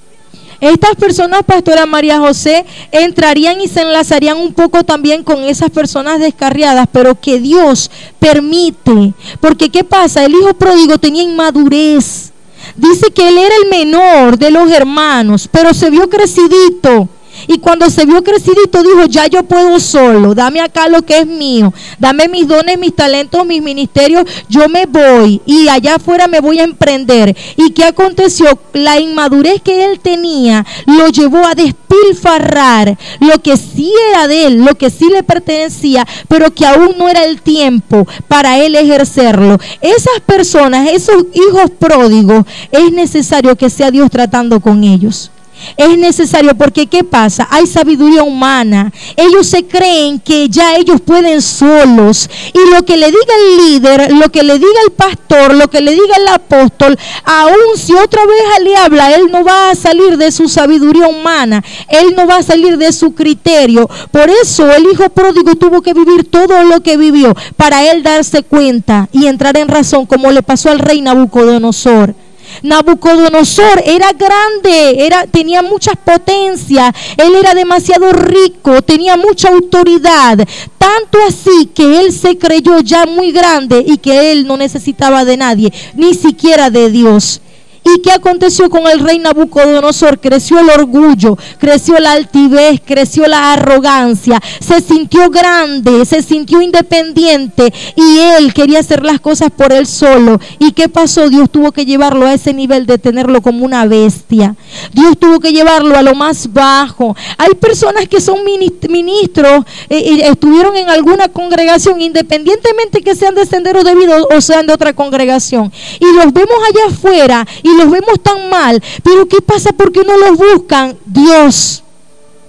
Estas 0.60 0.94
personas, 0.94 1.42
Pastora 1.44 1.84
María 1.84 2.18
José, 2.18 2.64
entrarían 2.90 3.60
y 3.60 3.68
se 3.68 3.82
enlazarían 3.82 4.38
un 4.38 4.54
poco 4.54 4.84
también 4.84 5.22
con 5.22 5.44
esas 5.44 5.70
personas 5.70 6.18
descarriadas, 6.18 6.86
pero 6.90 7.20
que 7.20 7.40
Dios 7.40 7.90
permite. 8.18 9.12
Porque 9.40 9.68
¿qué 9.68 9.84
pasa? 9.84 10.24
El 10.24 10.34
hijo 10.34 10.54
pródigo 10.54 10.98
tenía 10.98 11.22
inmadurez. 11.22 12.32
Dice 12.74 13.10
que 13.12 13.28
él 13.28 13.38
era 13.38 13.54
el 13.62 13.70
menor 13.70 14.38
de 14.38 14.50
los 14.50 14.70
hermanos, 14.70 15.48
pero 15.50 15.72
se 15.72 15.90
vio 15.90 16.08
crecidito. 16.08 17.08
Y 17.46 17.58
cuando 17.58 17.88
se 17.90 18.04
vio 18.04 18.22
crecidito 18.22 18.82
dijo, 18.82 19.06
ya 19.06 19.26
yo 19.26 19.42
puedo 19.42 19.78
solo, 19.80 20.34
dame 20.34 20.60
acá 20.60 20.88
lo 20.88 21.02
que 21.02 21.18
es 21.18 21.26
mío, 21.26 21.72
dame 21.98 22.28
mis 22.28 22.46
dones, 22.46 22.78
mis 22.78 22.94
talentos, 22.94 23.46
mis 23.46 23.62
ministerios, 23.62 24.24
yo 24.48 24.68
me 24.68 24.86
voy 24.86 25.40
y 25.46 25.68
allá 25.68 25.96
afuera 25.96 26.26
me 26.28 26.40
voy 26.40 26.58
a 26.58 26.64
emprender. 26.64 27.36
¿Y 27.56 27.70
qué 27.70 27.84
aconteció? 27.84 28.58
La 28.72 29.00
inmadurez 29.00 29.62
que 29.62 29.84
él 29.84 30.00
tenía 30.00 30.64
lo 30.86 31.08
llevó 31.08 31.44
a 31.46 31.54
despilfarrar 31.54 32.98
lo 33.20 33.40
que 33.42 33.56
sí 33.56 33.92
era 34.10 34.26
de 34.28 34.46
él, 34.46 34.64
lo 34.64 34.74
que 34.74 34.90
sí 34.90 35.08
le 35.10 35.22
pertenecía, 35.22 36.06
pero 36.28 36.52
que 36.52 36.66
aún 36.66 36.94
no 36.98 37.08
era 37.08 37.24
el 37.24 37.40
tiempo 37.42 38.06
para 38.28 38.58
él 38.58 38.74
ejercerlo. 38.74 39.58
Esas 39.80 40.20
personas, 40.24 40.88
esos 40.90 41.24
hijos 41.34 41.70
pródigos, 41.78 42.44
es 42.70 42.92
necesario 42.92 43.56
que 43.56 43.70
sea 43.70 43.90
Dios 43.90 44.10
tratando 44.10 44.60
con 44.60 44.84
ellos. 44.84 45.30
Es 45.76 45.98
necesario 45.98 46.54
porque 46.56 46.86
¿qué 46.86 47.04
pasa? 47.04 47.46
Hay 47.50 47.66
sabiduría 47.66 48.22
humana. 48.22 48.92
Ellos 49.16 49.46
se 49.46 49.64
creen 49.64 50.18
que 50.20 50.48
ya 50.48 50.76
ellos 50.76 51.00
pueden 51.00 51.42
solos. 51.42 52.28
Y 52.52 52.74
lo 52.74 52.84
que 52.84 52.96
le 52.96 53.06
diga 53.06 53.34
el 53.38 53.56
líder, 53.56 54.12
lo 54.12 54.30
que 54.30 54.42
le 54.42 54.54
diga 54.58 54.80
el 54.86 54.92
pastor, 54.92 55.54
lo 55.54 55.68
que 55.68 55.80
le 55.80 55.92
diga 55.92 56.16
el 56.16 56.28
apóstol, 56.28 56.98
aun 57.24 57.76
si 57.76 57.92
otra 57.94 58.22
vez 58.26 58.64
le 58.64 58.76
habla, 58.76 59.14
él 59.14 59.28
no 59.30 59.44
va 59.44 59.70
a 59.70 59.74
salir 59.74 60.16
de 60.16 60.30
su 60.30 60.48
sabiduría 60.48 61.08
humana. 61.08 61.62
Él 61.88 62.14
no 62.16 62.26
va 62.26 62.36
a 62.38 62.42
salir 62.42 62.78
de 62.78 62.92
su 62.92 63.14
criterio. 63.14 63.88
Por 64.10 64.30
eso 64.30 64.70
el 64.70 64.84
hijo 64.90 65.08
pródigo 65.10 65.54
tuvo 65.56 65.82
que 65.82 65.94
vivir 65.94 66.24
todo 66.30 66.64
lo 66.64 66.80
que 66.80 66.96
vivió 66.96 67.34
para 67.56 67.90
él 67.90 68.02
darse 68.02 68.42
cuenta 68.42 69.08
y 69.12 69.26
entrar 69.26 69.56
en 69.56 69.68
razón 69.68 70.06
como 70.06 70.30
le 70.30 70.42
pasó 70.42 70.70
al 70.70 70.78
rey 70.78 71.00
Nabucodonosor. 71.00 72.14
Nabucodonosor 72.62 73.82
era 73.84 74.12
grande, 74.12 75.04
era, 75.06 75.26
tenía 75.26 75.62
muchas 75.62 75.96
potencias, 75.96 76.94
él 77.16 77.34
era 77.34 77.54
demasiado 77.54 78.12
rico, 78.12 78.82
tenía 78.82 79.16
mucha 79.16 79.48
autoridad, 79.48 80.38
tanto 80.78 81.18
así 81.26 81.66
que 81.66 82.00
él 82.00 82.12
se 82.12 82.38
creyó 82.38 82.80
ya 82.80 83.06
muy 83.06 83.32
grande 83.32 83.84
y 83.86 83.98
que 83.98 84.32
él 84.32 84.46
no 84.46 84.56
necesitaba 84.56 85.24
de 85.24 85.36
nadie, 85.36 85.72
ni 85.94 86.14
siquiera 86.14 86.70
de 86.70 86.90
Dios. 86.90 87.40
¿Y 87.88 88.00
qué 88.00 88.10
aconteció 88.10 88.68
con 88.68 88.88
el 88.88 88.98
rey 88.98 89.20
Nabucodonosor? 89.20 90.18
Creció 90.18 90.58
el 90.58 90.70
orgullo, 90.70 91.38
creció 91.58 91.96
la 92.00 92.12
altivez, 92.12 92.80
creció 92.84 93.28
la 93.28 93.52
arrogancia, 93.52 94.40
se 94.58 94.80
sintió 94.80 95.30
grande, 95.30 96.04
se 96.04 96.20
sintió 96.20 96.60
independiente 96.60 97.72
y 97.94 98.18
él 98.18 98.52
quería 98.52 98.80
hacer 98.80 99.04
las 99.04 99.20
cosas 99.20 99.50
por 99.56 99.72
él 99.72 99.86
solo. 99.86 100.40
¿Y 100.58 100.72
qué 100.72 100.88
pasó? 100.88 101.28
Dios 101.28 101.48
tuvo 101.48 101.70
que 101.70 101.86
llevarlo 101.86 102.26
a 102.26 102.34
ese 102.34 102.52
nivel 102.52 102.86
de 102.86 102.98
tenerlo 102.98 103.40
como 103.40 103.64
una 103.64 103.86
bestia. 103.86 104.56
Dios 104.92 105.16
tuvo 105.16 105.38
que 105.38 105.52
llevarlo 105.52 105.96
a 105.96 106.02
lo 106.02 106.16
más 106.16 106.52
bajo. 106.52 107.14
Hay 107.38 107.54
personas 107.54 108.08
que 108.08 108.20
son 108.20 108.40
ministros 108.44 109.64
eh, 109.88 110.22
estuvieron 110.24 110.76
en 110.76 110.88
alguna 110.88 111.28
congregación, 111.28 112.00
independientemente 112.00 113.00
que 113.02 113.14
sean 113.14 113.36
de 113.36 113.46
sendero 113.46 113.84
debido 113.84 114.26
o 114.34 114.40
sean 114.40 114.66
de 114.66 114.72
otra 114.72 114.92
congregación. 114.92 115.72
Y 116.00 116.12
los 116.16 116.32
vemos 116.32 116.56
allá 116.68 116.86
afuera 116.88 117.46
y 117.62 117.75
los 117.76 117.90
vemos 117.90 118.20
tan 118.22 118.50
mal. 118.50 118.82
Pero 119.02 119.26
¿qué 119.26 119.40
pasa? 119.40 119.72
porque 119.72 120.02
no 120.04 120.16
los 120.16 120.36
buscan? 120.38 120.96
Dios 121.06 121.82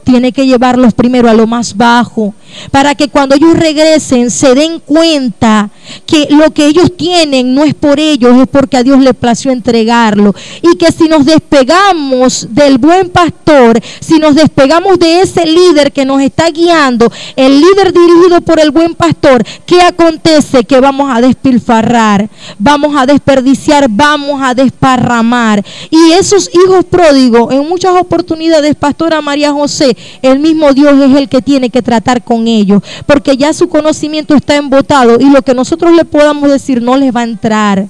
tiene 0.03 0.31
que 0.31 0.45
llevarlos 0.45 0.93
primero 0.93 1.29
a 1.29 1.33
lo 1.33 1.47
más 1.47 1.75
bajo, 1.75 2.33
para 2.71 2.95
que 2.95 3.09
cuando 3.09 3.35
ellos 3.35 3.53
regresen 3.57 4.31
se 4.31 4.53
den 4.55 4.79
cuenta 4.79 5.69
que 6.05 6.27
lo 6.29 6.51
que 6.51 6.65
ellos 6.65 6.95
tienen 6.95 7.53
no 7.53 7.63
es 7.63 7.73
por 7.73 7.99
ellos, 7.99 8.37
es 8.41 8.47
porque 8.47 8.77
a 8.77 8.83
Dios 8.83 8.99
le 8.99 9.13
plació 9.13 9.51
entregarlo. 9.51 10.33
Y 10.61 10.75
que 10.75 10.91
si 10.91 11.07
nos 11.07 11.25
despegamos 11.25 12.47
del 12.49 12.77
buen 12.77 13.09
pastor, 13.09 13.79
si 13.99 14.19
nos 14.19 14.35
despegamos 14.35 14.99
de 14.99 15.21
ese 15.21 15.45
líder 15.45 15.91
que 15.91 16.05
nos 16.05 16.21
está 16.21 16.49
guiando, 16.49 17.11
el 17.35 17.61
líder 17.61 17.93
dirigido 17.93 18.41
por 18.41 18.59
el 18.59 18.71
buen 18.71 18.95
pastor, 18.95 19.43
¿qué 19.65 19.81
acontece? 19.81 20.63
Que 20.63 20.79
vamos 20.79 21.09
a 21.13 21.21
despilfarrar, 21.21 22.29
vamos 22.57 22.95
a 22.95 23.05
desperdiciar, 23.05 23.87
vamos 23.89 24.41
a 24.41 24.53
desparramar. 24.53 25.63
Y 25.89 26.11
esos 26.11 26.49
hijos 26.53 26.85
pródigos, 26.85 27.53
en 27.53 27.67
muchas 27.67 27.93
oportunidades, 27.99 28.75
Pastora 28.75 29.21
María 29.21 29.51
José, 29.51 29.95
el 30.21 30.39
mismo 30.39 30.73
Dios 30.73 30.99
es 30.99 31.15
el 31.15 31.29
que 31.29 31.41
tiene 31.41 31.69
que 31.69 31.81
tratar 31.81 32.23
con 32.23 32.36
ellos, 32.45 32.83
porque 33.05 33.37
ya 33.37 33.53
su 33.53 33.69
conocimiento 33.69 34.35
está 34.35 34.57
embotado 34.57 35.17
y 35.19 35.29
lo 35.29 35.41
que 35.41 35.53
nosotros 35.53 35.95
le 35.95 36.03
podamos 36.03 36.51
decir 36.51 36.81
no 36.81 36.97
les 36.97 37.15
va 37.15 37.21
a 37.21 37.23
entrar 37.23 37.87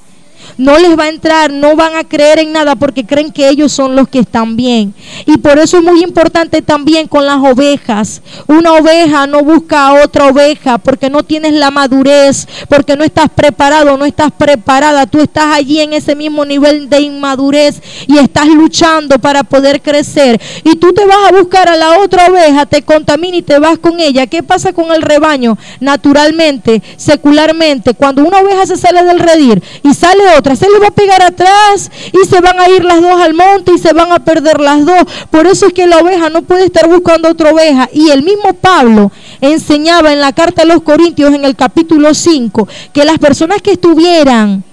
no 0.58 0.78
les 0.78 0.98
va 0.98 1.06
a 1.06 1.10
entrar, 1.10 1.52
no 1.52 1.76
van 1.76 1.96
a 1.96 2.04
creer 2.04 2.40
en 2.40 2.54
nada 2.54 2.76
porque 2.76 3.06
creen 3.06 3.32
que 3.32 3.50
ellos 3.50 3.72
son 3.72 3.96
los 3.96 4.08
que 4.08 4.20
están 4.20 4.56
bien. 4.56 4.94
Y 5.26 5.38
por 5.38 5.60
eso 5.60 5.78
es 5.78 5.84
muy 5.84 6.04
importante 6.04 6.62
también 6.62 7.08
con 7.08 7.26
las 7.26 7.38
ovejas. 7.38 8.22
Una 8.48 8.74
oveja 8.74 9.28
no 9.28 9.42
busca 9.42 9.88
a 9.88 10.04
otra 10.04 10.28
oveja 10.28 10.78
porque 10.78 11.10
no 11.10 11.24
tienes 11.24 11.54
la 11.54 11.72
madurez, 11.72 12.48
porque 12.70 12.96
no 12.96 13.04
estás 13.04 13.30
preparado, 13.30 13.98
no 13.98 14.06
estás 14.06 14.32
preparada. 14.32 15.06
Tú 15.06 15.20
estás 15.20 15.56
allí 15.56 15.80
en 15.80 15.94
ese 15.94 16.16
mismo 16.16 16.46
nivel 16.46 16.90
de 16.90 17.02
inmadurez 17.02 17.82
y 18.08 18.18
estás 18.18 18.48
luchando 18.48 19.20
para 19.20 19.44
poder 19.44 19.82
crecer. 19.82 20.40
Y 20.64 20.76
tú 20.76 20.94
te 20.94 21.06
vas 21.06 21.30
a 21.30 21.36
buscar 21.36 21.70
a 21.70 21.76
la 21.76 22.00
otra 22.00 22.28
oveja, 22.28 22.66
te 22.66 22.82
contamina 22.82 23.38
y 23.38 23.42
te 23.42 23.60
vas 23.60 23.78
con 23.78 24.00
ella. 24.00 24.28
¿Qué 24.28 24.44
pasa 24.44 24.74
con 24.74 24.92
el 24.92 25.02
rebaño? 25.02 25.58
Naturalmente, 25.80 26.82
secularmente, 26.96 27.94
cuando 27.94 28.24
una 28.24 28.40
oveja 28.40 28.66
se 28.66 28.78
sale 28.78 29.04
del 29.04 29.20
redir 29.20 29.62
y 29.84 29.94
sale 29.94 30.24
otra, 30.38 30.56
se 30.56 30.70
le 30.70 30.80
va 30.80 30.88
a 30.88 30.92
pegar 30.92 31.22
atrás 31.22 31.92
y 32.14 32.28
se 32.28 32.40
van 32.42 32.60
a 32.60 32.70
ir 32.70 32.84
las 32.84 33.02
dos 33.02 33.20
al 33.20 33.34
monte 33.34 33.74
y 33.76 33.78
se 33.78 33.94
van 33.94 34.12
a 34.12 34.20
perder 34.20 34.60
las 34.60 34.86
dos. 34.86 35.04
Por 35.30 35.48
eso 35.48 35.68
es 35.68 35.74
que 35.74 35.88
la 35.88 35.98
oveja 35.98 36.30
no 36.30 36.42
puede 36.44 36.66
estar 36.66 36.88
buscando 36.88 37.30
otra 37.30 37.52
oveja. 37.52 37.90
Y 37.94 38.10
el 38.10 38.24
mismo 38.24 38.54
Pablo 38.54 39.12
enseñaba 39.42 40.14
en 40.14 40.20
la 40.20 40.34
carta 40.34 40.64
a 40.64 40.66
los 40.66 40.82
Corintios 40.82 41.34
en 41.34 41.46
el 41.46 41.56
capítulo 41.56 42.14
5 42.14 42.68
que 42.94 43.06
las 43.06 43.18
personas 43.20 43.62
que 43.62 43.72
estuvieran 43.72 44.64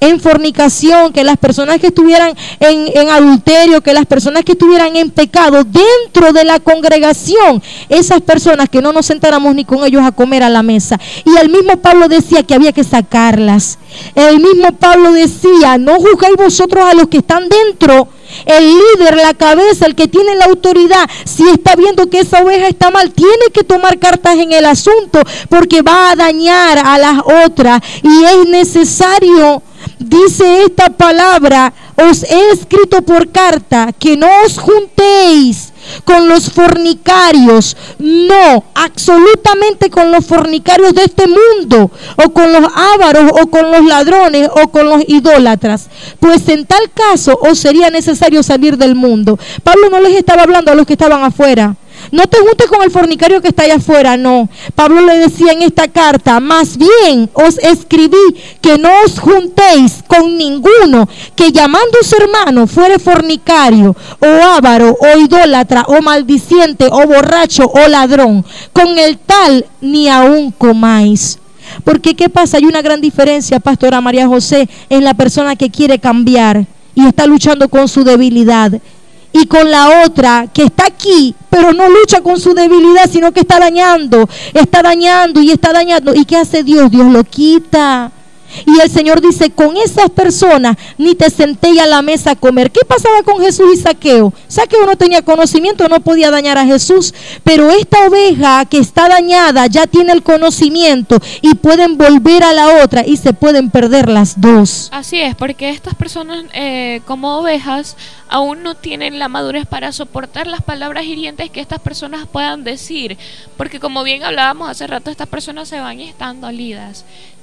en 0.00 0.20
fornicación, 0.20 1.12
que 1.12 1.24
las 1.24 1.36
personas 1.36 1.78
que 1.78 1.88
estuvieran 1.88 2.34
en, 2.60 3.10
adulterio, 3.10 3.80
que 3.80 3.92
las 3.92 4.06
personas 4.06 4.44
que 4.44 4.52
estuvieran 4.52 4.94
en 4.96 5.10
pecado 5.10 5.64
dentro 5.64 6.32
de 6.32 6.44
la 6.44 6.60
congregación, 6.60 7.62
esas 7.88 8.20
personas 8.20 8.68
que 8.68 8.82
no 8.82 8.92
nos 8.92 9.06
sentáramos 9.06 9.54
ni 9.54 9.64
con 9.64 9.84
ellos 9.84 10.02
a 10.04 10.12
comer 10.12 10.42
a 10.42 10.48
la 10.48 10.62
mesa. 10.62 10.98
Y 11.24 11.36
el 11.36 11.48
mismo 11.48 11.76
Pablo 11.78 12.08
decía 12.08 12.42
que 12.42 12.54
había 12.54 12.72
que 12.72 12.84
sacarlas. 12.84 13.78
El 14.14 14.40
mismo 14.40 14.72
Pablo 14.72 15.12
decía, 15.12 15.78
no 15.78 15.94
juzgáis 15.96 16.36
vosotros 16.36 16.84
a 16.84 16.94
los 16.94 17.08
que 17.08 17.18
están 17.18 17.48
dentro. 17.48 18.08
El 18.44 18.66
líder, 18.66 19.16
la 19.16 19.32
cabeza, 19.32 19.86
el 19.86 19.94
que 19.94 20.06
tiene 20.06 20.36
la 20.36 20.44
autoridad, 20.44 21.08
si 21.24 21.48
está 21.48 21.74
viendo 21.76 22.10
que 22.10 22.20
esa 22.20 22.42
oveja 22.42 22.68
está 22.68 22.90
mal, 22.90 23.10
tiene 23.12 23.46
que 23.52 23.64
tomar 23.64 23.98
cartas 23.98 24.36
en 24.36 24.52
el 24.52 24.66
asunto 24.66 25.22
porque 25.48 25.80
va 25.80 26.10
a 26.10 26.16
dañar 26.16 26.78
a 26.78 26.98
las 26.98 27.22
otras 27.46 27.80
y 28.02 28.24
es 28.24 28.48
necesario 28.48 29.62
dice 29.98 30.64
esta 30.64 30.90
palabra, 30.90 31.72
os 31.96 32.22
he 32.22 32.50
escrito 32.52 33.02
por 33.02 33.30
carta 33.30 33.92
que 33.98 34.16
no 34.16 34.28
os 34.44 34.58
juntéis 34.58 35.72
con 36.04 36.28
los 36.28 36.50
fornicarios, 36.50 37.76
no, 37.98 38.64
absolutamente 38.74 39.90
con 39.90 40.12
los 40.12 40.26
fornicarios 40.26 40.94
de 40.94 41.04
este 41.04 41.24
mundo, 41.26 41.90
o 42.16 42.30
con 42.30 42.52
los 42.52 42.64
ávaros, 42.74 43.30
o 43.40 43.46
con 43.48 43.70
los 43.70 43.84
ladrones, 43.84 44.48
o 44.62 44.68
con 44.68 44.88
los 44.88 45.02
idólatras, 45.08 45.88
pues 46.20 46.48
en 46.48 46.66
tal 46.66 46.90
caso 46.92 47.38
os 47.40 47.58
sería 47.58 47.90
necesario 47.90 48.42
salir 48.42 48.76
del 48.76 48.94
mundo. 48.94 49.38
Pablo 49.62 49.88
no 49.90 50.00
les 50.00 50.16
estaba 50.16 50.42
hablando 50.42 50.70
a 50.70 50.74
los 50.74 50.86
que 50.86 50.94
estaban 50.94 51.22
afuera. 51.22 51.76
No 52.10 52.26
te 52.26 52.38
juntes 52.38 52.66
con 52.66 52.82
el 52.82 52.90
fornicario 52.90 53.40
que 53.40 53.48
está 53.48 53.64
allá 53.64 53.76
afuera, 53.76 54.16
no. 54.16 54.48
Pablo 54.74 55.00
le 55.02 55.18
decía 55.18 55.52
en 55.52 55.62
esta 55.62 55.88
carta, 55.88 56.40
más 56.40 56.76
bien 56.76 57.30
os 57.34 57.58
escribí 57.58 58.16
que 58.60 58.78
no 58.78 58.90
os 59.04 59.18
juntéis 59.18 60.02
con 60.06 60.36
ninguno 60.36 61.08
que 61.36 61.52
llamando 61.52 61.98
su 62.02 62.16
hermano 62.16 62.66
fuere 62.66 62.98
fornicario 62.98 63.94
o 64.20 64.26
avaro 64.26 64.96
o 65.00 65.18
idólatra 65.18 65.84
o 65.88 66.00
maldiciente 66.00 66.86
o 66.90 67.06
borracho 67.06 67.64
o 67.66 67.88
ladrón. 67.88 68.44
Con 68.72 68.98
el 68.98 69.18
tal 69.18 69.66
ni 69.80 70.08
aún 70.08 70.50
comáis. 70.52 71.38
Porque 71.84 72.14
¿qué 72.14 72.28
pasa? 72.28 72.56
Hay 72.56 72.64
una 72.64 72.82
gran 72.82 73.00
diferencia, 73.00 73.60
Pastora 73.60 74.00
María 74.00 74.26
José, 74.26 74.68
en 74.88 75.04
la 75.04 75.14
persona 75.14 75.56
que 75.56 75.70
quiere 75.70 75.98
cambiar 75.98 76.66
y 76.94 77.06
está 77.06 77.26
luchando 77.26 77.68
con 77.68 77.88
su 77.88 78.02
debilidad 78.04 78.72
y 79.32 79.46
con 79.46 79.70
la 79.70 80.04
otra 80.04 80.46
que 80.52 80.64
está 80.64 80.86
aquí, 80.86 81.34
pero 81.50 81.72
no 81.72 81.88
lucha 81.88 82.20
con 82.20 82.38
su 82.40 82.54
debilidad, 82.54 83.08
sino 83.10 83.32
que 83.32 83.40
está 83.40 83.58
dañando, 83.58 84.28
está 84.54 84.82
dañando 84.82 85.40
y 85.40 85.50
está 85.50 85.72
dañando. 85.72 86.14
¿Y 86.14 86.24
qué 86.24 86.36
hace 86.36 86.62
Dios? 86.62 86.90
Dios 86.90 87.10
lo 87.12 87.24
quita. 87.24 88.10
Y 88.64 88.80
el 88.80 88.90
Señor 88.90 89.20
dice, 89.20 89.50
con 89.50 89.76
esas 89.76 90.10
personas 90.10 90.76
ni 90.96 91.14
te 91.14 91.30
senté 91.30 91.78
a 91.80 91.86
la 91.86 92.02
mesa 92.02 92.32
a 92.32 92.36
comer. 92.36 92.70
¿Qué 92.70 92.80
pasaba 92.86 93.22
con 93.22 93.40
Jesús 93.40 93.66
y 93.74 93.76
Saqueo? 93.76 94.32
Saqueo 94.48 94.86
no 94.86 94.96
tenía 94.96 95.22
conocimiento, 95.22 95.88
no 95.88 96.00
podía 96.00 96.30
dañar 96.30 96.58
a 96.58 96.64
Jesús, 96.64 97.14
pero 97.44 97.70
esta 97.70 98.06
oveja 98.06 98.64
que 98.64 98.78
está 98.78 99.08
dañada 99.08 99.66
ya 99.66 99.86
tiene 99.86 100.12
el 100.12 100.22
conocimiento 100.22 101.18
y 101.42 101.54
pueden 101.54 101.98
volver 101.98 102.44
a 102.44 102.52
la 102.52 102.82
otra 102.82 103.04
y 103.06 103.16
se 103.16 103.32
pueden 103.32 103.70
perder 103.70 104.08
las 104.08 104.40
dos. 104.40 104.88
Así 104.92 105.20
es, 105.20 105.34
porque 105.34 105.70
estas 105.70 105.94
personas 105.94 106.44
eh, 106.54 107.02
como 107.06 107.38
ovejas 107.38 107.96
aún 108.30 108.62
no 108.62 108.74
tienen 108.74 109.18
la 109.18 109.28
madurez 109.28 109.66
para 109.66 109.90
soportar 109.92 110.46
las 110.46 110.62
palabras 110.62 111.04
hirientes 111.04 111.50
que 111.50 111.60
estas 111.60 111.80
personas 111.80 112.26
puedan 112.26 112.62
decir, 112.62 113.16
porque 113.56 113.80
como 113.80 114.02
bien 114.02 114.22
hablábamos 114.22 114.68
hace 114.68 114.86
rato, 114.86 115.10
estas 115.10 115.28
personas 115.28 115.68
se 115.68 115.80
van 115.80 116.00
y 116.00 116.08
están. 116.08 116.28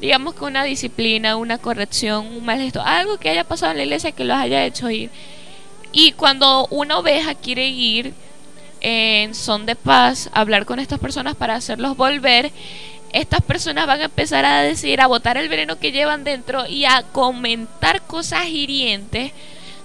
Digamos 0.05 0.35
que 0.35 0.45
una 0.45 0.63
disciplina, 0.63 1.35
una 1.35 1.57
corrección, 1.57 2.27
un 2.27 2.45
mal 2.45 2.71
algo 2.83 3.17
que 3.17 3.27
haya 3.27 3.43
pasado 3.43 3.71
en 3.71 3.77
la 3.77 3.85
iglesia 3.85 4.11
que 4.11 4.23
los 4.23 4.37
haya 4.37 4.63
hecho 4.63 4.87
ir. 4.91 5.09
Y 5.91 6.11
cuando 6.11 6.67
una 6.67 6.99
oveja 6.99 7.33
quiere 7.33 7.69
ir 7.69 8.13
en 8.81 9.33
son 9.33 9.65
de 9.65 9.75
paz, 9.75 10.29
hablar 10.31 10.67
con 10.67 10.77
estas 10.77 10.99
personas 10.99 11.33
para 11.33 11.55
hacerlos 11.55 11.97
volver, 11.97 12.51
estas 13.13 13.41
personas 13.41 13.87
van 13.87 14.01
a 14.01 14.05
empezar 14.05 14.45
a 14.45 14.61
decir, 14.61 15.01
a 15.01 15.07
botar 15.07 15.37
el 15.37 15.49
veneno 15.49 15.79
que 15.79 15.91
llevan 15.91 16.23
dentro 16.23 16.67
y 16.67 16.85
a 16.85 17.01
comentar 17.11 18.03
cosas 18.03 18.45
hirientes 18.45 19.31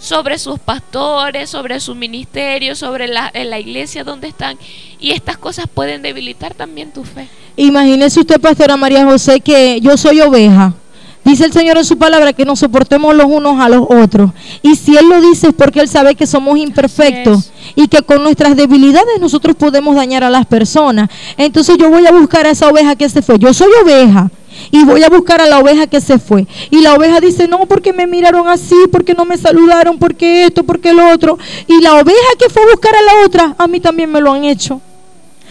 sobre 0.00 0.38
sus 0.38 0.58
pastores, 0.58 1.50
sobre 1.50 1.78
su 1.78 1.94
ministerio, 1.94 2.74
sobre 2.74 3.06
la, 3.06 3.30
la 3.32 3.58
iglesia 3.60 4.02
donde 4.02 4.28
están. 4.28 4.58
Y 4.98 5.12
estas 5.12 5.36
cosas 5.36 5.66
pueden 5.72 6.02
debilitar 6.02 6.54
también 6.54 6.90
tu 6.90 7.04
fe. 7.04 7.28
Imagínese 7.56 8.20
usted, 8.20 8.40
pastora 8.40 8.76
María 8.76 9.04
José, 9.04 9.40
que 9.40 9.80
yo 9.80 9.96
soy 9.96 10.20
oveja. 10.20 10.74
Dice 11.22 11.44
el 11.44 11.52
Señor 11.52 11.76
en 11.76 11.84
su 11.84 11.98
palabra 11.98 12.32
que 12.32 12.46
nos 12.46 12.60
soportemos 12.60 13.14
los 13.14 13.26
unos 13.26 13.60
a 13.60 13.68
los 13.68 13.86
otros. 13.90 14.30
Y 14.62 14.74
si 14.74 14.96
Él 14.96 15.06
lo 15.08 15.20
dice 15.20 15.48
es 15.48 15.54
porque 15.54 15.80
Él 15.80 15.88
sabe 15.88 16.14
que 16.14 16.26
somos 16.26 16.58
imperfectos 16.58 17.52
y 17.76 17.88
que 17.88 18.02
con 18.02 18.22
nuestras 18.22 18.56
debilidades 18.56 19.20
nosotros 19.20 19.54
podemos 19.54 19.94
dañar 19.94 20.24
a 20.24 20.30
las 20.30 20.46
personas. 20.46 21.10
Entonces 21.36 21.76
yo 21.76 21.90
voy 21.90 22.06
a 22.06 22.12
buscar 22.12 22.46
a 22.46 22.50
esa 22.50 22.68
oveja 22.68 22.96
que 22.96 23.08
se 23.08 23.20
fue. 23.20 23.38
Yo 23.38 23.52
soy 23.52 23.68
oveja 23.82 24.30
y 24.70 24.84
voy 24.84 25.02
a 25.02 25.08
buscar 25.08 25.40
a 25.40 25.46
la 25.46 25.58
oveja 25.58 25.86
que 25.86 26.00
se 26.00 26.18
fue. 26.18 26.46
Y 26.70 26.80
la 26.80 26.94
oveja 26.94 27.20
dice, 27.20 27.48
no, 27.48 27.66
porque 27.66 27.92
me 27.92 28.06
miraron 28.06 28.48
así, 28.48 28.76
porque 28.90 29.14
no 29.14 29.24
me 29.24 29.36
saludaron, 29.36 29.98
porque 29.98 30.44
esto, 30.44 30.64
porque 30.64 30.92
lo 30.92 31.10
otro. 31.10 31.38
Y 31.66 31.80
la 31.80 31.94
oveja 31.94 32.28
que 32.38 32.48
fue 32.48 32.62
a 32.62 32.66
buscar 32.66 32.94
a 32.94 33.02
la 33.02 33.26
otra, 33.26 33.54
a 33.58 33.66
mí 33.66 33.80
también 33.80 34.10
me 34.10 34.20
lo 34.20 34.32
han 34.32 34.44
hecho. 34.44 34.80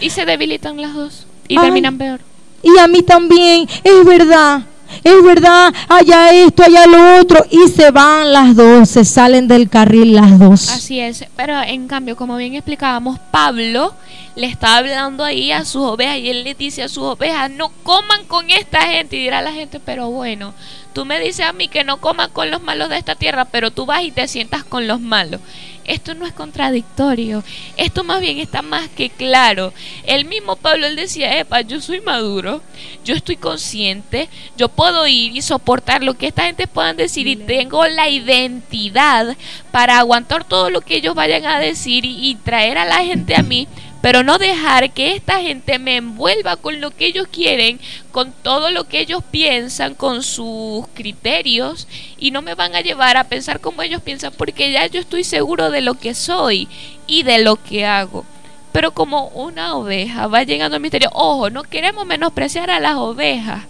Y 0.00 0.10
se 0.10 0.24
debilitan 0.24 0.80
las 0.80 0.94
dos 0.94 1.26
y 1.48 1.58
terminan 1.58 1.98
peor. 1.98 2.20
Y 2.62 2.78
a 2.78 2.86
mí 2.88 3.02
también, 3.02 3.68
es 3.84 4.04
verdad. 4.04 4.62
Es 5.02 5.22
verdad, 5.22 5.72
allá 5.88 6.32
esto, 6.32 6.62
allá 6.62 6.86
lo 6.86 7.20
otro, 7.20 7.44
y 7.50 7.68
se 7.68 7.90
van 7.90 8.32
las 8.32 8.56
dos, 8.56 8.88
se 8.88 9.04
salen 9.04 9.48
del 9.48 9.68
carril 9.68 10.14
las 10.14 10.38
dos. 10.38 10.68
Así 10.70 11.00
es, 11.00 11.24
pero 11.36 11.60
en 11.62 11.88
cambio, 11.88 12.16
como 12.16 12.36
bien 12.36 12.54
explicábamos, 12.54 13.18
Pablo 13.30 13.94
le 14.36 14.46
está 14.46 14.76
hablando 14.76 15.24
ahí 15.24 15.52
a 15.52 15.64
sus 15.64 15.82
ovejas 15.82 16.18
y 16.18 16.30
él 16.30 16.44
le 16.44 16.54
dice 16.54 16.82
a 16.82 16.88
sus 16.88 17.04
ovejas, 17.04 17.50
no 17.50 17.70
coman 17.82 18.24
con 18.26 18.50
esta 18.50 18.82
gente, 18.82 19.16
y 19.16 19.20
dirá 19.20 19.42
la 19.42 19.52
gente, 19.52 19.80
pero 19.80 20.10
bueno, 20.10 20.54
tú 20.92 21.04
me 21.04 21.20
dices 21.20 21.46
a 21.46 21.52
mí 21.52 21.68
que 21.68 21.84
no 21.84 21.98
coman 21.98 22.30
con 22.30 22.50
los 22.50 22.62
malos 22.62 22.88
de 22.88 22.98
esta 22.98 23.14
tierra, 23.14 23.44
pero 23.44 23.70
tú 23.70 23.86
vas 23.86 24.02
y 24.02 24.10
te 24.10 24.28
sientas 24.28 24.64
con 24.64 24.86
los 24.86 25.00
malos. 25.00 25.40
Esto 25.84 26.14
no 26.14 26.26
es 26.26 26.32
contradictorio, 26.32 27.42
esto 27.76 28.04
más 28.04 28.20
bien 28.20 28.38
está 28.38 28.62
más 28.62 28.88
que 28.88 29.10
claro. 29.10 29.72
El 30.04 30.24
mismo 30.24 30.56
Pablo 30.56 30.86
él 30.86 30.96
decía, 30.96 31.38
epa, 31.38 31.62
yo 31.62 31.80
soy 31.80 32.00
maduro, 32.00 32.62
yo 33.04 33.14
estoy 33.14 33.36
consciente, 33.36 34.28
yo 34.56 34.68
puedo 34.68 35.06
ir 35.06 35.36
y 35.36 35.42
soportar 35.42 36.02
lo 36.02 36.14
que 36.14 36.28
esta 36.28 36.44
gente 36.44 36.66
puedan 36.66 36.96
decir 36.96 37.26
y 37.26 37.36
tengo 37.36 37.86
la 37.86 38.08
identidad 38.08 39.36
para 39.70 39.98
aguantar 39.98 40.44
todo 40.44 40.70
lo 40.70 40.80
que 40.80 40.96
ellos 40.96 41.14
vayan 41.14 41.46
a 41.46 41.58
decir 41.58 42.04
y, 42.04 42.30
y 42.30 42.34
traer 42.36 42.78
a 42.78 42.84
la 42.84 42.98
gente 42.98 43.34
a 43.34 43.42
mí 43.42 43.66
pero 44.00 44.22
no 44.22 44.38
dejar 44.38 44.92
que 44.92 45.14
esta 45.14 45.40
gente 45.40 45.78
me 45.78 45.96
envuelva 45.96 46.56
con 46.56 46.80
lo 46.80 46.90
que 46.90 47.06
ellos 47.06 47.28
quieren, 47.30 47.78
con 48.12 48.32
todo 48.32 48.70
lo 48.70 48.84
que 48.84 49.00
ellos 49.00 49.22
piensan, 49.30 49.94
con 49.94 50.22
sus 50.22 50.86
criterios 50.94 51.86
y 52.18 52.30
no 52.30 52.40
me 52.40 52.54
van 52.54 52.74
a 52.74 52.80
llevar 52.80 53.16
a 53.16 53.24
pensar 53.24 53.60
como 53.60 53.82
ellos 53.82 54.02
piensan 54.02 54.32
porque 54.36 54.72
ya 54.72 54.86
yo 54.86 55.00
estoy 55.00 55.24
seguro 55.24 55.70
de 55.70 55.82
lo 55.82 55.94
que 55.94 56.14
soy 56.14 56.68
y 57.06 57.24
de 57.24 57.40
lo 57.40 57.56
que 57.56 57.84
hago. 57.84 58.24
Pero 58.72 58.92
como 58.92 59.28
una 59.28 59.74
oveja 59.74 60.28
va 60.28 60.44
llegando 60.44 60.76
al 60.76 60.82
misterio, 60.82 61.10
ojo, 61.12 61.50
no 61.50 61.64
queremos 61.64 62.06
menospreciar 62.06 62.70
a 62.70 62.80
las 62.80 62.94
ovejas. 62.94 63.64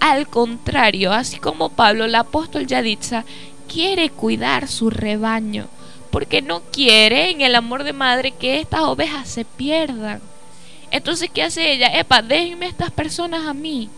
Al 0.00 0.28
contrario, 0.28 1.12
así 1.12 1.38
como 1.38 1.70
Pablo, 1.70 2.04
el 2.04 2.14
apóstol 2.14 2.66
Yaditza, 2.66 3.24
quiere 3.66 4.10
cuidar 4.10 4.68
su 4.68 4.90
rebaño 4.90 5.68
porque 6.10 6.42
no 6.42 6.62
quiere 6.72 7.30
en 7.30 7.40
el 7.40 7.54
amor 7.54 7.84
de 7.84 7.92
madre 7.92 8.32
que 8.32 8.60
estas 8.60 8.80
ovejas 8.80 9.28
se 9.28 9.44
pierdan. 9.44 10.20
Entonces, 10.90 11.30
¿qué 11.32 11.42
hace 11.42 11.72
ella? 11.72 11.88
Epa, 11.98 12.22
déjenme 12.22 12.66
estas 12.66 12.90
personas 12.90 13.46
a 13.46 13.54
mí. 13.54 13.90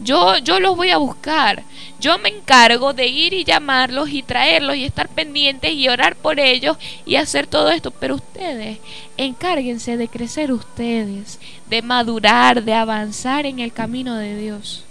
Yo, 0.00 0.38
yo 0.38 0.60
los 0.60 0.76
voy 0.76 0.90
a 0.90 0.98
buscar. 0.98 1.64
Yo 2.00 2.18
me 2.18 2.28
encargo 2.28 2.92
de 2.92 3.08
ir 3.08 3.32
y 3.32 3.44
llamarlos 3.44 4.10
y 4.10 4.22
traerlos 4.22 4.76
y 4.76 4.84
estar 4.84 5.08
pendientes 5.08 5.72
y 5.72 5.88
orar 5.88 6.14
por 6.14 6.38
ellos 6.38 6.76
y 7.04 7.16
hacer 7.16 7.46
todo 7.46 7.70
esto. 7.70 7.90
Pero 7.90 8.16
ustedes, 8.16 8.78
encárguense 9.16 9.96
de 9.96 10.08
crecer 10.08 10.52
ustedes, 10.52 11.40
de 11.68 11.82
madurar, 11.82 12.62
de 12.62 12.74
avanzar 12.74 13.46
en 13.46 13.58
el 13.58 13.72
camino 13.72 14.14
de 14.14 14.36
Dios. 14.36 14.84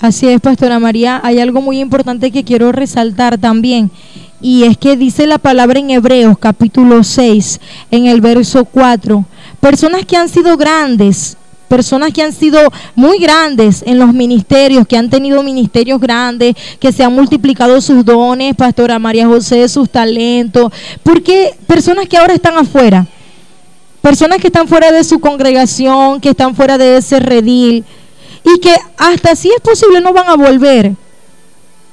Así 0.00 0.28
es, 0.28 0.40
Pastora 0.40 0.80
María. 0.80 1.20
Hay 1.22 1.38
algo 1.38 1.60
muy 1.60 1.78
importante 1.78 2.32
que 2.32 2.42
quiero 2.42 2.72
resaltar 2.72 3.38
también. 3.38 3.90
Y 4.44 4.64
es 4.64 4.76
que 4.76 4.94
dice 4.98 5.26
la 5.26 5.38
palabra 5.38 5.78
en 5.78 5.88
Hebreos 5.88 6.36
capítulo 6.36 7.02
6, 7.02 7.60
en 7.90 8.04
el 8.04 8.20
verso 8.20 8.66
4, 8.66 9.24
personas 9.58 10.04
que 10.04 10.18
han 10.18 10.28
sido 10.28 10.58
grandes, 10.58 11.38
personas 11.66 12.12
que 12.12 12.20
han 12.20 12.34
sido 12.34 12.60
muy 12.94 13.18
grandes 13.20 13.82
en 13.86 13.98
los 13.98 14.12
ministerios, 14.12 14.86
que 14.86 14.98
han 14.98 15.08
tenido 15.08 15.42
ministerios 15.42 15.98
grandes, 15.98 16.54
que 16.78 16.92
se 16.92 17.02
han 17.02 17.14
multiplicado 17.14 17.80
sus 17.80 18.04
dones, 18.04 18.54
Pastora 18.54 18.98
María 18.98 19.26
José, 19.26 19.66
sus 19.66 19.88
talentos, 19.88 20.70
porque 21.02 21.56
personas 21.66 22.06
que 22.06 22.18
ahora 22.18 22.34
están 22.34 22.58
afuera, 22.58 23.06
personas 24.02 24.40
que 24.40 24.48
están 24.48 24.68
fuera 24.68 24.92
de 24.92 25.04
su 25.04 25.20
congregación, 25.20 26.20
que 26.20 26.28
están 26.28 26.54
fuera 26.54 26.76
de 26.76 26.98
ese 26.98 27.18
redil, 27.18 27.82
y 28.44 28.60
que 28.60 28.76
hasta 28.98 29.36
si 29.36 29.48
es 29.48 29.60
posible 29.62 30.02
no 30.02 30.12
van 30.12 30.28
a 30.28 30.36
volver. 30.36 30.92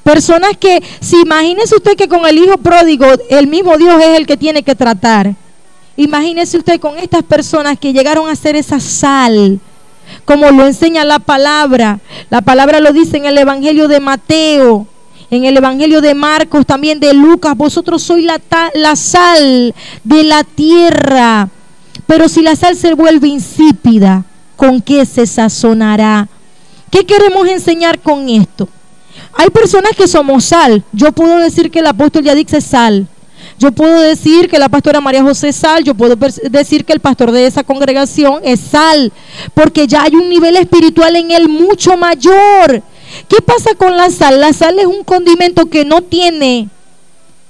Personas 0.04 0.58
que, 0.60 0.82
si 1.00 1.22
imagínese 1.22 1.76
usted 1.76 1.96
que 1.96 2.08
con 2.08 2.26
el 2.26 2.38
hijo 2.38 2.58
pródigo 2.58 3.06
el 3.30 3.48
mismo 3.48 3.78
Dios 3.78 4.02
es 4.02 4.18
el 4.18 4.26
que 4.26 4.38
tiene 4.38 4.64
que 4.64 4.76
tratar. 4.76 5.36
Imagínese 5.96 6.58
usted 6.58 6.80
con 6.80 6.98
estas 6.98 7.24
personas 7.24 7.78
que 7.78 7.94
llegaron 7.94 8.28
a 8.28 8.36
ser 8.36 8.56
esa 8.56 8.80
sal, 8.80 9.60
como 10.26 10.50
lo 10.50 10.66
enseña 10.66 11.06
la 11.06 11.20
palabra. 11.20 12.00
La 12.30 12.42
palabra 12.42 12.80
lo 12.80 12.92
dice 12.94 13.18
en 13.18 13.26
el 13.26 13.38
Evangelio 13.38 13.88
de 13.88 14.00
Mateo, 14.00 14.88
en 15.30 15.46
el 15.46 15.56
Evangelio 15.58 16.02
de 16.02 16.16
Marcos, 16.16 16.66
también 16.66 17.00
de 17.00 17.14
Lucas. 17.14 17.56
Vosotros 17.56 18.02
sois 18.02 18.26
la, 18.26 18.42
la 18.74 18.96
sal 18.96 19.76
de 20.04 20.24
la 20.24 20.44
tierra. 20.44 21.50
Pero 22.08 22.28
si 22.28 22.42
la 22.42 22.56
sal 22.56 22.76
se 22.76 22.96
vuelve 22.96 23.28
insípida, 23.28 24.26
¿con 24.56 24.82
qué 24.82 25.06
se 25.06 25.28
sazonará? 25.28 26.28
¿Qué 26.90 27.06
queremos 27.06 27.48
enseñar 27.48 28.00
con 28.00 28.28
esto? 28.28 28.68
Hay 29.34 29.50
personas 29.50 29.92
que 29.96 30.08
somos 30.08 30.46
sal. 30.46 30.84
Yo 30.92 31.12
puedo 31.12 31.38
decir 31.38 31.72
que 31.72 31.80
el 31.80 31.88
apóstol 31.88 32.24
Yadix 32.24 32.54
es 32.54 32.66
sal. 32.66 33.08
Yo 33.58 33.72
puedo 33.72 34.00
decir 34.02 34.50
que 34.50 34.60
la 34.60 34.70
pastora 34.70 35.02
María 35.02 35.24
José 35.24 35.50
es 35.50 35.56
sal, 35.56 35.84
yo 35.84 35.94
puedo 35.94 36.16
decir 36.50 36.86
que 36.86 36.94
el 36.94 37.00
pastor 37.00 37.32
de 37.32 37.46
esa 37.46 37.64
congregación 37.64 38.40
es 38.44 38.60
sal, 38.60 39.12
porque 39.54 39.88
ya 39.88 40.04
hay 40.04 40.16
un 40.16 40.30
nivel 40.30 40.58
espiritual 40.58 41.16
en 41.16 41.32
él 41.32 41.48
mucho 41.48 41.98
mayor. 41.98 42.82
¿Qué 43.28 43.42
pasa 43.42 43.76
con 43.76 43.96
la 43.98 44.10
sal? 44.10 44.40
La 44.40 44.54
sal 44.54 44.80
es 44.80 44.86
un 44.86 45.04
condimento 45.04 45.68
que 45.68 45.86
no 45.86 46.02
tiene 46.02 46.70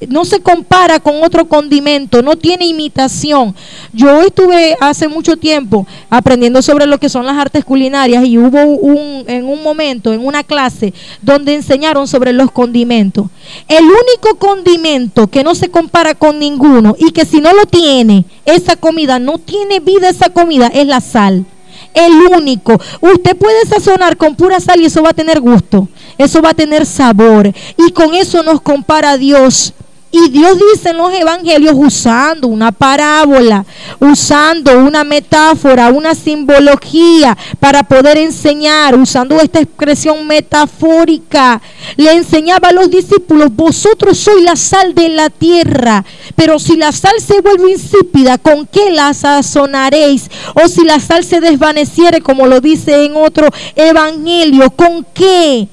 no 0.09 0.25
se 0.25 0.39
compara 0.39 0.99
con 0.99 1.23
otro 1.23 1.47
condimento, 1.47 2.21
no 2.21 2.35
tiene 2.35 2.65
imitación. 2.65 3.55
Yo 3.93 4.21
estuve 4.21 4.75
hace 4.79 5.07
mucho 5.07 5.37
tiempo 5.37 5.85
aprendiendo 6.09 6.61
sobre 6.61 6.85
lo 6.85 6.97
que 6.97 7.09
son 7.09 7.25
las 7.25 7.37
artes 7.37 7.63
culinarias 7.63 8.25
y 8.25 8.37
hubo 8.37 8.63
un, 8.63 9.25
en 9.27 9.45
un 9.45 9.63
momento, 9.63 10.13
en 10.13 10.25
una 10.25 10.43
clase, 10.43 10.93
donde 11.21 11.53
enseñaron 11.53 12.07
sobre 12.07 12.33
los 12.33 12.51
condimentos. 12.51 13.27
El 13.67 13.83
único 13.83 14.37
condimento 14.37 15.27
que 15.27 15.43
no 15.43 15.55
se 15.55 15.69
compara 15.69 16.15
con 16.15 16.39
ninguno 16.39 16.95
y 16.97 17.11
que 17.11 17.25
si 17.25 17.41
no 17.41 17.53
lo 17.53 17.65
tiene, 17.65 18.25
esa 18.45 18.75
comida, 18.75 19.19
no 19.19 19.37
tiene 19.37 19.79
vida 19.79 20.09
esa 20.09 20.29
comida, 20.29 20.67
es 20.67 20.87
la 20.87 21.01
sal 21.01 21.45
el 21.93 22.13
único. 22.33 22.79
Usted 23.01 23.35
puede 23.35 23.65
sazonar 23.65 24.17
con 24.17 24.35
pura 24.35 24.59
sal 24.59 24.81
y 24.81 24.85
eso 24.85 25.03
va 25.03 25.09
a 25.09 25.13
tener 25.13 25.41
gusto, 25.41 25.87
eso 26.17 26.41
va 26.41 26.51
a 26.51 26.53
tener 26.53 26.85
sabor. 26.85 27.51
Y 27.77 27.91
con 27.91 28.13
eso 28.13 28.43
nos 28.43 28.61
compara 28.61 29.17
Dios. 29.17 29.73
Y 30.13 30.29
Dios 30.29 30.57
dice 30.73 30.89
en 30.89 30.97
los 30.97 31.13
evangelios 31.13 31.73
usando 31.77 32.49
una 32.49 32.73
parábola, 32.73 33.65
usando 33.97 34.77
una 34.79 35.05
metáfora, 35.05 35.89
una 35.89 36.15
simbología 36.15 37.37
para 37.61 37.83
poder 37.83 38.17
enseñar, 38.17 38.95
usando 38.95 39.39
esta 39.39 39.61
expresión 39.61 40.27
metafórica. 40.27 41.61
Le 41.95 42.11
enseñaba 42.11 42.69
a 42.69 42.73
los 42.73 42.89
discípulos, 42.89 43.55
vosotros 43.55 44.17
sois 44.17 44.43
la 44.43 44.57
sal 44.57 44.93
de 44.93 45.07
la 45.07 45.29
tierra, 45.29 46.03
pero 46.35 46.59
si 46.59 46.75
la 46.75 46.91
sal 46.91 47.13
se 47.25 47.39
vuelve 47.39 47.71
insípida, 47.71 48.37
¿con 48.37 48.67
qué 48.67 48.91
la 48.91 49.13
sazonaréis? 49.13 50.29
O 50.61 50.67
si 50.67 50.83
la 50.83 50.99
sal 50.99 51.23
se 51.23 51.39
desvaneciere, 51.39 52.19
como 52.19 52.47
lo 52.47 52.59
dice 52.59 53.05
en 53.05 53.15
otro 53.15 53.47
evangelio, 53.77 54.71
¿con 54.71 55.05
qué? 55.13 55.69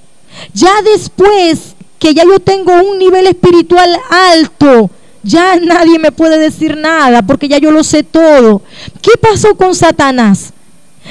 Ya 0.55 0.80
después 0.82 1.74
que 1.99 2.14
ya 2.14 2.24
yo 2.24 2.38
tengo 2.40 2.72
un 2.82 2.99
nivel 2.99 3.26
espiritual 3.26 3.99
alto, 4.11 4.90
ya 5.22 5.57
nadie 5.57 5.99
me 5.99 6.12
puede 6.12 6.38
decir 6.38 6.76
nada 6.76 7.22
porque 7.22 7.49
ya 7.49 7.59
yo 7.59 7.70
lo 7.70 7.82
sé 7.82 8.03
todo. 8.03 8.62
¿Qué 9.03 9.12
pasó 9.20 9.55
con 9.57 9.74
Satanás? 9.74 10.53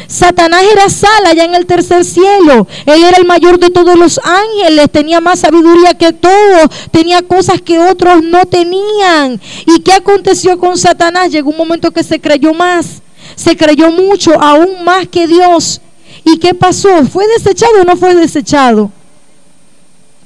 Satanás 0.05 0.63
era 0.71 0.89
sal 0.89 1.25
allá 1.25 1.45
en 1.45 1.55
el 1.55 1.65
tercer 1.65 2.05
cielo. 2.05 2.67
Él 2.85 3.03
era 3.03 3.17
el 3.17 3.25
mayor 3.25 3.59
de 3.59 3.69
todos 3.69 3.97
los 3.97 4.19
ángeles. 4.23 4.91
Tenía 4.91 5.19
más 5.21 5.39
sabiduría 5.39 5.95
que 5.95 6.13
todos. 6.13 6.69
Tenía 6.91 7.21
cosas 7.23 7.61
que 7.61 7.79
otros 7.79 8.23
no 8.23 8.45
tenían. 8.45 9.41
¿Y 9.65 9.79
qué 9.81 9.93
aconteció 9.93 10.57
con 10.59 10.77
Satanás? 10.77 11.31
Llegó 11.31 11.49
un 11.49 11.57
momento 11.57 11.91
que 11.91 12.03
se 12.03 12.21
creyó 12.21 12.53
más. 12.53 13.01
Se 13.35 13.57
creyó 13.57 13.91
mucho, 13.91 14.39
aún 14.39 14.83
más 14.83 15.07
que 15.07 15.27
Dios. 15.27 15.81
¿Y 16.23 16.37
qué 16.37 16.53
pasó? 16.53 17.03
¿Fue 17.05 17.25
desechado 17.27 17.81
o 17.81 17.83
no 17.83 17.95
fue 17.97 18.15
desechado? 18.15 18.91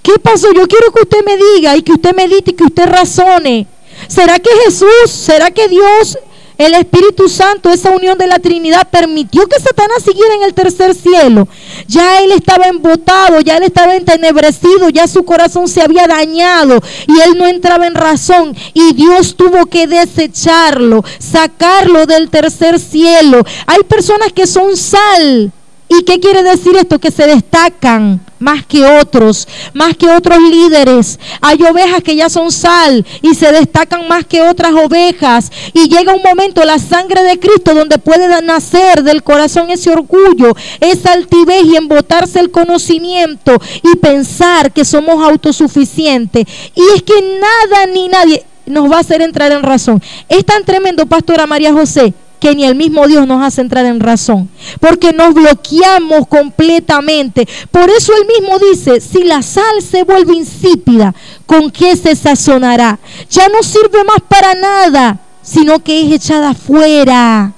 ¿Qué 0.02 0.14
pasó? 0.20 0.52
Yo 0.54 0.68
quiero 0.68 0.91
que 0.91 1.04
usted 1.04 1.24
me 1.26 1.38
diga 1.38 1.76
y 1.78 1.84
que 1.84 1.93
usted 1.93 2.16
medite 2.16 2.52
y 2.52 2.54
que 2.56 2.64
usted 2.64 2.86
razone. 2.86 3.68
¿Será 4.08 4.39
que 4.39 4.49
Jesús, 4.66 4.89
será 5.06 5.52
que 5.52 5.68
Dios, 5.68 6.18
el 6.58 6.74
Espíritu 6.74 7.30
Santo, 7.30 7.70
esa 7.70 7.91
unión 7.91 8.18
de 8.18 8.26
la 8.26 8.39
Trinidad, 8.39 8.88
permitió 8.89 9.47
que 9.47 9.60
Satanás 9.60 10.02
siguiera 10.04 10.34
en 10.36 10.43
el 10.43 10.56
tercer 10.56 10.95
cielo? 10.95 11.47
Ya 11.88 12.22
él 12.22 12.32
estaba 12.32 12.66
embotado, 12.66 13.41
ya 13.41 13.58
él 13.58 13.64
estaba 13.64 13.95
entenebrecido, 13.95 14.89
ya 14.89 15.08
su 15.08 15.24
corazón 15.24 15.68
se 15.68 15.82
había 15.82 16.08
dañado 16.08 16.80
y 17.08 17.20
él 17.20 17.38
no 17.38 17.45
entraba 17.45 17.86
en 17.86 17.93
razón. 17.93 18.56
Y 18.74 18.93
Dios 18.93 19.36
tuvo 19.36 19.68
que 19.68 19.86
desecharlo, 19.86 21.04
sacarlo 21.20 22.08
del 22.08 22.32
tercer 22.32 22.80
cielo. 22.80 23.43
Hay 23.68 23.84
personas 23.84 24.34
que 24.34 24.47
son 24.47 24.76
sal 24.76 25.52
¿Y 25.94 26.04
qué 26.04 26.22
quiere 26.22 26.42
decir 26.42 26.78
esto? 26.78 27.00
Que 27.00 27.12
se 27.12 27.28
destacan 27.28 28.22
más 28.39 28.66
que 28.66 28.86
otros, 28.86 29.46
más 29.74 29.98
que 29.98 30.08
otros 30.08 30.39
líderes. 30.39 31.20
Hay 31.42 31.62
ovejas 31.64 32.02
que 32.02 32.16
ya 32.16 32.30
son 32.30 32.50
sal 32.50 33.06
y 33.22 33.36
se 33.36 33.52
destacan 33.52 34.08
más 34.08 34.26
que 34.26 34.42
otras 34.42 34.72
ovejas. 34.72 35.52
Y 35.74 35.89
llega 35.89 36.16
un 36.16 36.22
momento, 36.22 36.64
la 36.64 36.80
sangre 36.80 37.24
de 37.24 37.38
Cristo, 37.38 37.74
donde 37.74 37.98
puede 37.98 38.42
nacer 38.42 39.04
del 39.04 39.22
corazón 39.22 39.70
ese 39.70 39.89
orgullo, 39.89 40.56
esa 40.80 41.12
altivez 41.12 41.66
y 41.66 41.76
embotarse 41.76 42.39
el 42.39 42.52
conocimiento 42.52 43.58
y 43.84 43.98
pensar 43.98 44.72
que 44.72 44.86
somos 44.86 45.22
autosuficientes. 45.22 46.46
Y 46.74 46.84
es 46.96 47.04
que 47.04 47.38
nada 47.42 47.86
ni 47.88 48.08
nadie 48.08 48.46
nos 48.66 48.89
va 48.89 48.96
a 48.96 49.02
hacer 49.02 49.22
entrar 49.22 49.52
en 49.52 49.62
razón. 49.62 50.02
Es 50.30 50.46
tan 50.46 50.64
tremendo, 50.64 51.06
Pastora 51.06 51.48
María 51.48 51.74
José, 51.74 52.14
que 52.42 52.56
ni 52.56 52.66
el 52.66 52.74
mismo 52.76 53.08
Dios 53.08 53.28
nos 53.28 53.46
hace 53.46 53.62
entrar 53.62 53.86
en 53.86 54.00
razón, 54.00 54.50
porque 54.80 55.14
nos 55.14 55.36
bloqueamos 55.36 56.28
completamente. 56.28 57.48
Por 57.70 57.89
eso 57.92 58.12
él 58.20 58.28
mismo 58.28 58.58
dice, 58.58 59.00
si 59.00 59.24
la 59.24 59.44
sal 59.44 59.82
se 59.88 60.04
vuelve 60.04 60.36
insípida, 60.36 61.14
¿con 61.46 61.70
qué 61.70 61.96
se 61.96 62.16
sazonará? 62.16 63.00
Ya 63.30 63.48
no 63.48 63.62
sirve 63.62 64.04
más 64.04 64.22
para 64.28 64.56
nada, 64.56 65.20
sino 65.44 65.84
que 65.84 66.02
es 66.02 66.12
echada 66.14 66.56
fuera 66.56 67.54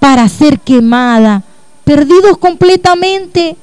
para 0.00 0.28
ser 0.28 0.58
quemada. 0.58 1.44
Perdidos 1.84 2.36
completamente 2.38 3.56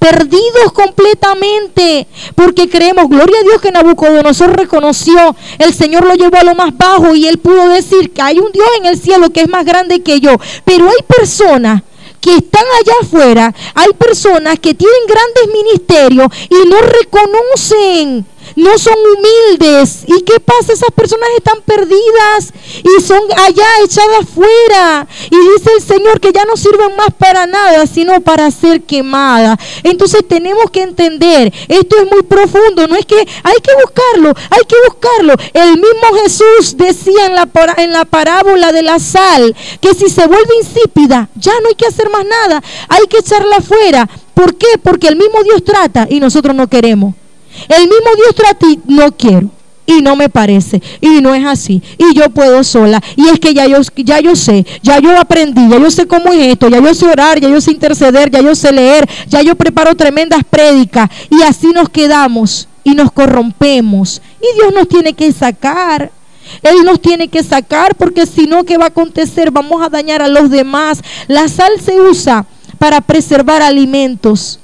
perdidos 0.00 0.72
completamente, 0.72 2.08
porque 2.34 2.68
creemos, 2.68 3.08
gloria 3.08 3.38
a 3.38 3.42
Dios 3.44 3.60
que 3.60 3.70
Nabucodonosor 3.70 4.56
reconoció, 4.56 5.36
el 5.58 5.74
Señor 5.74 6.06
lo 6.06 6.14
llevó 6.14 6.38
a 6.38 6.42
lo 6.42 6.54
más 6.54 6.76
bajo 6.76 7.14
y 7.14 7.28
él 7.28 7.38
pudo 7.38 7.68
decir 7.68 8.10
que 8.10 8.22
hay 8.22 8.38
un 8.38 8.50
Dios 8.50 8.66
en 8.78 8.86
el 8.86 8.98
cielo 8.98 9.30
que 9.30 9.42
es 9.42 9.48
más 9.48 9.64
grande 9.64 10.02
que 10.02 10.18
yo, 10.18 10.36
pero 10.64 10.88
hay 10.88 11.04
personas 11.06 11.82
que 12.20 12.34
están 12.34 12.64
allá 12.80 12.92
afuera, 13.02 13.54
hay 13.74 13.90
personas 13.98 14.58
que 14.58 14.74
tienen 14.74 15.00
grandes 15.06 15.48
ministerios 15.52 16.28
y 16.48 16.68
no 16.68 16.76
reconocen 16.80 18.26
no 18.56 18.78
son 18.78 18.94
humildes. 18.94 20.04
¿Y 20.06 20.22
qué 20.22 20.40
pasa? 20.40 20.72
Esas 20.72 20.90
personas 20.94 21.28
están 21.36 21.60
perdidas 21.62 22.52
y 22.82 23.02
son 23.02 23.20
allá 23.36 23.66
echadas 23.84 24.28
fuera. 24.34 25.06
Y 25.30 25.36
dice 25.52 25.70
el 25.76 25.82
Señor 25.82 26.20
que 26.20 26.32
ya 26.32 26.44
no 26.44 26.56
sirven 26.56 26.96
más 26.96 27.08
para 27.18 27.46
nada, 27.46 27.86
sino 27.86 28.20
para 28.20 28.50
ser 28.50 28.82
quemadas. 28.82 29.58
Entonces 29.82 30.26
tenemos 30.26 30.70
que 30.70 30.82
entender, 30.82 31.52
esto 31.68 31.96
es 31.98 32.10
muy 32.10 32.22
profundo, 32.22 32.86
no 32.86 32.96
es 32.96 33.06
que 33.06 33.18
hay 33.18 33.56
que 33.62 33.72
buscarlo, 33.82 34.34
hay 34.50 34.64
que 34.66 34.76
buscarlo. 34.86 35.34
El 35.52 35.72
mismo 35.72 36.22
Jesús 36.22 36.76
decía 36.76 37.26
en 37.26 37.34
la, 37.34 37.48
en 37.78 37.92
la 37.92 38.04
parábola 38.04 38.72
de 38.72 38.82
la 38.82 38.98
sal 38.98 39.54
que 39.80 39.94
si 39.94 40.08
se 40.08 40.26
vuelve 40.26 40.56
insípida, 40.60 41.28
ya 41.34 41.52
no 41.60 41.68
hay 41.68 41.74
que 41.74 41.86
hacer 41.86 42.10
más 42.10 42.24
nada, 42.24 42.62
hay 42.88 43.06
que 43.08 43.18
echarla 43.18 43.60
fuera. 43.60 44.08
¿Por 44.34 44.56
qué? 44.56 44.78
Porque 44.82 45.08
el 45.08 45.16
mismo 45.16 45.42
Dios 45.42 45.62
trata 45.64 46.06
y 46.08 46.20
nosotros 46.20 46.54
no 46.54 46.68
queremos. 46.68 47.14
El 47.68 47.82
mismo 47.82 48.10
Dios 48.16 48.34
trata 48.34 48.66
y 48.66 48.80
no 48.86 49.12
quiero. 49.12 49.50
Y 49.86 50.02
no 50.02 50.14
me 50.14 50.28
parece. 50.28 50.80
Y 51.00 51.20
no 51.20 51.34
es 51.34 51.44
así. 51.44 51.82
Y 51.98 52.14
yo 52.14 52.30
puedo 52.30 52.62
sola. 52.62 53.02
Y 53.16 53.28
es 53.28 53.40
que 53.40 53.52
ya 53.54 53.66
yo, 53.66 53.78
ya 53.96 54.20
yo 54.20 54.36
sé. 54.36 54.64
Ya 54.82 55.00
yo 55.00 55.18
aprendí. 55.18 55.68
Ya 55.68 55.78
yo 55.78 55.90
sé 55.90 56.06
cómo 56.06 56.32
es 56.32 56.52
esto. 56.52 56.68
Ya 56.68 56.80
yo 56.80 56.94
sé 56.94 57.06
orar. 57.06 57.40
Ya 57.40 57.48
yo 57.48 57.60
sé 57.60 57.72
interceder. 57.72 58.30
Ya 58.30 58.40
yo 58.40 58.54
sé 58.54 58.70
leer. 58.72 59.08
Ya 59.26 59.42
yo 59.42 59.56
preparo 59.56 59.96
tremendas 59.96 60.42
prédicas. 60.48 61.10
Y 61.28 61.42
así 61.42 61.68
nos 61.68 61.88
quedamos. 61.88 62.68
Y 62.84 62.94
nos 62.94 63.10
corrompemos. 63.10 64.22
Y 64.40 64.60
Dios 64.60 64.72
nos 64.72 64.88
tiene 64.88 65.12
que 65.12 65.32
sacar. 65.32 66.12
Él 66.62 66.84
nos 66.84 67.00
tiene 67.00 67.28
que 67.28 67.42
sacar 67.42 67.94
porque 67.96 68.26
si 68.26 68.46
no, 68.46 68.64
¿qué 68.64 68.76
va 68.76 68.84
a 68.84 68.88
acontecer? 68.88 69.50
Vamos 69.50 69.82
a 69.82 69.88
dañar 69.88 70.22
a 70.22 70.28
los 70.28 70.50
demás. 70.50 71.00
La 71.26 71.48
sal 71.48 71.72
se 71.84 72.00
usa 72.00 72.46
para 72.78 73.00
preservar 73.00 73.60
alimentos. 73.60 74.59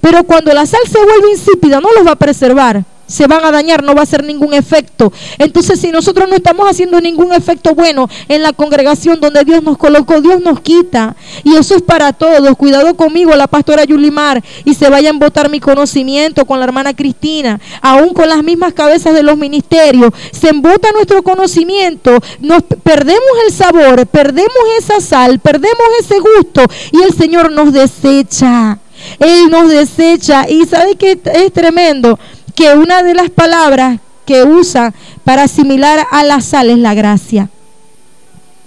Pero 0.00 0.24
cuando 0.24 0.52
la 0.52 0.66
sal 0.66 0.80
se 0.90 0.98
vuelve 0.98 1.30
insípida, 1.32 1.80
no 1.80 1.92
los 1.92 2.06
va 2.06 2.12
a 2.12 2.16
preservar. 2.16 2.84
Se 3.10 3.26
van 3.26 3.44
a 3.44 3.50
dañar, 3.50 3.82
no 3.82 3.92
va 3.92 4.02
a 4.02 4.04
hacer 4.04 4.22
ningún 4.22 4.54
efecto. 4.54 5.12
Entonces, 5.36 5.80
si 5.80 5.90
nosotros 5.90 6.28
no 6.28 6.36
estamos 6.36 6.70
haciendo 6.70 7.00
ningún 7.00 7.32
efecto 7.32 7.74
bueno 7.74 8.08
en 8.28 8.40
la 8.40 8.52
congregación 8.52 9.18
donde 9.18 9.42
Dios 9.42 9.64
nos 9.64 9.78
colocó, 9.78 10.20
Dios 10.20 10.40
nos 10.40 10.60
quita. 10.60 11.16
Y 11.42 11.56
eso 11.56 11.74
es 11.74 11.82
para 11.82 12.12
todos. 12.12 12.56
Cuidado 12.56 12.94
conmigo, 12.94 13.34
la 13.34 13.48
pastora 13.48 13.82
Yulimar, 13.82 14.44
y 14.64 14.74
se 14.74 14.88
vaya 14.88 15.08
a 15.08 15.10
embotar 15.10 15.50
mi 15.50 15.58
conocimiento 15.58 16.44
con 16.44 16.60
la 16.60 16.66
hermana 16.66 16.94
Cristina, 16.94 17.60
aún 17.82 18.14
con 18.14 18.28
las 18.28 18.44
mismas 18.44 18.74
cabezas 18.74 19.12
de 19.12 19.24
los 19.24 19.36
ministerios. 19.36 20.12
Se 20.30 20.50
embota 20.50 20.92
nuestro 20.92 21.24
conocimiento, 21.24 22.16
nos 22.38 22.62
perdemos 22.62 23.20
el 23.44 23.52
sabor, 23.52 24.06
perdemos 24.06 24.52
esa 24.78 25.00
sal, 25.00 25.40
perdemos 25.40 25.86
ese 25.98 26.20
gusto 26.20 26.62
y 26.92 27.02
el 27.02 27.12
Señor 27.12 27.50
nos 27.50 27.72
desecha. 27.72 28.78
Él 29.18 29.50
nos 29.50 29.68
desecha. 29.68 30.48
Y 30.48 30.66
sabe 30.66 30.96
que 30.96 31.18
es 31.24 31.52
tremendo 31.52 32.18
que 32.54 32.74
una 32.74 33.02
de 33.02 33.14
las 33.14 33.30
palabras 33.30 34.00
que 34.26 34.44
usa 34.44 34.92
para 35.24 35.44
asimilar 35.44 36.06
a 36.10 36.24
la 36.24 36.40
sal 36.40 36.70
es 36.70 36.78
la 36.78 36.94
gracia. 36.94 37.48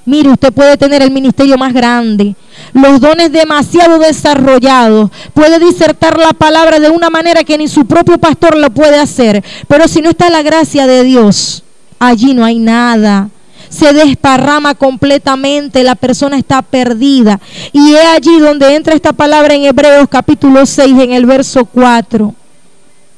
Mire, 0.06 0.30
usted 0.30 0.52
puede 0.52 0.76
tener 0.76 1.02
el 1.02 1.12
ministerio 1.12 1.58
más 1.58 1.74
grande, 1.74 2.36
los 2.74 3.00
dones 3.00 3.32
demasiado 3.32 4.00
desarrollados, 4.00 5.10
puede 5.34 5.60
disertar 5.60 6.18
la 6.18 6.34
palabra 6.34 6.82
de 6.82 6.90
una 6.90 7.10
manera 7.10 7.46
que 7.46 7.58
ni 7.58 7.70
su 7.70 7.86
propio 7.86 8.18
pastor 8.18 8.58
lo 8.58 8.70
puede 8.70 9.00
hacer, 9.00 9.42
pero 9.70 9.88
si 9.88 10.02
no 10.02 10.10
está 10.10 10.30
la 10.30 10.42
gracia 10.42 10.88
de 10.88 11.06
Dios, 11.06 11.64
allí 12.00 12.34
no 12.34 12.44
hay 12.44 12.60
nada 12.60 13.30
se 13.74 13.92
desparrama 13.92 14.76
completamente, 14.76 15.84
la 15.84 15.96
persona 15.96 16.38
está 16.38 16.62
perdida. 16.62 17.40
Y 17.72 17.94
es 17.94 18.06
allí 18.06 18.40
donde 18.40 18.76
entra 18.76 18.94
esta 18.94 19.14
palabra 19.14 19.56
en 19.56 19.64
Hebreos 19.64 20.08
capítulo 20.10 20.66
6, 20.66 20.94
en 21.00 21.12
el 21.12 21.26
verso 21.26 21.66
4. 21.66 22.34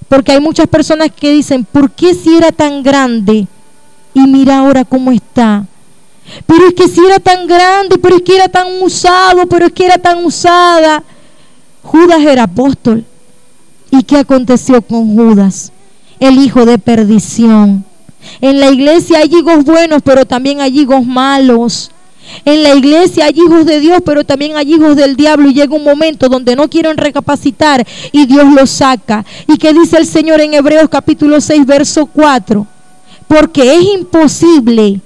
Porque 0.07 0.31
hay 0.31 0.39
muchas 0.39 0.67
personas 0.67 1.09
que 1.11 1.31
dicen, 1.31 1.65
¿por 1.65 1.91
qué 1.91 2.13
si 2.13 2.37
era 2.37 2.51
tan 2.51 2.83
grande? 2.83 3.47
Y 4.13 4.19
mira 4.21 4.59
ahora 4.59 4.85
cómo 4.85 5.11
está. 5.11 5.65
Pero 6.45 6.67
es 6.67 6.73
que 6.73 6.87
si 6.87 7.05
era 7.05 7.19
tan 7.19 7.47
grande, 7.47 7.97
pero 7.97 8.15
es 8.15 8.21
que 8.21 8.35
era 8.35 8.47
tan 8.47 8.81
usado, 8.81 9.45
pero 9.47 9.65
es 9.65 9.73
que 9.73 9.85
era 9.85 9.97
tan 9.97 10.23
usada. 10.23 11.03
Judas 11.83 12.21
era 12.21 12.43
apóstol. 12.43 13.03
¿Y 13.91 14.03
qué 14.03 14.19
aconteció 14.19 14.81
con 14.81 15.15
Judas? 15.15 15.71
El 16.19 16.37
hijo 16.37 16.65
de 16.65 16.79
perdición 16.79 17.83
en 18.41 18.59
la 18.59 18.69
iglesia 18.69 19.19
hay 19.19 19.29
hijos 19.33 19.63
buenos, 19.63 20.01
pero 20.03 20.25
también 20.25 20.61
hay 20.61 20.79
hijos 20.79 21.05
malos. 21.05 21.91
En 22.43 22.63
la 22.63 22.75
iglesia 22.75 23.25
hay 23.25 23.35
hijos 23.35 23.65
de 23.65 23.79
Dios, 23.79 23.99
pero 24.05 24.23
también 24.23 24.57
hay 24.57 24.73
hijos 24.73 24.95
del 24.95 25.15
diablo 25.15 25.49
y 25.49 25.53
llega 25.53 25.75
un 25.75 25.83
momento 25.83 26.27
donde 26.27 26.55
no 26.55 26.69
quieren 26.69 26.97
recapacitar 26.97 27.85
y 28.11 28.25
Dios 28.25 28.45
los 28.53 28.69
saca. 28.69 29.25
¿Y 29.47 29.57
qué 29.57 29.73
dice 29.73 29.97
el 29.97 30.07
Señor 30.07 30.41
en 30.41 30.53
Hebreos 30.53 30.89
capítulo 30.89 31.39
6, 31.39 31.65
verso 31.65 32.05
4? 32.07 32.65
Porque 33.27 33.75
es 33.75 33.83
imposible 33.83 34.99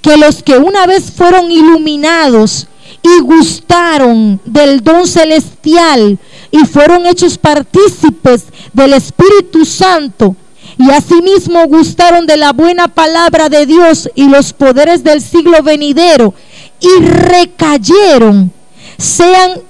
que 0.00 0.16
los 0.16 0.42
que 0.42 0.58
una 0.58 0.86
vez 0.86 1.10
fueron 1.10 1.50
iluminados 1.50 2.68
y 3.02 3.20
gustaron 3.20 4.40
del 4.44 4.82
don 4.82 5.06
celestial 5.06 6.18
y 6.50 6.58
fueron 6.66 7.06
hechos 7.06 7.38
partícipes 7.38 8.44
del 8.72 8.94
Espíritu 8.94 9.64
Santo, 9.64 10.36
y 10.78 10.90
asimismo 10.90 11.66
gustaron 11.66 12.26
de 12.26 12.36
la 12.36 12.52
buena 12.52 12.88
palabra 12.88 13.48
de 13.48 13.66
Dios 13.66 14.10
y 14.14 14.28
los 14.28 14.52
poderes 14.52 15.02
del 15.02 15.22
siglo 15.22 15.62
venidero 15.62 16.34
y 16.80 17.02
recayeron, 17.04 18.52
sean 18.98 19.60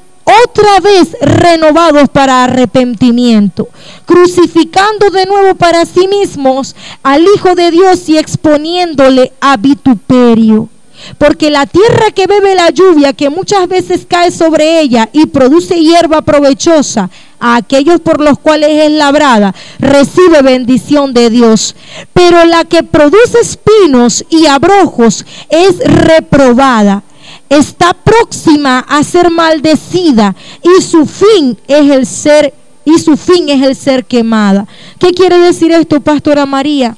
otra 0.45 0.81
vez 0.81 1.17
renovados 1.21 2.09
para 2.09 2.45
arrepentimiento, 2.45 3.69
crucificando 4.05 5.11
de 5.11 5.25
nuevo 5.27 5.55
para 5.55 5.85
sí 5.85 6.09
mismos 6.09 6.75
al 7.05 7.23
Hijo 7.23 7.55
de 7.55 7.71
Dios 7.71 8.09
y 8.09 8.19
exponiéndole 8.19 9.33
a 9.41 9.57
vituperio. 9.57 10.69
Porque 11.19 11.51
la 11.51 11.67
tierra 11.67 12.11
que 12.11 12.27
bebe 12.27 12.55
la 12.55 12.71
lluvia, 12.71 13.13
que 13.13 13.31
muchas 13.31 13.69
veces 13.69 14.07
cae 14.09 14.33
sobre 14.33 14.81
ella 14.81 15.09
y 15.13 15.27
produce 15.27 15.79
hierba 15.79 16.23
provechosa, 16.23 17.11
a 17.41 17.57
aquellos 17.57 18.01
por 18.01 18.21
los 18.21 18.39
cuales 18.39 18.71
es 18.71 18.91
labrada, 18.91 19.55
recibe 19.79 20.43
bendición 20.43 21.13
de 21.13 21.31
Dios. 21.31 21.75
Pero 22.13 22.45
la 22.45 22.65
que 22.65 22.83
produce 22.83 23.41
espinos 23.41 24.25
y 24.29 24.47
abrojos 24.47 25.25
es 25.49 25.79
reprobada. 25.79 27.03
Está 27.49 27.93
próxima 27.93 28.81
a 28.81 29.03
ser 29.05 29.31
maldecida 29.31 30.35
y 30.63 30.83
su 30.83 31.07
fin 31.07 31.57
es 31.69 31.91
el 31.91 32.07
ser 32.07 32.55
y 32.85 32.99
su 32.99 33.17
fin 33.17 33.49
es 33.49 33.63
el 33.63 33.77
ser 33.77 34.05
quemada. 34.05 34.67
¿Qué 34.99 35.13
quiere 35.13 35.39
decir 35.39 35.73
esto, 35.73 36.01
pastora 36.01 36.47
María? 36.47 36.97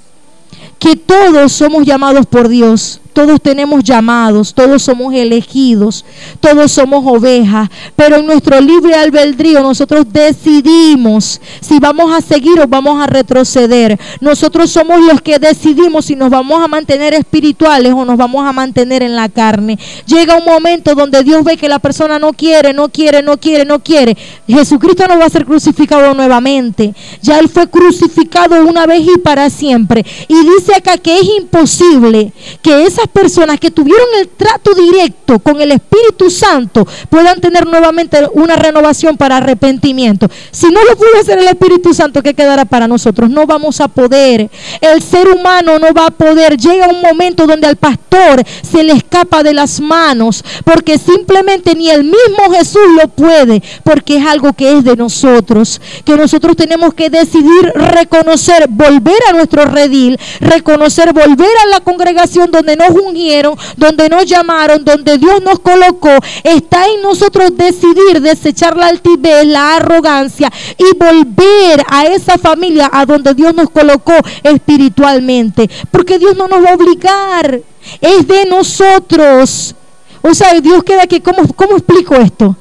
Que 0.79 0.97
todos 0.97 1.53
somos 1.53 1.85
llamados 1.85 2.27
por 2.27 2.49
Dios 2.49 3.01
todos 3.19 3.43
tenemos 3.43 3.83
llamados, 3.83 4.55
todos 4.55 4.81
somos 4.81 5.13
elegidos, 5.13 6.05
todos 6.39 6.71
somos 6.71 7.05
ovejas, 7.05 7.69
pero 7.97 8.15
en 8.15 8.27
nuestro 8.27 8.61
libre 8.61 8.95
albedrío 8.95 9.61
nosotros 9.61 10.07
decidimos 10.13 11.41
si 11.61 11.81
vamos 11.81 12.15
a 12.15 12.21
seguir 12.21 12.61
o 12.61 12.69
vamos 12.69 13.03
a 13.03 13.09
retroceder. 13.09 13.99
Nosotros 14.21 14.71
somos 14.71 15.01
los 15.01 15.21
que 15.21 15.41
decidimos 15.41 16.05
si 16.05 16.15
nos 16.15 16.31
vamos 16.31 16.63
a 16.63 16.69
mantener 16.69 17.13
espirituales 17.13 17.93
o 17.93 18.05
nos 18.05 18.17
vamos 18.17 18.47
a 18.47 18.53
mantener 18.53 19.03
en 19.03 19.17
la 19.17 19.29
carne. 19.29 19.77
Llega 20.07 20.37
un 20.37 20.45
momento 20.45 20.95
donde 20.95 21.25
Dios 21.25 21.43
ve 21.43 21.57
que 21.57 21.69
la 21.69 21.81
persona 21.81 22.21
no 22.21 22.33
quiere, 22.33 22.73
no 22.73 22.89
quiere, 22.89 23.21
no 23.21 23.37
quiere, 23.37 23.65
no 23.65 23.81
quiere. 23.81 24.17
Jesucristo 24.47 25.09
no 25.09 25.19
va 25.19 25.25
a 25.25 25.29
ser 25.29 25.45
crucificado 25.45 26.15
nuevamente. 26.15 26.95
Ya 27.21 27.41
Él 27.41 27.49
fue 27.49 27.69
crucificado 27.69 28.65
una 28.65 28.87
vez 28.87 29.03
y 29.03 29.19
para 29.19 29.51
siempre. 29.51 30.07
Y 30.29 30.37
dice 30.55 30.77
acá 30.77 30.99
que 30.99 31.19
es 31.19 31.27
imposible 31.41 32.33
que 32.63 32.85
esas 32.85 33.08
personas 33.09 33.59
que 33.61 33.71
tuvieron 33.71 34.07
el 34.21 34.29
trato 34.29 34.75
directo 34.75 35.39
con 35.39 35.61
el 35.61 35.73
Espíritu 35.73 36.31
Santo 36.31 36.87
puedan 37.09 37.41
tener 37.41 37.67
nuevamente 37.67 38.19
una 38.35 38.57
renovación 38.57 39.17
para 39.17 39.39
arrepentimiento. 39.39 40.29
Si 40.51 40.67
no 40.69 40.83
lo 40.85 40.97
pudo 40.97 41.21
hacer 41.21 41.39
el 41.39 41.49
Espíritu 41.49 41.95
Santo, 41.95 42.23
¿qué 42.23 42.35
quedará 42.35 42.65
para 42.65 42.89
nosotros? 42.89 43.31
No 43.31 43.47
vamos 43.47 43.81
a 43.81 43.89
poder. 43.89 44.51
El 44.81 45.03
ser 45.03 45.29
humano 45.29 45.79
no 45.79 45.93
va 45.93 46.07
a 46.07 46.11
poder. 46.11 46.57
Llega 46.57 46.89
un 46.89 47.01
momento 47.01 47.47
donde 47.47 47.67
al 47.67 47.77
pastor 47.77 48.43
se 48.63 48.83
le 48.83 48.93
escapa 48.93 49.43
de 49.43 49.55
las 49.55 49.81
manos 49.81 50.45
porque 50.65 50.99
simplemente 50.99 51.75
ni 51.75 51.91
el 51.91 52.05
mismo 52.05 52.53
Jesús 52.53 52.83
lo 53.01 53.09
puede 53.09 53.63
porque 53.85 54.17
es 54.19 54.27
algo 54.27 54.53
que 54.53 54.79
es 54.79 54.85
de 54.85 54.97
nosotros. 54.97 55.81
Que 56.05 56.17
nosotros 56.17 56.57
tenemos 56.57 56.95
que 56.95 57.11
decidir 57.11 57.73
reconocer, 57.75 58.67
volver 58.69 59.19
a 59.29 59.33
nuestro 59.33 59.65
redil, 59.65 60.19
reconocer, 60.41 61.13
volver 61.13 61.51
a 61.65 61.67
la 61.67 61.81
congregación 61.81 62.51
donde 62.51 62.77
nos 62.77 62.91
ungieron, 62.99 63.57
donde 63.77 64.09
nos 64.09 64.27
llamaron, 64.27 64.85
donde 64.85 65.19
Dios 65.19 65.43
nos 65.43 65.59
colocó. 65.59 66.11
Está 66.43 66.87
en 66.87 67.03
nosotros 67.03 67.57
decidir 67.57 68.21
desechar 68.21 68.77
la 68.77 68.87
altivez, 68.89 69.47
la 69.47 69.77
arrogancia 69.77 70.53
y 70.77 70.97
volver 70.97 71.85
a 71.89 72.07
esa 72.07 72.39
familia 72.39 72.91
a 72.93 73.07
donde 73.07 73.35
Dios 73.35 73.55
nos 73.55 73.71
colocó 73.71 74.15
espiritualmente. 74.43 75.69
Porque 75.91 76.19
Dios 76.19 76.37
no 76.37 76.49
nos 76.49 76.65
va 76.65 76.71
a 76.71 76.75
obligar, 76.75 77.61
es 78.01 78.27
de 78.27 78.47
nosotros. 78.47 79.75
O 80.23 80.35
sea, 80.35 80.61
Dios 80.61 80.83
queda 80.85 81.07
que, 81.07 81.23
¿cómo, 81.23 81.47
cómo 81.55 81.77
explico 81.77 82.15
esto? 82.17 82.57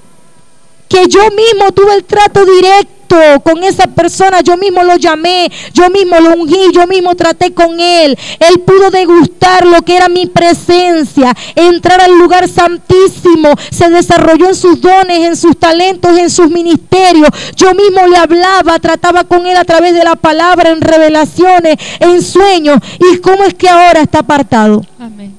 Que 0.87 1.07
yo 1.07 1.21
mismo 1.31 1.71
tuve 1.73 1.95
el 1.95 2.05
trato 2.05 2.45
directo 2.45 2.96
con 3.43 3.63
esa 3.63 3.87
persona, 3.87 4.41
yo 4.41 4.57
mismo 4.57 4.83
lo 4.83 4.95
llamé, 4.95 5.51
yo 5.73 5.89
mismo 5.89 6.19
lo 6.19 6.35
ungí, 6.35 6.71
yo 6.73 6.87
mismo 6.87 7.15
traté 7.15 7.53
con 7.53 7.79
él. 7.79 8.17
Él 8.39 8.59
pudo 8.61 8.89
degustar 8.89 9.65
lo 9.65 9.81
que 9.81 9.97
era 9.97 10.09
mi 10.09 10.25
presencia, 10.27 11.33
entrar 11.55 12.01
al 12.01 12.17
lugar 12.17 12.47
santísimo, 12.47 13.53
se 13.71 13.89
desarrolló 13.89 14.49
en 14.49 14.55
sus 14.55 14.81
dones, 14.81 15.19
en 15.19 15.35
sus 15.35 15.57
talentos, 15.57 16.17
en 16.17 16.29
sus 16.29 16.49
ministerios. 16.49 17.29
Yo 17.55 17.73
mismo 17.73 18.07
le 18.07 18.17
hablaba, 18.17 18.79
trataba 18.79 19.23
con 19.23 19.45
él 19.45 19.57
a 19.57 19.65
través 19.65 19.93
de 19.93 20.03
la 20.03 20.15
palabra, 20.15 20.69
en 20.71 20.81
revelaciones, 20.81 21.77
en 21.99 22.21
sueños. 22.21 22.79
¿Y 23.11 23.17
cómo 23.17 23.43
es 23.43 23.53
que 23.53 23.69
ahora 23.69 24.01
está 24.01 24.19
apartado? 24.19 24.81
Amén. 24.99 25.35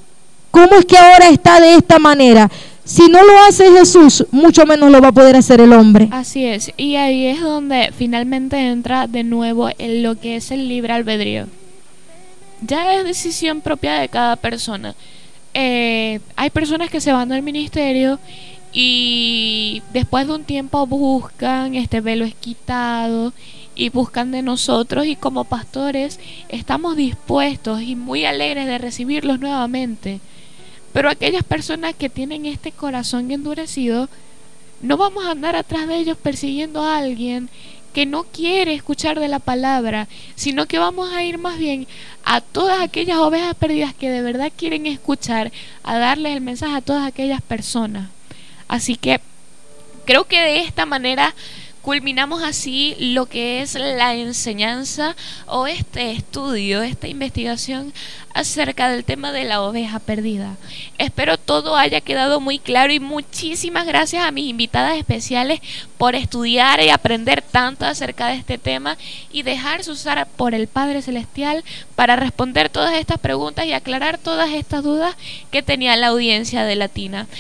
¿Cómo 0.50 0.76
es 0.76 0.86
que 0.86 0.96
ahora 0.96 1.28
está 1.28 1.60
de 1.60 1.74
esta 1.74 1.98
manera? 1.98 2.50
Si 2.88 3.06
no 3.06 3.22
lo 3.22 3.38
hace 3.40 3.70
Jesús, 3.70 4.24
mucho 4.30 4.64
menos 4.64 4.90
lo 4.90 5.02
va 5.02 5.08
a 5.08 5.12
poder 5.12 5.36
hacer 5.36 5.60
el 5.60 5.74
hombre. 5.74 6.08
Así 6.10 6.46
es, 6.46 6.72
y 6.78 6.96
ahí 6.96 7.26
es 7.26 7.42
donde 7.42 7.92
finalmente 7.94 8.56
entra 8.56 9.06
de 9.06 9.24
nuevo 9.24 9.68
en 9.76 10.02
lo 10.02 10.18
que 10.18 10.36
es 10.36 10.50
el 10.50 10.68
libre 10.68 10.94
albedrío. 10.94 11.48
Ya 12.62 12.94
es 12.94 13.04
decisión 13.04 13.60
propia 13.60 14.00
de 14.00 14.08
cada 14.08 14.36
persona. 14.36 14.94
Eh, 15.52 16.20
hay 16.34 16.48
personas 16.48 16.88
que 16.88 17.02
se 17.02 17.12
van 17.12 17.28
del 17.28 17.42
ministerio 17.42 18.18
y 18.72 19.82
después 19.92 20.26
de 20.26 20.36
un 20.36 20.44
tiempo 20.44 20.86
buscan, 20.86 21.74
este 21.74 22.00
velo 22.00 22.24
es 22.24 22.34
quitado 22.34 23.34
y 23.74 23.90
buscan 23.90 24.30
de 24.30 24.40
nosotros 24.40 25.04
y 25.04 25.14
como 25.14 25.44
pastores 25.44 26.18
estamos 26.48 26.96
dispuestos 26.96 27.82
y 27.82 27.96
muy 27.96 28.24
alegres 28.24 28.66
de 28.66 28.78
recibirlos 28.78 29.40
nuevamente. 29.40 30.20
Pero 30.92 31.10
aquellas 31.10 31.44
personas 31.44 31.94
que 31.94 32.08
tienen 32.08 32.46
este 32.46 32.72
corazón 32.72 33.30
endurecido, 33.30 34.08
no 34.80 34.96
vamos 34.96 35.26
a 35.26 35.32
andar 35.32 35.56
atrás 35.56 35.88
de 35.88 35.96
ellos 35.96 36.16
persiguiendo 36.16 36.82
a 36.82 36.98
alguien 36.98 37.48
que 37.92 38.06
no 38.06 38.24
quiere 38.24 38.74
escuchar 38.74 39.18
de 39.18 39.28
la 39.28 39.38
palabra, 39.38 40.08
sino 40.36 40.66
que 40.66 40.78
vamos 40.78 41.12
a 41.12 41.24
ir 41.24 41.38
más 41.38 41.58
bien 41.58 41.86
a 42.24 42.40
todas 42.40 42.80
aquellas 42.80 43.18
ovejas 43.18 43.54
perdidas 43.54 43.94
que 43.94 44.10
de 44.10 44.22
verdad 44.22 44.52
quieren 44.54 44.86
escuchar, 44.86 45.50
a 45.82 45.98
darles 45.98 46.36
el 46.36 46.40
mensaje 46.40 46.76
a 46.76 46.80
todas 46.80 47.06
aquellas 47.06 47.42
personas. 47.42 48.10
Así 48.68 48.96
que 48.96 49.20
creo 50.04 50.24
que 50.24 50.40
de 50.40 50.58
esta 50.58 50.86
manera 50.86 51.34
culminamos 51.88 52.42
así 52.42 52.94
lo 53.00 53.24
que 53.24 53.62
es 53.62 53.72
la 53.72 54.14
enseñanza 54.14 55.16
o 55.46 55.66
este 55.66 56.10
estudio, 56.10 56.82
esta 56.82 57.08
investigación 57.08 57.94
acerca 58.34 58.90
del 58.90 59.04
tema 59.04 59.32
de 59.32 59.44
la 59.44 59.62
oveja 59.62 59.98
perdida. 59.98 60.58
Espero 60.98 61.38
todo 61.38 61.76
haya 61.76 62.02
quedado 62.02 62.40
muy 62.40 62.58
claro 62.58 62.92
y 62.92 63.00
muchísimas 63.00 63.86
gracias 63.86 64.22
a 64.22 64.32
mis 64.32 64.50
invitadas 64.50 64.98
especiales 64.98 65.60
por 65.96 66.14
estudiar 66.14 66.82
y 66.82 66.90
aprender 66.90 67.40
tanto 67.40 67.86
acerca 67.86 68.26
de 68.26 68.34
este 68.34 68.58
tema 68.58 68.98
y 69.32 69.42
dejarse 69.42 69.90
usar 69.90 70.28
por 70.36 70.52
el 70.52 70.68
Padre 70.68 71.00
Celestial 71.00 71.64
para 71.96 72.16
responder 72.16 72.68
todas 72.68 72.96
estas 72.96 73.18
preguntas 73.18 73.64
y 73.64 73.72
aclarar 73.72 74.18
todas 74.18 74.50
estas 74.50 74.84
dudas 74.84 75.16
que 75.50 75.62
tenía 75.62 75.96
la 75.96 76.08
audiencia 76.08 76.64
de 76.64 76.76
Latina. 76.76 77.28